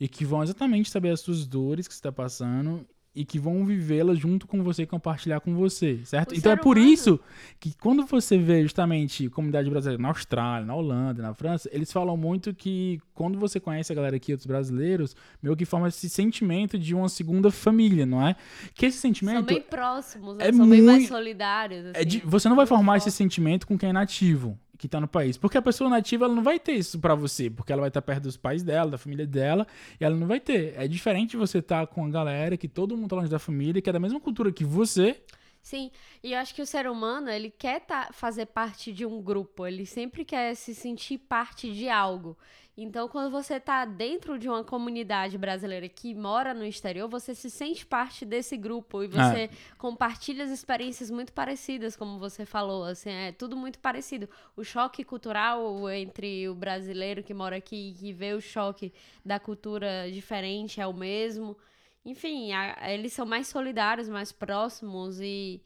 e 0.00 0.08
que 0.08 0.24
vão 0.24 0.42
exatamente 0.42 0.90
saber 0.90 1.10
as 1.10 1.20
suas 1.20 1.46
dores 1.46 1.86
que 1.86 1.94
você 1.94 1.98
está 1.98 2.12
passando 2.12 2.86
e 3.20 3.24
que 3.24 3.38
vão 3.38 3.64
vivê-la 3.66 4.14
junto 4.14 4.46
com 4.46 4.62
você 4.62 4.82
e 4.82 4.86
compartilhar 4.86 5.40
com 5.40 5.54
você, 5.54 6.00
certo? 6.04 6.32
O 6.32 6.34
então 6.36 6.52
é 6.52 6.56
por 6.56 6.76
humano- 6.76 6.92
isso 6.92 7.18
que 7.58 7.74
quando 7.76 8.06
você 8.06 8.38
vê 8.38 8.62
justamente 8.62 9.28
comunidade 9.30 9.68
brasileira 9.68 10.00
na 10.00 10.08
Austrália, 10.08 10.64
na 10.66 10.74
Holanda, 10.74 11.22
na 11.22 11.34
França, 11.34 11.68
eles 11.72 11.90
falam 11.92 12.16
muito 12.16 12.54
que 12.54 13.00
quando 13.14 13.38
você 13.38 13.58
conhece 13.58 13.92
a 13.92 13.94
galera 13.96 14.16
aqui, 14.16 14.32
outros 14.32 14.46
brasileiros, 14.46 15.16
meio 15.42 15.56
que 15.56 15.64
forma 15.64 15.88
esse 15.88 16.08
sentimento 16.08 16.78
de 16.78 16.94
uma 16.94 17.08
segunda 17.08 17.50
família, 17.50 18.06
não 18.06 18.26
é? 18.26 18.36
Que 18.74 18.86
esse 18.86 18.98
São 18.98 19.08
sentimento 19.10 19.46
bem 19.46 19.60
próximos, 19.62 20.36
é 20.38 20.52
são 20.52 20.68
bem 20.68 20.82
mais 20.82 20.98
muito- 20.98 21.08
solidários. 21.08 21.86
é 21.94 22.04
de- 22.04 22.18
assim. 22.18 22.26
você 22.26 22.48
não 22.48 22.56
vai 22.56 22.64
Muito 22.64 22.68
formar 22.68 22.96
esse 22.98 23.10
sentimento 23.10 23.66
com 23.66 23.76
quem 23.76 23.88
é 23.88 23.92
nativo, 23.92 24.58
que 24.78 24.88
tá 24.88 25.00
no 25.00 25.08
país. 25.08 25.36
Porque 25.36 25.58
a 25.58 25.62
pessoa 25.62 25.90
nativa, 25.90 26.24
ela 26.24 26.34
não 26.34 26.42
vai 26.42 26.58
ter 26.58 26.72
isso 26.72 26.98
pra 26.98 27.14
você, 27.14 27.50
porque 27.50 27.72
ela 27.72 27.80
vai 27.80 27.88
estar 27.88 28.00
perto 28.00 28.22
dos 28.22 28.36
pais 28.36 28.62
dela, 28.62 28.92
da 28.92 28.98
família 28.98 29.26
dela, 29.26 29.66
e 30.00 30.04
ela 30.04 30.14
não 30.14 30.26
vai 30.26 30.38
ter. 30.38 30.74
É 30.76 30.86
diferente 30.86 31.36
você 31.36 31.58
estar 31.58 31.86
com 31.88 32.06
a 32.06 32.08
galera 32.08 32.56
que 32.56 32.68
todo 32.68 32.96
mundo 32.96 33.10
tá 33.10 33.16
longe 33.16 33.28
da 33.28 33.38
família, 33.38 33.82
que 33.82 33.90
é 33.90 33.92
da 33.92 34.00
mesma 34.00 34.20
cultura 34.20 34.52
que 34.52 34.64
você. 34.64 35.20
Sim, 35.60 35.90
e 36.22 36.32
eu 36.32 36.38
acho 36.38 36.54
que 36.54 36.62
o 36.62 36.66
ser 36.66 36.88
humano, 36.88 37.28
ele 37.28 37.50
quer 37.50 37.80
tá, 37.80 38.08
fazer 38.12 38.46
parte 38.46 38.92
de 38.92 39.04
um 39.04 39.20
grupo, 39.20 39.66
ele 39.66 39.84
sempre 39.84 40.24
quer 40.24 40.54
se 40.54 40.74
sentir 40.74 41.18
parte 41.18 41.72
de 41.72 41.88
algo. 41.88 42.38
Então, 42.80 43.08
quando 43.08 43.28
você 43.28 43.58
tá 43.58 43.84
dentro 43.84 44.38
de 44.38 44.48
uma 44.48 44.62
comunidade 44.62 45.36
brasileira 45.36 45.88
que 45.88 46.14
mora 46.14 46.54
no 46.54 46.64
exterior, 46.64 47.08
você 47.08 47.34
se 47.34 47.50
sente 47.50 47.84
parte 47.84 48.24
desse 48.24 48.56
grupo 48.56 49.02
e 49.02 49.08
você 49.08 49.50
compartilha 49.76 50.44
as 50.44 50.50
experiências 50.52 51.10
muito 51.10 51.32
parecidas, 51.32 51.96
como 51.96 52.20
você 52.20 52.46
falou, 52.46 52.84
assim, 52.84 53.10
é 53.10 53.32
tudo 53.32 53.56
muito 53.56 53.80
parecido. 53.80 54.28
O 54.56 54.62
choque 54.62 55.02
cultural 55.02 55.90
entre 55.90 56.48
o 56.48 56.54
brasileiro 56.54 57.20
que 57.20 57.34
mora 57.34 57.56
aqui 57.56 57.88
e 57.90 57.94
que 57.94 58.12
vê 58.12 58.32
o 58.32 58.40
choque 58.40 58.92
da 59.24 59.40
cultura 59.40 60.08
diferente 60.12 60.80
é 60.80 60.86
o 60.86 60.94
mesmo. 60.94 61.56
Enfim, 62.04 62.52
a- 62.52 62.92
eles 62.94 63.12
são 63.12 63.26
mais 63.26 63.48
solidários, 63.48 64.08
mais 64.08 64.30
próximos 64.30 65.20
e, 65.20 65.60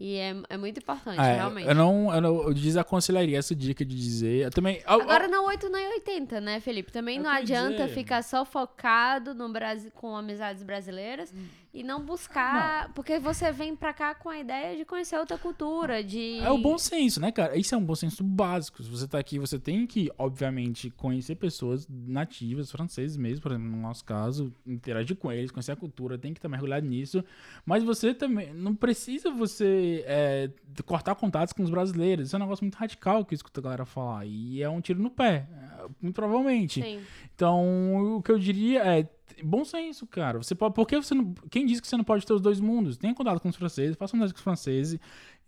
e 0.00 0.14
é, 0.16 0.36
é 0.48 0.56
muito 0.56 0.78
importante, 0.78 1.18
É, 1.20 1.34
realmente. 1.34 1.66
eu 1.66 1.74
não, 1.74 2.14
eu 2.14 2.20
não 2.20 2.42
eu 2.44 2.54
desaconselharia 2.54 3.36
essa 3.36 3.52
dica 3.54 3.84
de 3.84 3.96
dizer. 3.96 4.44
Eu 4.44 4.50
também. 4.50 4.76
eu- 4.86 5.00
Agora 5.00 5.26
não 5.26 5.46
8 5.46 5.68
nem 5.68 5.88
80, 5.94 6.40
né, 6.40 6.60
Felipe? 6.60 6.92
Também 6.92 7.16
Eu 7.16 7.24
não 7.24 7.30
adianta 7.30 7.82
dizer- 7.82 7.94
ficar 7.94 8.22
só 8.22 8.44
focado 8.44 9.34
no 9.34 9.48
Brasil 9.48 9.90
com 9.92 10.16
amizades 10.16 10.62
brasileiras 10.62 11.34
e 11.72 11.82
não 11.82 12.02
buscar, 12.02 12.90
porque 12.94 13.18
você 13.18 13.52
vem 13.52 13.76
pra 13.76 13.92
cá 13.92 14.14
com 14.14 14.30
a 14.30 14.38
ideia 14.38 14.76
de 14.76 14.84
conhecer 14.86 15.18
outra 15.18 15.36
cultura, 15.36 16.02
de 16.02 16.38
É 16.38 16.50
o 16.50 16.58
bom 16.58 16.78
senso, 16.78 17.20
né, 17.20 17.30
cara? 17.30 17.56
Isso 17.56 17.74
é 17.74 17.78
um 17.78 17.84
bom 17.84 17.94
senso 17.94 18.24
básico. 18.24 18.82
Se 18.82 18.88
você 18.88 19.06
tá 19.06 19.18
aqui, 19.18 19.38
você 19.38 19.58
tem 19.58 19.86
que, 19.86 20.10
obviamente, 20.16 20.90
conhecer 20.90 21.34
pessoas 21.34 21.86
nativas, 21.88 22.70
franceses 22.70 23.16
mesmo, 23.16 23.42
por 23.42 23.52
exemplo, 23.52 23.70
no 23.70 23.82
nosso 23.82 24.04
caso, 24.04 24.52
interagir 24.66 25.16
com 25.16 25.30
eles, 25.30 25.50
conhecer 25.50 25.72
a 25.72 25.76
cultura, 25.76 26.16
tem 26.16 26.32
que 26.32 26.38
estar 26.38 26.48
mergulhado 26.48 26.86
nisso. 26.86 27.22
Mas 27.66 27.84
você 27.84 28.14
também, 28.14 28.52
não 28.54 28.74
precisa 28.74 29.30
você 29.30 30.04
é, 30.06 30.50
cortar 30.86 31.14
contatos 31.16 31.52
com 31.52 31.62
os 31.62 31.70
brasileiros. 31.70 32.28
Isso 32.28 32.36
é 32.36 32.38
um 32.38 32.42
negócio 32.42 32.64
muito 32.64 32.76
radical 32.76 33.24
que 33.26 33.34
eu 33.34 33.36
escuto 33.36 33.60
a 33.60 33.62
galera 33.62 33.84
falar. 33.84 34.24
E 34.26 34.62
é 34.62 34.68
um 34.70 34.80
tiro 34.80 35.02
no 35.02 35.10
pé, 35.10 35.46
é, 35.52 35.86
muito 36.00 36.14
provavelmente. 36.14 36.80
Sim. 36.82 37.00
Então, 37.34 38.16
o 38.16 38.22
que 38.22 38.32
eu 38.32 38.38
diria 38.38 38.82
é 38.84 39.06
bom 39.42 39.64
senso, 39.64 40.06
cara. 40.06 40.38
Você 40.38 40.54
pode, 40.54 40.74
por 40.74 40.86
que 40.86 40.96
você 40.96 41.14
não, 41.14 41.34
quem 41.50 41.66
diz 41.66 41.80
que 41.80 41.86
você 41.86 41.96
não 41.96 42.04
pode 42.04 42.26
ter 42.26 42.32
os 42.32 42.40
dois 42.40 42.60
mundos? 42.60 42.96
Tenha 42.96 43.14
contato 43.14 43.40
com 43.40 43.48
os 43.48 43.56
franceses, 43.56 43.96
faça 43.96 44.16
um 44.16 44.20
com 44.20 44.24
os 44.24 44.32
franceses, 44.40 44.98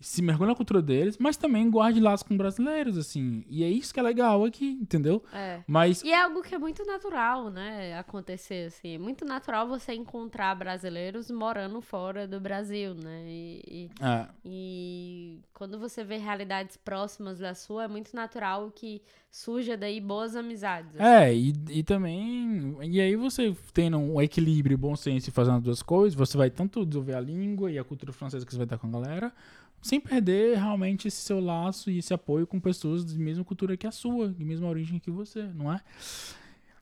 se 0.01 0.23
mergulhe 0.23 0.49
na 0.49 0.55
cultura 0.57 0.81
deles, 0.81 1.19
mas 1.19 1.37
também 1.37 1.69
guarde 1.71 2.01
laços 2.01 2.27
com 2.27 2.37
brasileiros, 2.37 2.97
assim. 2.97 3.45
E 3.49 3.63
é 3.63 3.69
isso 3.69 3.93
que 3.93 4.01
é 4.01 4.03
legal 4.03 4.45
aqui, 4.45 4.79
entendeu? 4.81 5.23
É. 5.33 5.61
Mas 5.67 6.03
E 6.03 6.11
é 6.11 6.19
algo 6.23 6.43
que 6.43 6.55
é 6.55 6.59
muito 6.59 6.85
natural, 6.87 7.51
né? 7.51 7.99
Acontecer 7.99 8.69
assim. 8.69 8.95
É 8.95 8.99
muito 8.99 9.25
natural 9.25 9.69
você 9.69 9.93
encontrar 9.93 10.55
brasileiros 10.55 11.31
morando 11.31 11.81
fora 11.83 12.27
do 12.27 12.41
Brasil, 12.41 12.95
né? 12.95 13.25
E, 13.27 13.63
e- 13.69 13.91
é, 14.03 14.27
e 14.45 15.41
quando 15.53 15.79
você 15.79 16.03
vê 16.03 16.17
realidades 16.17 16.77
próximas 16.77 17.39
da 17.39 17.55
sua, 17.55 17.85
é 17.85 17.89
muito 17.89 18.15
natural 18.17 18.71
que 18.75 19.03
surja 19.31 19.77
daí 19.77 20.01
boas 20.01 20.35
amizades. 20.35 20.97
assim. 20.97 21.05
é 21.05 21.35
e, 21.35 21.55
e 21.69 21.83
também. 21.83 22.77
E 22.83 23.01
aí 23.01 23.15
você 23.17 23.55
tendo 23.73 23.99
um 23.99 24.21
equilíbrio, 24.21 24.77
bom 24.79 24.97
senso 24.97 25.29
e 25.29 25.33
fazendo 25.33 25.59
as 25.59 25.63
duas 25.63 25.83
coisas, 25.83 26.15
você 26.19 26.37
vai 26.37 26.51
tanto 26.51 26.85
desenvolver 26.85 27.15
a 27.15 27.21
língua 27.21 27.71
e 27.71 27.79
a 27.79 27.85
cultura 27.85 28.13
francesa 28.13 28.45
que 28.45 28.51
você 28.53 28.59
vai 28.59 28.65
estar 28.67 28.79
com 28.79 28.87
a 28.89 28.91
galera, 28.91 29.33
sem 29.81 30.01
perder 30.01 30.57
realmente 30.57 31.09
esse 31.09 31.21
seu 31.21 31.41
laço 31.41 31.91
e 31.91 31.99
esse 31.99 32.13
apoio 32.13 32.47
com 32.47 32.61
pessoas 32.61 33.05
de 33.05 33.19
mesma 33.19 33.45
cultura 33.45 33.77
que 33.77 33.87
a 33.87 33.93
sua, 33.93 34.29
de 34.29 34.45
mesma 34.45 34.69
origem 34.69 34.99
que 34.99 35.11
você, 35.11 35.43
não 35.43 35.73
é? 35.73 35.81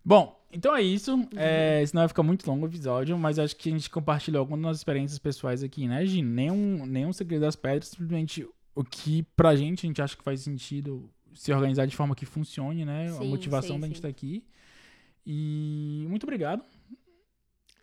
Bom, 0.05 0.41
então 0.53 0.75
é 0.75 0.83
isso. 0.83 1.29
É, 1.37 1.85
senão 1.87 2.03
vai 2.03 2.09
ficar 2.09 2.23
muito 2.23 2.49
longo 2.49 2.65
o 2.65 2.69
episódio, 2.69 3.19
mas 3.19 3.39
acho 3.39 3.55
que 3.55 3.69
a 3.69 3.73
gente 3.73 3.91
compartilhou 3.91 4.41
algumas 4.41 4.61
das 4.61 4.67
nossas 4.67 4.81
experiências 4.81 5.19
pessoais 5.19 5.63
aqui, 5.63 5.87
né, 5.87 6.05
Gino? 6.07 6.31
Nenhum, 6.31 6.87
nenhum 6.87 7.13
segredo 7.13 7.43
das 7.43 7.57
pedras, 7.57 7.89
simplesmente 7.89 8.49
o 8.75 8.85
que 8.85 9.23
pra 9.37 9.55
gente 9.55 9.85
a 9.85 9.89
gente 9.89 10.01
acha 10.01 10.17
que 10.17 10.23
faz 10.23 10.41
sentido 10.41 11.11
se 11.35 11.53
organizar 11.53 11.87
de 11.87 11.95
forma 11.95 12.15
que 12.15 12.25
funcione, 12.25 12.85
né? 12.85 13.09
a 13.09 13.13
Sim, 13.13 13.29
motivação 13.29 13.77
sim, 13.77 13.81
da 13.81 13.87
gente 13.87 13.97
estar 13.97 14.09
aqui. 14.09 14.45
E 15.27 16.07
muito 16.09 16.25
obrigado. 16.25 16.65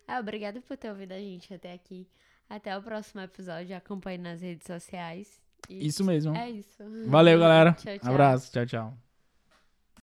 Ah, 0.08 0.18
obrigada 0.20 0.60
por 0.60 0.76
ter 0.76 0.90
ouvido 0.90 1.12
a 1.12 1.18
gente 1.18 1.52
até 1.52 1.72
aqui. 1.72 2.08
Até 2.48 2.76
o 2.76 2.82
próximo 2.82 3.20
episódio. 3.20 3.76
Acompanhe 3.76 4.18
nas 4.18 4.40
redes 4.40 4.66
sociais. 4.66 5.40
E 5.68 5.86
Isso 5.86 6.04
mesmo. 6.04 6.36
É 6.36 6.50
isso. 6.50 6.82
Valeu, 7.06 7.38
galera. 7.38 7.72
Tchau, 7.78 7.98
tchau. 7.98 8.10
Abraço. 8.10 8.52
Tchau, 8.52 8.66
tchau. 8.66 9.05